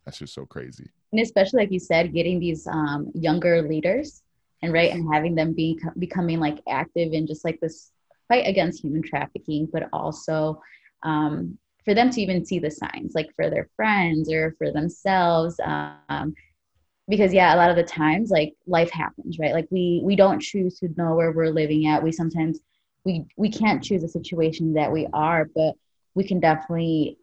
that's 0.05 0.19
just 0.19 0.35
so 0.35 0.45
crazy 0.47 0.91
and 1.12 1.21
especially 1.21 1.61
like 1.61 1.73
you 1.73 1.81
said 1.81 2.12
getting 2.12 2.41
these 2.41 2.67
um, 2.67 3.11
younger 3.15 3.62
leaders 3.62 4.23
and 4.62 4.73
right 4.73 4.93
and 4.93 5.12
having 5.12 5.35
them 5.35 5.53
be 5.53 5.79
becoming 5.99 6.38
like 6.41 6.59
active 6.69 7.12
in 7.12 7.27
just 7.27 7.45
like 7.45 7.59
this 7.61 7.93
fight 8.29 8.47
against 8.47 8.83
human 8.83 9.03
trafficking 9.03 9.69
but 9.73 9.88
also 9.93 10.61
um, 11.03 11.59
for 11.85 11.95
them 11.95 12.11
to 12.11 12.21
even 12.21 12.45
see 12.45 12.59
the 12.59 12.71
signs, 12.71 13.15
like 13.15 13.35
for 13.35 13.51
their 13.51 13.69
friends 13.77 14.33
or 14.33 14.55
for 14.59 14.71
themselves. 14.71 15.59
Um, 15.65 16.35
because 17.09 17.35
yeah, 17.35 17.55
a 17.55 17.57
lot 17.57 17.71
of 17.71 17.77
the 17.77 17.83
times, 17.83 18.31
like 18.31 18.55
life 18.67 18.91
happens, 18.91 19.38
right? 19.38 19.53
Like 19.53 19.67
we 19.71 20.01
we 20.05 20.17
don't 20.17 20.41
choose 20.41 20.79
to 20.79 20.88
know 20.97 21.15
where 21.15 21.33
we're 21.33 21.51
living 21.51 21.87
at. 21.87 22.03
We 22.03 22.12
sometimes 22.12 22.61
we 23.05 23.25
we 23.37 23.51
can't 23.51 23.83
choose 23.83 24.03
the 24.03 24.09
situation 24.09 24.75
that 24.75 24.93
we 24.93 25.09
are, 25.12 25.49
but 25.55 25.75
we 26.15 26.25
can 26.25 26.38
definitely 26.38 27.19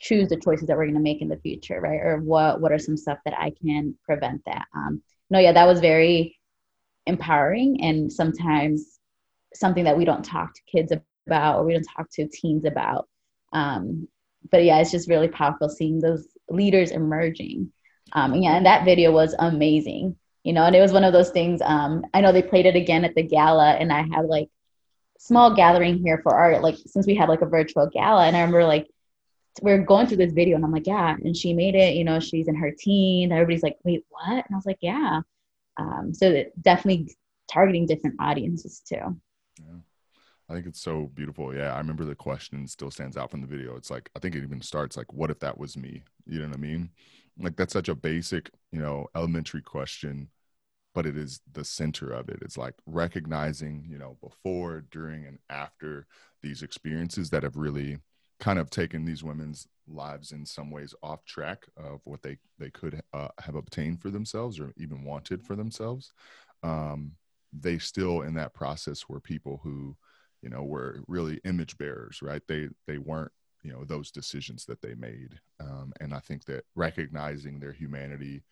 choose 0.00 0.28
the 0.28 0.36
choices 0.36 0.66
that 0.66 0.76
we're 0.76 0.84
going 0.84 0.94
to 0.94 1.00
make 1.00 1.22
in 1.22 1.28
the 1.28 1.36
future, 1.36 1.80
right? 1.80 2.00
Or 2.00 2.18
what 2.18 2.60
what 2.60 2.72
are 2.72 2.78
some 2.78 2.96
stuff 2.96 3.18
that 3.24 3.38
I 3.38 3.52
can 3.62 3.94
prevent 4.04 4.42
that? 4.46 4.66
Um, 4.74 5.02
no, 5.30 5.38
yeah, 5.38 5.52
that 5.52 5.66
was 5.66 5.80
very 5.80 6.38
empowering 7.06 7.82
and 7.82 8.12
sometimes 8.12 8.98
something 9.54 9.84
that 9.84 9.96
we 9.96 10.04
don't 10.04 10.24
talk 10.24 10.54
to 10.54 10.62
kids 10.70 10.92
about 11.26 11.58
or 11.58 11.64
we 11.64 11.72
don't 11.72 11.86
talk 11.96 12.08
to 12.10 12.28
teens 12.28 12.64
about 12.64 13.08
um, 13.52 14.08
but 14.50 14.64
yeah, 14.64 14.78
it's 14.78 14.90
just 14.90 15.08
really 15.08 15.28
powerful 15.28 15.68
seeing 15.68 16.00
those 16.00 16.26
leaders 16.48 16.90
emerging. 16.90 17.72
Um, 18.12 18.32
and 18.32 18.42
yeah, 18.42 18.56
and 18.56 18.66
that 18.66 18.84
video 18.84 19.12
was 19.12 19.34
amazing, 19.38 20.16
you 20.42 20.52
know, 20.52 20.64
and 20.64 20.74
it 20.74 20.80
was 20.80 20.92
one 20.92 21.04
of 21.04 21.12
those 21.12 21.30
things. 21.30 21.60
Um, 21.64 22.04
I 22.14 22.20
know 22.20 22.32
they 22.32 22.42
played 22.42 22.66
it 22.66 22.76
again 22.76 23.04
at 23.04 23.14
the 23.14 23.22
gala, 23.22 23.72
and 23.72 23.92
I 23.92 24.02
had 24.02 24.26
like 24.26 24.48
small 25.18 25.54
gathering 25.54 25.98
here 25.98 26.20
for 26.22 26.34
art, 26.34 26.62
like 26.62 26.76
since 26.86 27.06
we 27.06 27.14
had 27.14 27.28
like 27.28 27.42
a 27.42 27.46
virtual 27.46 27.88
gala, 27.88 28.26
and 28.26 28.36
I 28.36 28.40
remember 28.40 28.64
like 28.64 28.88
we're 29.62 29.78
going 29.78 30.06
through 30.06 30.18
this 30.18 30.32
video, 30.32 30.56
and 30.56 30.64
I'm 30.64 30.72
like, 30.72 30.86
yeah, 30.86 31.16
and 31.22 31.36
she 31.36 31.52
made 31.52 31.74
it. 31.74 31.94
You 31.94 32.04
know, 32.04 32.20
she's 32.20 32.48
in 32.48 32.54
her 32.54 32.72
teen. 32.76 33.32
Everybody's 33.32 33.62
like, 33.62 33.76
wait, 33.84 34.04
what? 34.08 34.28
And 34.28 34.52
I 34.52 34.56
was 34.56 34.66
like, 34.66 34.78
yeah. 34.80 35.20
Um, 35.76 36.12
so 36.12 36.44
definitely 36.60 37.14
targeting 37.50 37.86
different 37.86 38.16
audiences 38.20 38.80
too. 38.86 39.16
Yeah. 39.58 39.80
I 40.48 40.54
think 40.54 40.66
it's 40.66 40.82
so 40.82 41.10
beautiful. 41.14 41.54
Yeah, 41.54 41.72
I 41.72 41.78
remember 41.78 42.04
the 42.04 42.16
question 42.16 42.66
still 42.66 42.90
stands 42.90 43.16
out 43.16 43.30
from 43.30 43.40
the 43.40 43.46
video. 43.46 43.76
It's 43.76 43.90
like 43.90 44.10
I 44.16 44.18
think 44.18 44.34
it 44.34 44.42
even 44.42 44.60
starts 44.60 44.96
like, 44.96 45.12
"What 45.12 45.30
if 45.30 45.38
that 45.40 45.56
was 45.56 45.76
me?" 45.76 46.02
You 46.26 46.40
know 46.40 46.48
what 46.48 46.56
I 46.56 46.60
mean? 46.60 46.90
Like 47.38 47.56
that's 47.56 47.72
such 47.72 47.88
a 47.88 47.94
basic, 47.94 48.50
you 48.72 48.80
know, 48.80 49.06
elementary 49.14 49.62
question, 49.62 50.28
but 50.92 51.06
it 51.06 51.16
is 51.16 51.40
the 51.52 51.64
center 51.64 52.10
of 52.10 52.28
it. 52.28 52.40
It's 52.42 52.58
like 52.58 52.74
recognizing, 52.84 53.86
you 53.88 53.96
know, 53.96 54.16
before, 54.20 54.84
during, 54.90 55.24
and 55.24 55.38
after 55.48 56.06
these 56.42 56.62
experiences 56.62 57.30
that 57.30 57.44
have 57.44 57.56
really 57.56 57.98
kind 58.40 58.58
of 58.58 58.70
taken 58.70 59.04
these 59.04 59.22
women's 59.22 59.68
lives 59.86 60.32
in 60.32 60.46
some 60.46 60.70
ways 60.70 60.94
off 61.02 61.24
track 61.24 61.66
of 61.76 62.00
what 62.04 62.22
they 62.22 62.38
they 62.58 62.70
could 62.70 63.00
uh, 63.12 63.28
have 63.38 63.54
obtained 63.54 64.00
for 64.00 64.10
themselves 64.10 64.58
or 64.58 64.72
even 64.76 65.04
wanted 65.04 65.42
for 65.42 65.54
themselves. 65.54 66.12
Um, 66.62 67.12
they 67.52 67.78
still 67.78 68.22
in 68.22 68.34
that 68.34 68.54
process 68.54 69.08
were 69.08 69.20
people 69.20 69.60
who 69.62 69.96
you 70.42 70.48
know 70.48 70.62
were 70.62 71.00
really 71.06 71.40
image 71.44 71.76
bearers 71.78 72.22
right 72.22 72.42
they 72.48 72.68
they 72.86 72.98
weren't 72.98 73.32
you 73.62 73.72
know 73.72 73.84
those 73.84 74.10
decisions 74.10 74.64
that 74.64 74.80
they 74.80 74.94
made 74.94 75.38
um, 75.60 75.92
and 76.00 76.14
i 76.14 76.18
think 76.18 76.44
that 76.44 76.64
recognizing 76.74 77.58
their 77.58 77.72
humanity 77.72 78.42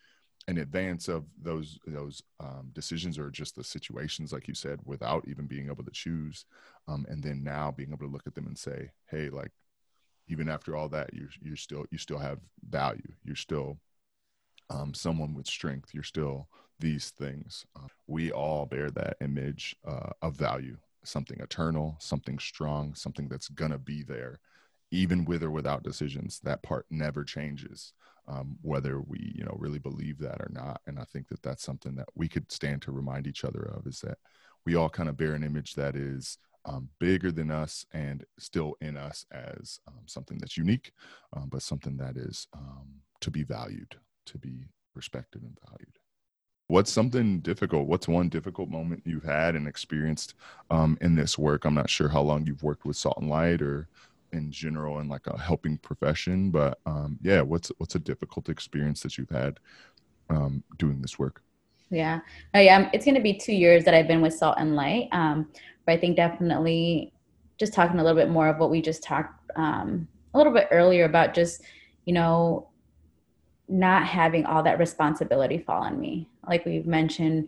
in 0.47 0.57
advance 0.59 1.07
of 1.07 1.25
those 1.41 1.79
those 1.87 2.21
um, 2.39 2.69
decisions 2.73 3.17
or 3.17 3.29
just 3.29 3.55
the 3.55 3.63
situations 3.63 4.33
like 4.33 4.47
you 4.47 4.53
said 4.53 4.79
without 4.85 5.25
even 5.27 5.45
being 5.45 5.67
able 5.67 5.83
to 5.83 5.91
choose 5.91 6.45
um, 6.87 7.05
and 7.09 7.23
then 7.23 7.43
now 7.43 7.71
being 7.71 7.89
able 7.89 8.05
to 8.05 8.11
look 8.11 8.27
at 8.27 8.35
them 8.35 8.47
and 8.47 8.57
say 8.57 8.89
hey 9.09 9.29
like 9.29 9.51
even 10.29 10.47
after 10.47 10.75
all 10.75 10.87
that 10.89 11.13
you 11.13 11.27
you 11.41 11.55
still 11.55 11.85
you 11.91 11.97
still 11.97 12.19
have 12.19 12.39
value. 12.69 13.11
You're 13.23 13.35
still 13.35 13.77
um, 14.69 14.93
someone 14.93 15.33
with 15.33 15.47
strength. 15.47 15.89
You're 15.93 16.03
still 16.03 16.47
these 16.79 17.09
things. 17.09 17.65
Uh, 17.75 17.87
we 18.07 18.31
all 18.31 18.65
bear 18.65 18.89
that 18.91 19.17
image 19.21 19.75
uh, 19.85 20.11
of 20.21 20.35
value 20.35 20.77
something 21.05 21.39
eternal 21.39 21.95
something 21.99 22.37
strong 22.37 22.93
something 22.93 23.27
that's 23.27 23.49
gonna 23.49 23.77
be 23.77 24.03
there. 24.03 24.39
Even 24.91 25.23
with 25.23 25.43
or 25.43 25.51
without 25.51 25.83
decisions 25.83 26.39
that 26.43 26.63
part 26.63 26.85
never 26.89 27.23
changes 27.23 27.93
um, 28.27 28.57
whether 28.61 29.01
we 29.01 29.33
you 29.35 29.43
know 29.43 29.55
really 29.57 29.79
believe 29.79 30.19
that 30.19 30.39
or 30.39 30.49
not. 30.51 30.81
And 30.87 30.99
i 30.99 31.03
think 31.03 31.27
that 31.29 31.41
that's 31.41 31.63
something 31.63 31.95
that 31.95 32.09
we 32.15 32.27
could 32.27 32.51
stand 32.51 32.81
to 32.83 32.91
remind 32.91 33.27
each 33.27 33.43
other 33.43 33.71
of 33.75 33.87
is 33.87 33.99
that 34.01 34.17
we 34.65 34.75
all 34.75 34.89
kind 34.89 35.09
of 35.09 35.17
bear 35.17 35.33
an 35.33 35.43
image 35.43 35.73
that 35.75 35.95
is 35.95 36.37
um, 36.65 36.89
bigger 36.99 37.31
than 37.31 37.51
us 37.51 37.85
and 37.91 38.25
still 38.37 38.75
in 38.81 38.97
us 38.97 39.25
as 39.31 39.79
um, 39.87 40.01
something 40.05 40.37
that's 40.37 40.57
unique 40.57 40.91
um, 41.35 41.47
but 41.49 41.61
something 41.61 41.97
that 41.97 42.17
is 42.17 42.47
um, 42.53 42.87
to 43.21 43.31
be 43.31 43.43
valued 43.43 43.95
to 44.25 44.37
be 44.37 44.67
respected 44.95 45.41
and 45.41 45.57
valued. 45.67 45.99
What's 46.67 46.91
something 46.91 47.39
difficult 47.39 47.87
what's 47.87 48.07
one 48.07 48.29
difficult 48.29 48.69
moment 48.69 49.03
you've 49.05 49.23
had 49.23 49.55
and 49.55 49.67
experienced 49.67 50.35
um, 50.69 50.97
in 51.01 51.15
this 51.15 51.37
work? 51.37 51.65
I'm 51.65 51.73
not 51.73 51.89
sure 51.89 52.09
how 52.09 52.21
long 52.21 52.45
you've 52.45 52.63
worked 52.63 52.85
with 52.85 52.95
salt 52.95 53.17
and 53.19 53.29
light 53.29 53.61
or 53.61 53.87
in 54.31 54.51
general 54.51 54.99
in 54.99 55.09
like 55.09 55.25
a 55.25 55.39
helping 55.39 55.75
profession 55.79 56.51
but 56.51 56.77
um, 56.85 57.17
yeah 57.23 57.41
what's 57.41 57.71
what's 57.79 57.95
a 57.95 57.99
difficult 57.99 58.47
experience 58.47 59.01
that 59.01 59.17
you've 59.17 59.29
had 59.31 59.59
um, 60.29 60.63
doing 60.77 61.01
this 61.01 61.17
work? 61.17 61.41
Yeah. 61.89 62.19
Oh, 62.53 62.59
yeah 62.59 62.89
it's 62.93 63.05
going 63.05 63.15
to 63.15 63.21
be 63.21 63.33
two 63.33 63.53
years 63.53 63.83
that 63.85 63.95
i've 63.95 64.07
been 64.07 64.21
with 64.21 64.35
salt 64.35 64.55
and 64.59 64.75
light. 64.75 65.07
Um, 65.11 65.49
but 65.89 65.95
i 65.95 65.97
think 65.97 66.15
definitely 66.15 67.11
just 67.57 67.73
talking 67.73 67.99
a 67.99 68.03
little 68.03 68.19
bit 68.19 68.29
more 68.29 68.47
of 68.47 68.57
what 68.57 68.69
we 68.69 68.81
just 68.81 69.03
talked 69.03 69.33
um, 69.55 70.07
a 70.33 70.37
little 70.37 70.53
bit 70.53 70.67
earlier 70.71 71.05
about 71.05 71.33
just 71.33 71.63
you 72.05 72.13
know 72.13 72.69
not 73.67 74.05
having 74.05 74.45
all 74.45 74.63
that 74.63 74.79
responsibility 74.79 75.57
fall 75.57 75.81
on 75.81 75.99
me 75.99 76.29
like 76.47 76.65
we've 76.65 76.87
mentioned 76.87 77.47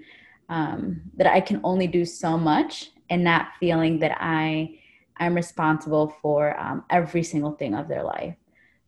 um, 0.50 1.02
that 1.16 1.28
i 1.28 1.40
can 1.40 1.62
only 1.64 1.88
do 1.88 2.04
so 2.04 2.38
much 2.38 2.92
and 3.10 3.24
not 3.24 3.50
feeling 3.60 4.00
that 4.00 4.18
i 4.20 4.78
I'm 5.22 5.36
responsible 5.36 6.16
for 6.22 6.60
um, 6.60 6.84
every 6.90 7.24
single 7.24 7.52
thing 7.52 7.76
of 7.76 7.88
their 7.88 8.04
life. 8.04 8.36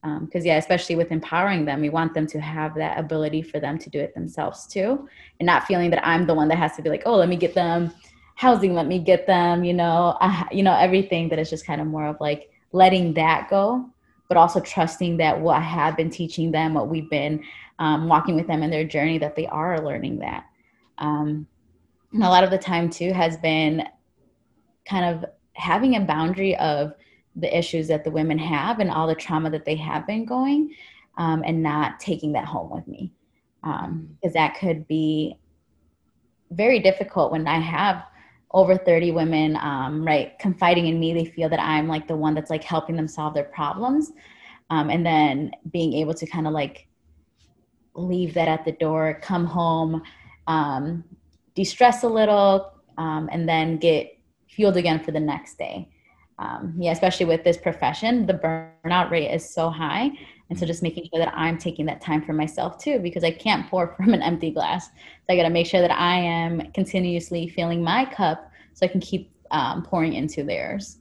Because, 0.01 0.41
um, 0.41 0.47
yeah, 0.47 0.57
especially 0.57 0.95
with 0.95 1.11
empowering 1.11 1.63
them, 1.63 1.79
we 1.79 1.89
want 1.89 2.13
them 2.13 2.27
to 2.27 2.41
have 2.41 2.75
that 2.75 2.99
ability 2.99 3.41
for 3.41 3.59
them 3.59 3.77
to 3.77 3.89
do 3.89 3.99
it 3.99 4.13
themselves 4.15 4.67
too, 4.67 5.07
and 5.39 5.45
not 5.45 5.65
feeling 5.65 5.91
that 5.91 6.05
I'm 6.05 6.25
the 6.25 6.33
one 6.33 6.49
that 6.49 6.57
has 6.57 6.75
to 6.75 6.81
be 6.81 6.89
like, 6.89 7.03
oh, 7.05 7.15
let 7.15 7.29
me 7.29 7.37
get 7.37 7.53
them 7.53 7.93
housing, 8.35 8.73
let 8.73 8.87
me 8.87 8.99
get 8.99 9.27
them, 9.27 9.63
you 9.63 9.73
know, 9.73 10.17
uh, 10.21 10.43
you 10.51 10.63
know, 10.63 10.75
everything. 10.75 11.29
That 11.29 11.39
is 11.39 11.49
just 11.49 11.65
kind 11.65 11.81
of 11.81 11.87
more 11.87 12.07
of 12.07 12.17
like 12.19 12.49
letting 12.71 13.13
that 13.13 13.49
go, 13.49 13.89
but 14.27 14.37
also 14.37 14.59
trusting 14.59 15.17
that 15.17 15.39
what 15.39 15.57
I 15.57 15.61
have 15.61 15.97
been 15.97 16.09
teaching 16.09 16.51
them, 16.51 16.73
what 16.73 16.89
we've 16.89 17.09
been 17.09 17.43
um, 17.79 18.07
walking 18.07 18.35
with 18.35 18.47
them 18.47 18.63
in 18.63 18.69
their 18.69 18.83
journey, 18.83 19.17
that 19.19 19.35
they 19.35 19.47
are 19.47 19.83
learning 19.83 20.19
that. 20.19 20.45
Um, 20.97 21.47
and 22.11 22.23
a 22.23 22.29
lot 22.29 22.43
of 22.43 22.51
the 22.51 22.57
time 22.57 22.89
too 22.89 23.11
has 23.13 23.37
been 23.37 23.87
kind 24.87 25.15
of 25.15 25.25
having 25.53 25.95
a 25.95 26.01
boundary 26.01 26.55
of 26.57 26.93
the 27.35 27.57
issues 27.57 27.87
that 27.87 28.03
the 28.03 28.11
women 28.11 28.37
have 28.37 28.79
and 28.79 28.91
all 28.91 29.07
the 29.07 29.15
trauma 29.15 29.49
that 29.49 29.65
they 29.65 29.75
have 29.75 30.05
been 30.05 30.25
going 30.25 30.73
um, 31.17 31.43
and 31.45 31.61
not 31.63 31.99
taking 31.99 32.33
that 32.33 32.45
home 32.45 32.69
with 32.69 32.87
me 32.87 33.11
because 33.61 33.85
um, 33.85 34.17
mm. 34.23 34.33
that 34.33 34.55
could 34.59 34.87
be 34.87 35.37
very 36.51 36.79
difficult 36.79 37.31
when 37.31 37.47
i 37.47 37.57
have 37.57 38.03
over 38.53 38.77
30 38.77 39.11
women 39.11 39.55
um, 39.57 40.05
right 40.05 40.37
confiding 40.39 40.87
in 40.87 40.99
me 40.99 41.13
they 41.13 41.25
feel 41.25 41.49
that 41.49 41.59
i'm 41.59 41.87
like 41.87 42.07
the 42.07 42.15
one 42.15 42.33
that's 42.33 42.49
like 42.49 42.63
helping 42.63 42.95
them 42.95 43.07
solve 43.07 43.33
their 43.33 43.45
problems 43.45 44.11
um, 44.69 44.89
and 44.89 45.05
then 45.05 45.51
being 45.71 45.93
able 45.93 46.13
to 46.13 46.25
kind 46.25 46.47
of 46.47 46.53
like 46.53 46.87
leave 47.95 48.33
that 48.33 48.47
at 48.47 48.65
the 48.65 48.71
door 48.73 49.19
come 49.21 49.45
home 49.45 50.01
um, 50.47 51.03
de-stress 51.55 52.03
a 52.03 52.07
little 52.07 52.73
um, 52.97 53.29
and 53.31 53.47
then 53.47 53.77
get 53.77 54.17
fueled 54.47 54.77
again 54.77 54.99
for 54.99 55.11
the 55.11 55.19
next 55.19 55.57
day. 55.57 55.89
Um, 56.39 56.75
yeah, 56.77 56.91
especially 56.91 57.25
with 57.25 57.43
this 57.43 57.57
profession, 57.57 58.25
the 58.25 58.33
burnout 58.33 59.11
rate 59.11 59.31
is 59.31 59.47
so 59.47 59.69
high. 59.69 60.11
And 60.53 60.59
so 60.59 60.67
just 60.67 60.83
making 60.83 61.05
sure 61.05 61.17
that 61.17 61.33
I'm 61.35 61.57
taking 61.57 61.87
that 61.87 61.99
time 61.99 62.21
for 62.23 62.31
myself 62.31 62.77
too, 62.77 62.99
because 62.99 63.23
I 63.23 63.31
can't 63.31 63.67
pour 63.71 63.87
from 63.97 64.13
an 64.13 64.21
empty 64.21 64.51
glass. 64.51 64.85
So 64.85 64.93
I 65.29 65.35
got 65.35 65.43
to 65.43 65.49
make 65.49 65.65
sure 65.65 65.81
that 65.81 65.89
I 65.89 66.17
am 66.17 66.71
continuously 66.73 67.47
filling 67.47 67.81
my 67.81 68.05
cup 68.05 68.51
so 68.75 68.85
I 68.85 68.87
can 68.87 69.01
keep 69.01 69.31
um, 69.49 69.81
pouring 69.81 70.13
into 70.13 70.43
theirs. 70.43 70.99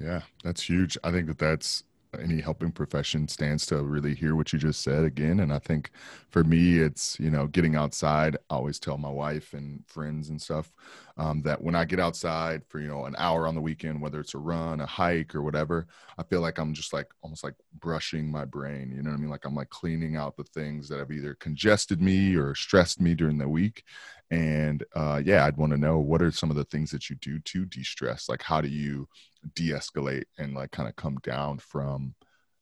Yeah, 0.00 0.22
that's 0.42 0.60
huge. 0.60 0.98
I 1.04 1.12
think 1.12 1.28
that 1.28 1.38
that's 1.38 1.84
any 2.20 2.40
helping 2.40 2.72
profession 2.72 3.28
stands 3.28 3.66
to 3.66 3.82
really 3.82 4.14
hear 4.14 4.36
what 4.36 4.52
you 4.52 4.58
just 4.58 4.82
said 4.82 5.04
again. 5.04 5.40
And 5.40 5.52
I 5.52 5.58
think 5.58 5.90
for 6.30 6.44
me, 6.44 6.78
it's, 6.78 7.18
you 7.20 7.30
know, 7.30 7.46
getting 7.46 7.76
outside. 7.76 8.36
I 8.50 8.54
always 8.54 8.78
tell 8.78 8.98
my 8.98 9.10
wife 9.10 9.52
and 9.52 9.82
friends 9.86 10.28
and 10.28 10.40
stuff 10.40 10.72
um, 11.16 11.42
that 11.42 11.62
when 11.62 11.74
I 11.74 11.84
get 11.84 12.00
outside 12.00 12.62
for, 12.68 12.80
you 12.80 12.88
know, 12.88 13.04
an 13.04 13.14
hour 13.18 13.46
on 13.46 13.54
the 13.54 13.60
weekend, 13.60 14.00
whether 14.00 14.20
it's 14.20 14.34
a 14.34 14.38
run, 14.38 14.80
a 14.80 14.86
hike, 14.86 15.34
or 15.34 15.42
whatever, 15.42 15.86
I 16.18 16.22
feel 16.24 16.40
like 16.40 16.58
I'm 16.58 16.74
just 16.74 16.92
like 16.92 17.10
almost 17.22 17.44
like 17.44 17.54
brushing 17.78 18.30
my 18.30 18.44
brain. 18.44 18.92
You 18.94 19.02
know 19.02 19.10
what 19.10 19.16
I 19.16 19.20
mean? 19.20 19.30
Like 19.30 19.44
I'm 19.44 19.54
like 19.54 19.70
cleaning 19.70 20.16
out 20.16 20.36
the 20.36 20.44
things 20.44 20.88
that 20.88 20.98
have 20.98 21.12
either 21.12 21.34
congested 21.34 22.02
me 22.02 22.34
or 22.34 22.54
stressed 22.54 23.00
me 23.00 23.14
during 23.14 23.38
the 23.38 23.48
week. 23.48 23.84
And 24.30 24.82
uh, 24.94 25.20
yeah, 25.24 25.44
I'd 25.44 25.56
want 25.56 25.72
to 25.72 25.78
know 25.78 25.98
what 25.98 26.22
are 26.22 26.30
some 26.30 26.50
of 26.50 26.56
the 26.56 26.64
things 26.64 26.90
that 26.90 27.08
you 27.08 27.16
do 27.16 27.38
to 27.38 27.64
de 27.66 27.84
stress? 27.84 28.28
Like, 28.28 28.42
how 28.42 28.60
do 28.60 28.68
you 28.68 29.08
de-escalate 29.54 30.24
and 30.38 30.54
like 30.54 30.70
kind 30.70 30.88
of 30.88 30.96
come 30.96 31.18
down 31.22 31.58
from 31.58 32.14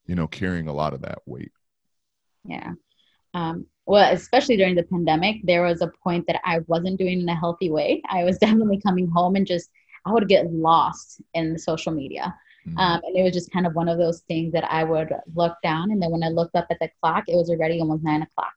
you 0.05 0.15
know 0.15 0.27
carrying 0.27 0.67
a 0.67 0.73
lot 0.73 0.93
of 0.93 1.01
that 1.01 1.19
weight? 1.25 1.51
Yeah. 2.45 2.73
Um, 3.33 3.65
well 3.85 4.13
especially 4.13 4.57
during 4.57 4.75
the 4.75 4.83
pandemic 4.83 5.37
there 5.43 5.63
was 5.63 5.81
a 5.81 5.91
point 6.03 6.25
that 6.27 6.39
i 6.45 6.59
wasn't 6.67 6.97
doing 6.97 7.21
in 7.21 7.29
a 7.29 7.35
healthy 7.35 7.69
way. 7.69 8.01
I 8.09 8.23
was 8.23 8.37
definitely 8.45 8.81
coming 8.81 9.07
home 9.07 9.35
and 9.35 9.47
just 9.47 9.69
i 10.05 10.11
would 10.11 10.27
get 10.27 10.51
lost 10.51 11.21
in 11.33 11.53
the 11.53 11.59
social 11.59 11.91
media. 11.91 12.33
Mm-hmm. 12.67 12.77
um, 12.77 13.01
and 13.03 13.17
it 13.17 13.23
was 13.23 13.33
just 13.33 13.51
kind 13.51 13.67
of 13.67 13.75
one 13.75 13.89
of 13.89 13.97
those 13.97 14.21
things 14.21 14.53
that 14.53 14.63
i 14.71 14.83
would 14.85 15.11
look 15.35 15.57
down 15.63 15.91
and 15.91 16.01
then 16.01 16.11
when 16.11 16.23
i 16.23 16.29
looked 16.29 16.55
up 16.55 16.67
at 16.69 16.79
the 16.79 16.89
clock 17.01 17.25
it 17.27 17.35
was 17.35 17.49
already 17.49 17.79
almost 17.79 18.03
nine 18.03 18.21
o'clock. 18.21 18.53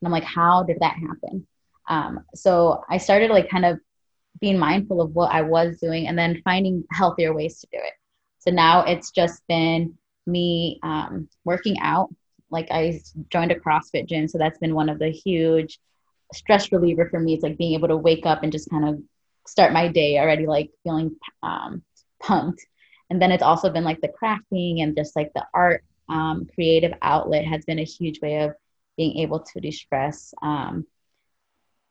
And 0.00 0.08
i'm 0.08 0.12
like 0.12 0.24
how 0.24 0.64
did 0.64 0.78
that 0.80 0.94
happen 0.94 1.46
um, 1.88 2.20
so 2.34 2.82
i 2.88 2.96
started 2.96 3.30
like 3.30 3.48
kind 3.50 3.64
of 3.64 3.78
being 4.40 4.58
mindful 4.58 5.00
of 5.00 5.14
what 5.14 5.32
I 5.32 5.42
was 5.42 5.78
doing 5.78 6.06
and 6.06 6.18
then 6.18 6.42
finding 6.44 6.84
healthier 6.92 7.32
ways 7.32 7.60
to 7.60 7.66
do 7.72 7.78
it. 7.78 7.92
So 8.38 8.50
now 8.50 8.84
it's 8.84 9.10
just 9.10 9.42
been 9.48 9.96
me 10.26 10.78
um, 10.82 11.28
working 11.44 11.76
out. 11.80 12.14
Like 12.50 12.68
I 12.70 13.00
joined 13.30 13.52
a 13.52 13.58
CrossFit 13.58 14.06
gym, 14.06 14.28
so 14.28 14.38
that's 14.38 14.58
been 14.58 14.74
one 14.74 14.88
of 14.88 14.98
the 14.98 15.08
huge 15.08 15.78
stress 16.32 16.70
reliever 16.72 17.08
for 17.08 17.20
me. 17.20 17.34
It's 17.34 17.42
like 17.42 17.58
being 17.58 17.74
able 17.74 17.88
to 17.88 17.96
wake 17.96 18.26
up 18.26 18.42
and 18.42 18.52
just 18.52 18.70
kind 18.70 18.88
of 18.88 19.00
start 19.46 19.72
my 19.72 19.88
day 19.88 20.18
already 20.18 20.46
like 20.46 20.70
feeling 20.82 21.16
um, 21.42 21.82
pumped. 22.20 22.64
And 23.10 23.20
then 23.20 23.32
it's 23.32 23.42
also 23.42 23.70
been 23.70 23.84
like 23.84 24.00
the 24.00 24.12
crafting 24.22 24.82
and 24.82 24.96
just 24.96 25.16
like 25.16 25.32
the 25.34 25.44
art 25.54 25.84
um, 26.08 26.46
creative 26.54 26.92
outlet 27.02 27.44
has 27.44 27.64
been 27.64 27.78
a 27.78 27.84
huge 27.84 28.20
way 28.20 28.40
of 28.40 28.52
being 28.96 29.18
able 29.18 29.40
to 29.40 29.60
de-stress. 29.60 30.34
Um, 30.42 30.86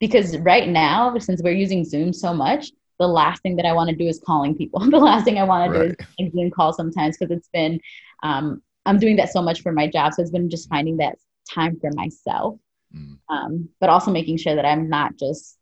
because 0.04 0.38
right 0.39 0.68
now 0.68 1.18
since 1.18 1.41
we're 1.41 1.54
using 1.54 1.86
zoom 1.86 2.12
so 2.12 2.34
much 2.34 2.74
the 2.99 3.08
last 3.08 3.41
thing 3.41 3.56
that 3.56 3.66
i 3.66 3.72
want 3.72 3.89
to 3.89 3.95
do 3.95 4.06
is 4.06 4.20
calling 4.20 4.54
people 4.54 4.82
the 4.89 4.97
last 4.97 5.24
thing 5.24 5.38
i 5.39 5.43
want 5.45 5.72
right. 5.72 5.78
to 5.78 5.95
do 5.95 6.26
is 6.26 6.34
zoom 6.34 6.51
call 6.51 6.74
sometimes 6.74 7.18
because 7.18 7.32
it's 7.36 7.47
been 7.54 7.80
um, 8.22 8.62
i'm 8.86 8.99
doing 8.99 9.16
that 9.16 9.32
so 9.32 9.41
much 9.41 9.62
for 9.62 9.72
my 9.72 9.88
job 9.88 10.14
so 10.14 10.22
it's 10.22 10.30
been 10.32 10.49
just 10.49 10.68
finding 10.68 10.97
that 10.97 11.16
time 11.49 11.80
for 11.80 11.89
myself 11.93 12.60
mm. 12.93 13.18
um, 13.30 13.70
but 13.80 13.89
also 13.89 14.12
making 14.12 14.36
sure 14.36 14.56
that 14.56 14.66
i'm 14.66 14.89
not 14.89 15.16
just 15.18 15.58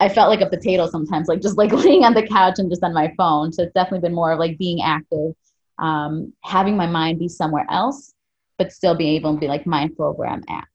i 0.00 0.08
felt 0.08 0.30
like 0.30 0.40
a 0.40 0.50
potato 0.50 0.88
sometimes 0.88 1.28
like 1.28 1.40
just 1.40 1.56
like 1.56 1.70
laying 1.84 2.02
on 2.02 2.12
the 2.12 2.26
couch 2.26 2.58
and 2.58 2.72
just 2.72 2.82
on 2.82 2.92
my 2.92 3.12
phone 3.16 3.52
so 3.52 3.62
it's 3.62 3.74
definitely 3.74 4.00
been 4.00 4.16
more 4.16 4.32
of 4.32 4.38
like 4.40 4.58
being 4.58 4.82
active 4.82 5.32
um, 5.78 6.32
having 6.42 6.76
my 6.76 6.86
mind 6.86 7.20
be 7.20 7.28
somewhere 7.28 7.66
else 7.70 8.14
but 8.58 8.72
still 8.72 8.96
being 8.96 9.14
able 9.14 9.34
to 9.34 9.38
be 9.38 9.46
like 9.46 9.64
mindful 9.64 10.10
of 10.10 10.16
where 10.16 10.28
i'm 10.28 10.42
at 10.48 10.66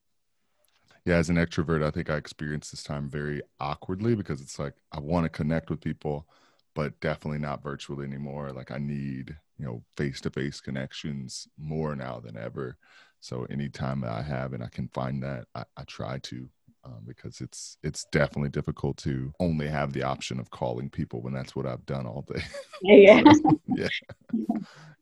yeah, 1.04 1.16
as 1.16 1.30
an 1.30 1.36
extrovert, 1.36 1.82
I 1.82 1.90
think 1.90 2.10
I 2.10 2.16
experienced 2.16 2.70
this 2.70 2.82
time 2.82 3.08
very 3.08 3.42
awkwardly 3.58 4.14
because 4.14 4.40
it's 4.40 4.58
like 4.58 4.74
I 4.92 5.00
want 5.00 5.24
to 5.24 5.28
connect 5.28 5.70
with 5.70 5.80
people, 5.80 6.26
but 6.74 6.98
definitely 7.00 7.38
not 7.38 7.62
virtually 7.62 8.06
anymore. 8.06 8.52
Like 8.52 8.70
I 8.70 8.78
need, 8.78 9.36
you 9.58 9.64
know, 9.64 9.82
face 9.96 10.20
to 10.22 10.30
face 10.30 10.60
connections 10.60 11.48
more 11.58 11.96
now 11.96 12.20
than 12.20 12.36
ever. 12.36 12.76
So 13.20 13.46
anytime 13.50 14.00
that 14.00 14.12
I 14.12 14.22
have 14.22 14.52
and 14.52 14.62
I 14.62 14.68
can 14.68 14.88
find 14.88 15.22
that, 15.22 15.46
I, 15.54 15.64
I 15.76 15.84
try 15.84 16.18
to 16.18 16.48
um, 16.82 17.02
because 17.06 17.42
it's 17.42 17.76
it's 17.82 18.06
definitely 18.10 18.48
difficult 18.48 18.96
to 18.98 19.32
only 19.38 19.68
have 19.68 19.92
the 19.92 20.02
option 20.02 20.40
of 20.40 20.50
calling 20.50 20.88
people 20.88 21.20
when 21.20 21.34
that's 21.34 21.54
what 21.54 21.66
I've 21.66 21.84
done 21.84 22.06
all 22.06 22.24
day. 22.32 22.42
Yeah. 22.82 23.22
so, 23.32 23.60
yeah. 23.68 23.88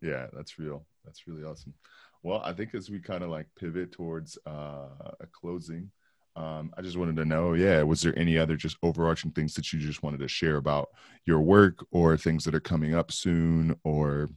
Yeah, 0.00 0.26
that's 0.32 0.58
real. 0.58 0.86
That's 1.04 1.26
really 1.26 1.44
awesome. 1.44 1.74
Well, 2.22 2.42
I 2.44 2.52
think 2.52 2.74
as 2.74 2.90
we 2.90 2.98
kind 2.98 3.22
of 3.22 3.30
like 3.30 3.46
pivot 3.58 3.92
towards 3.92 4.38
uh, 4.46 4.88
a 5.20 5.26
closing, 5.32 5.90
um, 6.36 6.72
I 6.76 6.82
just 6.82 6.96
wanted 6.96 7.16
to 7.16 7.24
know, 7.24 7.54
yeah, 7.54 7.82
was 7.82 8.00
there 8.00 8.16
any 8.18 8.38
other 8.38 8.56
just 8.56 8.76
overarching 8.82 9.32
things 9.32 9.54
that 9.54 9.72
you 9.72 9.80
just 9.80 10.02
wanted 10.02 10.20
to 10.20 10.28
share 10.28 10.56
about 10.56 10.88
your 11.26 11.40
work 11.40 11.84
or 11.90 12.16
things 12.16 12.44
that 12.44 12.54
are 12.54 12.60
coming 12.60 12.94
up 12.94 13.10
soon 13.10 13.76
or 13.82 14.28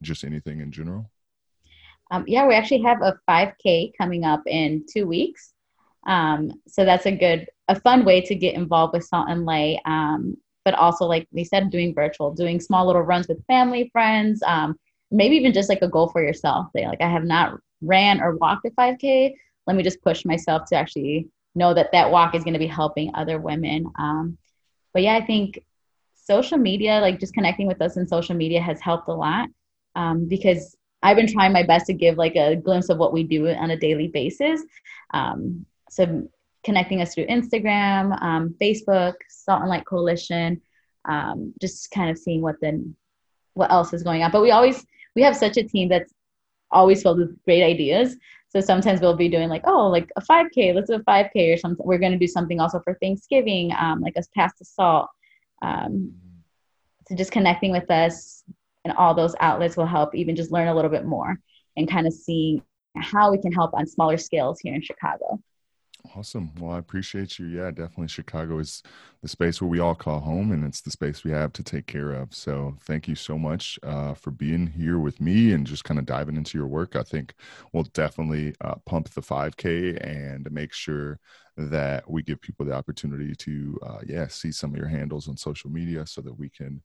just 0.00 0.24
anything 0.24 0.60
in 0.60 0.72
general? 0.72 1.10
Um, 2.10 2.24
yeah, 2.26 2.46
we 2.46 2.54
actually 2.54 2.82
have 2.82 3.02
a 3.02 3.18
5K 3.28 3.92
coming 3.96 4.24
up 4.24 4.42
in 4.46 4.84
two 4.90 5.06
weeks. 5.06 5.52
Um, 6.06 6.52
so 6.66 6.84
that's 6.84 7.06
a 7.06 7.12
good, 7.12 7.46
a 7.68 7.78
fun 7.78 8.04
way 8.04 8.20
to 8.22 8.34
get 8.34 8.54
involved 8.54 8.94
with 8.94 9.04
Salt 9.04 9.28
and 9.28 9.44
Light. 9.44 9.80
Um, 9.84 10.36
but 10.64 10.74
also, 10.74 11.04
like 11.04 11.28
we 11.30 11.44
said, 11.44 11.70
doing 11.70 11.94
virtual, 11.94 12.34
doing 12.34 12.60
small 12.60 12.86
little 12.86 13.02
runs 13.02 13.28
with 13.28 13.44
family, 13.46 13.90
friends, 13.92 14.42
um, 14.46 14.78
maybe 15.10 15.36
even 15.36 15.52
just 15.52 15.68
like 15.68 15.82
a 15.82 15.88
goal 15.88 16.08
for 16.08 16.22
yourself. 16.22 16.68
Say, 16.74 16.86
like, 16.86 17.00
I 17.00 17.08
have 17.08 17.24
not 17.24 17.58
ran 17.82 18.20
or 18.20 18.36
walked 18.36 18.66
a 18.66 18.70
5K. 18.70 19.34
Let 19.66 19.76
me 19.76 19.82
just 19.82 20.02
push 20.02 20.24
myself 20.24 20.68
to 20.68 20.76
actually 20.76 21.28
know 21.54 21.74
that 21.74 21.92
that 21.92 22.10
walk 22.10 22.34
is 22.34 22.44
going 22.44 22.54
to 22.54 22.60
be 22.60 22.66
helping 22.66 23.14
other 23.14 23.38
women. 23.38 23.86
Um, 23.98 24.38
but 24.92 25.02
yeah, 25.02 25.16
I 25.16 25.24
think 25.24 25.60
social 26.14 26.58
media, 26.58 27.00
like 27.00 27.20
just 27.20 27.34
connecting 27.34 27.66
with 27.66 27.80
us 27.82 27.96
in 27.96 28.06
social 28.06 28.36
media, 28.36 28.60
has 28.60 28.80
helped 28.80 29.08
a 29.08 29.12
lot 29.12 29.48
um, 29.96 30.28
because 30.28 30.76
I've 31.02 31.16
been 31.16 31.32
trying 31.32 31.52
my 31.52 31.62
best 31.62 31.86
to 31.86 31.94
give 31.94 32.18
like 32.18 32.36
a 32.36 32.56
glimpse 32.56 32.88
of 32.88 32.98
what 32.98 33.12
we 33.12 33.24
do 33.24 33.48
on 33.48 33.70
a 33.70 33.76
daily 33.76 34.08
basis. 34.08 34.62
Um, 35.12 35.66
so 35.88 36.28
connecting 36.62 37.00
us 37.00 37.14
through 37.14 37.26
Instagram, 37.26 38.20
um, 38.22 38.54
Facebook, 38.60 39.14
Salt 39.28 39.60
and 39.60 39.70
Light 39.70 39.86
Coalition, 39.86 40.60
um, 41.06 41.54
just 41.60 41.90
kind 41.90 42.10
of 42.10 42.18
seeing 42.18 42.42
what 42.42 42.56
then 42.60 42.94
what 43.54 43.72
else 43.72 43.92
is 43.92 44.02
going 44.02 44.22
on. 44.22 44.30
But 44.30 44.42
we 44.42 44.50
always 44.50 44.84
we 45.14 45.22
have 45.22 45.36
such 45.36 45.56
a 45.56 45.62
team 45.62 45.88
that's 45.88 46.12
always 46.70 47.02
filled 47.02 47.18
with 47.18 47.42
great 47.44 47.62
ideas. 47.62 48.16
So 48.48 48.60
sometimes 48.60 49.00
we'll 49.00 49.16
be 49.16 49.28
doing 49.28 49.48
like, 49.48 49.62
oh, 49.64 49.88
like 49.88 50.10
a 50.16 50.22
5K, 50.22 50.74
let's 50.74 50.90
do 50.90 50.96
a 50.96 51.00
5K 51.00 51.54
or 51.54 51.56
something. 51.56 51.86
We're 51.86 51.98
going 51.98 52.12
to 52.12 52.18
do 52.18 52.26
something 52.26 52.60
also 52.60 52.80
for 52.80 52.96
Thanksgiving, 53.00 53.72
um, 53.78 54.00
like 54.00 54.14
a 54.16 54.22
past 54.34 54.60
assault. 54.60 55.08
Um, 55.62 56.14
so 57.08 57.14
just 57.14 57.32
connecting 57.32 57.70
with 57.70 57.90
us 57.90 58.42
and 58.84 58.94
all 58.96 59.14
those 59.14 59.34
outlets 59.40 59.76
will 59.76 59.86
help 59.86 60.14
even 60.14 60.36
just 60.36 60.52
learn 60.52 60.68
a 60.68 60.74
little 60.74 60.90
bit 60.90 61.04
more 61.04 61.38
and 61.76 61.90
kind 61.90 62.06
of 62.06 62.12
seeing 62.12 62.62
how 62.96 63.30
we 63.30 63.38
can 63.38 63.52
help 63.52 63.72
on 63.74 63.86
smaller 63.86 64.16
scales 64.16 64.58
here 64.60 64.74
in 64.74 64.82
Chicago. 64.82 65.40
Awesome. 66.16 66.50
Well, 66.58 66.72
I 66.72 66.78
appreciate 66.78 67.38
you. 67.38 67.46
Yeah, 67.46 67.70
definitely. 67.70 68.08
Chicago 68.08 68.58
is 68.58 68.82
the 69.22 69.28
space 69.28 69.60
where 69.60 69.68
we 69.68 69.80
all 69.80 69.94
call 69.94 70.20
home, 70.20 70.50
and 70.50 70.64
it's 70.64 70.80
the 70.80 70.90
space 70.90 71.24
we 71.24 71.30
have 71.30 71.52
to 71.54 71.62
take 71.62 71.86
care 71.86 72.12
of. 72.12 72.34
So, 72.34 72.76
thank 72.82 73.06
you 73.06 73.14
so 73.14 73.38
much 73.38 73.78
uh, 73.82 74.14
for 74.14 74.30
being 74.30 74.66
here 74.66 74.98
with 74.98 75.20
me 75.20 75.52
and 75.52 75.66
just 75.66 75.84
kind 75.84 76.00
of 76.00 76.06
diving 76.06 76.36
into 76.36 76.56
your 76.56 76.66
work. 76.68 76.96
I 76.96 77.02
think 77.02 77.34
we'll 77.72 77.84
definitely 77.84 78.54
uh, 78.62 78.76
pump 78.86 79.10
the 79.10 79.20
5K 79.22 79.96
and 79.98 80.50
make 80.50 80.72
sure 80.72 81.20
that 81.56 82.10
we 82.10 82.22
give 82.22 82.40
people 82.40 82.64
the 82.64 82.72
opportunity 82.72 83.34
to, 83.34 83.78
uh, 83.86 83.98
yeah, 84.06 84.26
see 84.28 84.52
some 84.52 84.70
of 84.70 84.76
your 84.78 84.88
handles 84.88 85.28
on 85.28 85.36
social 85.36 85.70
media 85.70 86.06
so 86.06 86.22
that 86.22 86.38
we 86.38 86.48
can 86.48 86.80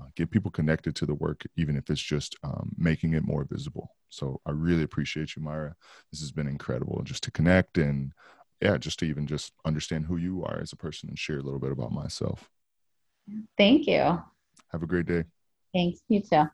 uh, 0.00 0.06
get 0.16 0.30
people 0.30 0.50
connected 0.50 0.94
to 0.96 1.06
the 1.06 1.14
work, 1.14 1.42
even 1.56 1.76
if 1.76 1.90
it's 1.90 2.00
just 2.00 2.36
um, 2.44 2.70
making 2.78 3.14
it 3.14 3.24
more 3.24 3.44
visible. 3.50 3.90
So, 4.10 4.40
I 4.46 4.52
really 4.52 4.84
appreciate 4.84 5.34
you, 5.36 5.42
Myra. 5.42 5.74
This 6.12 6.20
has 6.20 6.30
been 6.32 6.46
incredible 6.48 7.02
just 7.04 7.22
to 7.24 7.30
connect 7.30 7.78
and 7.78 8.12
yeah, 8.60 8.76
just 8.76 8.98
to 8.98 9.06
even 9.06 9.26
just 9.26 9.52
understand 9.64 10.06
who 10.06 10.16
you 10.16 10.44
are 10.44 10.60
as 10.60 10.72
a 10.72 10.76
person 10.76 11.08
and 11.08 11.18
share 11.18 11.38
a 11.38 11.42
little 11.42 11.60
bit 11.60 11.72
about 11.72 11.92
myself. 11.92 12.50
Thank 13.56 13.86
you. 13.86 14.22
Have 14.68 14.82
a 14.82 14.86
great 14.86 15.06
day. 15.06 15.24
Thanks. 15.72 16.00
You 16.08 16.20
too. 16.20 16.44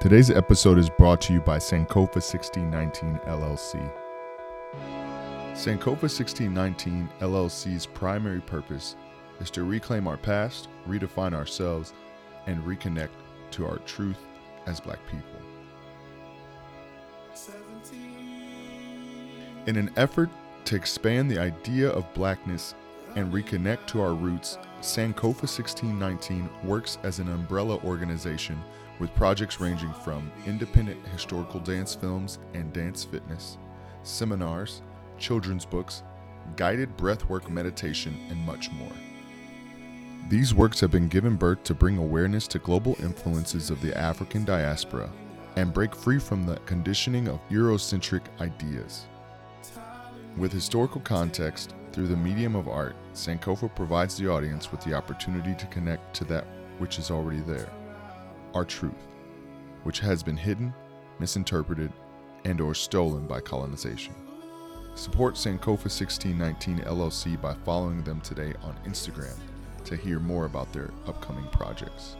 Today's 0.00 0.30
episode 0.30 0.78
is 0.78 0.88
brought 0.88 1.20
to 1.22 1.32
you 1.32 1.40
by 1.40 1.58
Sankofa 1.58 2.20
1619 2.20 3.18
LLC. 3.26 3.92
Sankofa 5.54 6.06
1619 6.06 7.08
LLC's 7.20 7.84
primary 7.84 8.40
purpose 8.40 8.94
is 9.40 9.50
to 9.50 9.64
reclaim 9.64 10.06
our 10.06 10.16
past, 10.16 10.68
redefine 10.88 11.34
ourselves, 11.34 11.94
and 12.46 12.62
reconnect 12.62 13.10
to 13.52 13.66
our 13.66 13.78
truth 13.78 14.18
as 14.66 14.80
black 14.80 14.98
people. 15.10 15.40
In 19.66 19.76
an 19.76 19.90
effort 19.96 20.30
to 20.64 20.76
expand 20.76 21.30
the 21.30 21.38
idea 21.38 21.90
of 21.90 22.12
blackness 22.14 22.74
and 23.16 23.32
reconnect 23.32 23.86
to 23.88 24.00
our 24.00 24.14
roots, 24.14 24.58
Sankofa 24.80 25.44
1619 25.44 26.48
works 26.64 26.98
as 27.02 27.18
an 27.18 27.28
umbrella 27.28 27.78
organization 27.84 28.60
with 28.98 29.14
projects 29.14 29.60
ranging 29.60 29.92
from 30.04 30.30
independent 30.46 31.04
historical 31.08 31.60
dance 31.60 31.94
films 31.94 32.38
and 32.54 32.72
dance 32.72 33.04
fitness, 33.04 33.58
seminars, 34.02 34.82
children's 35.18 35.64
books, 35.64 36.02
guided 36.56 36.96
breathwork 36.96 37.48
meditation, 37.48 38.18
and 38.30 38.38
much 38.40 38.70
more. 38.72 38.92
These 40.26 40.52
works 40.52 40.78
have 40.80 40.90
been 40.90 41.08
given 41.08 41.36
birth 41.36 41.62
to 41.64 41.74
bring 41.74 41.96
awareness 41.96 42.46
to 42.48 42.58
global 42.58 42.96
influences 43.02 43.70
of 43.70 43.80
the 43.80 43.96
African 43.96 44.44
diaspora 44.44 45.10
and 45.56 45.72
break 45.72 45.94
free 45.94 46.18
from 46.18 46.44
the 46.44 46.56
conditioning 46.66 47.28
of 47.28 47.40
Eurocentric 47.48 48.22
ideas. 48.38 49.06
With 50.36 50.52
historical 50.52 51.00
context, 51.00 51.74
through 51.92 52.08
the 52.08 52.16
medium 52.16 52.54
of 52.56 52.68
art, 52.68 52.94
Sankofa 53.14 53.74
provides 53.74 54.18
the 54.18 54.28
audience 54.28 54.70
with 54.70 54.82
the 54.82 54.92
opportunity 54.92 55.54
to 55.54 55.66
connect 55.66 56.14
to 56.16 56.24
that 56.26 56.46
which 56.78 56.98
is 56.98 57.10
already 57.10 57.40
there, 57.40 57.70
our 58.54 58.66
truth, 58.66 58.92
which 59.84 59.98
has 60.00 60.22
been 60.22 60.36
hidden, 60.36 60.74
misinterpreted, 61.18 61.90
and 62.44 62.60
or 62.60 62.74
stolen 62.74 63.26
by 63.26 63.40
colonization. 63.40 64.14
Support 64.94 65.36
Sankofa 65.36 65.88
1619 65.88 66.80
LLC 66.80 67.40
by 67.40 67.54
following 67.64 68.02
them 68.04 68.20
today 68.20 68.52
on 68.62 68.76
Instagram 68.84 69.36
to 69.84 69.96
hear 69.96 70.18
more 70.18 70.46
about 70.46 70.72
their 70.72 70.90
upcoming 71.06 71.46
projects. 71.52 72.16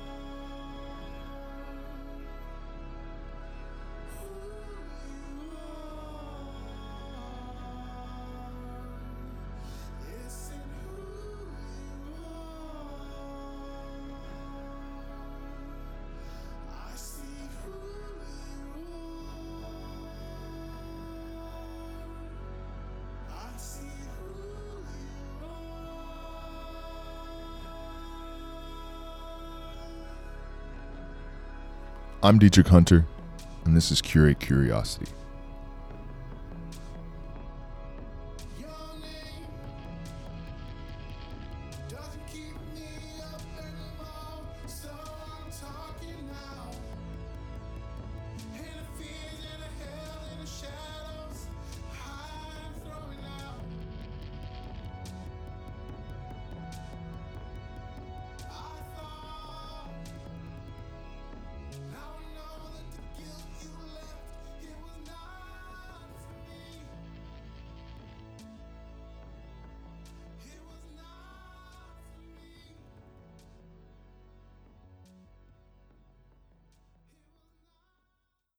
I'm 32.29 32.39
Dietrich 32.39 32.69
Hunter, 32.69 33.07
and 33.65 33.75
this 33.75 33.91
is 33.91 34.03
Curate 34.03 34.39
Curiosity. 34.39 35.07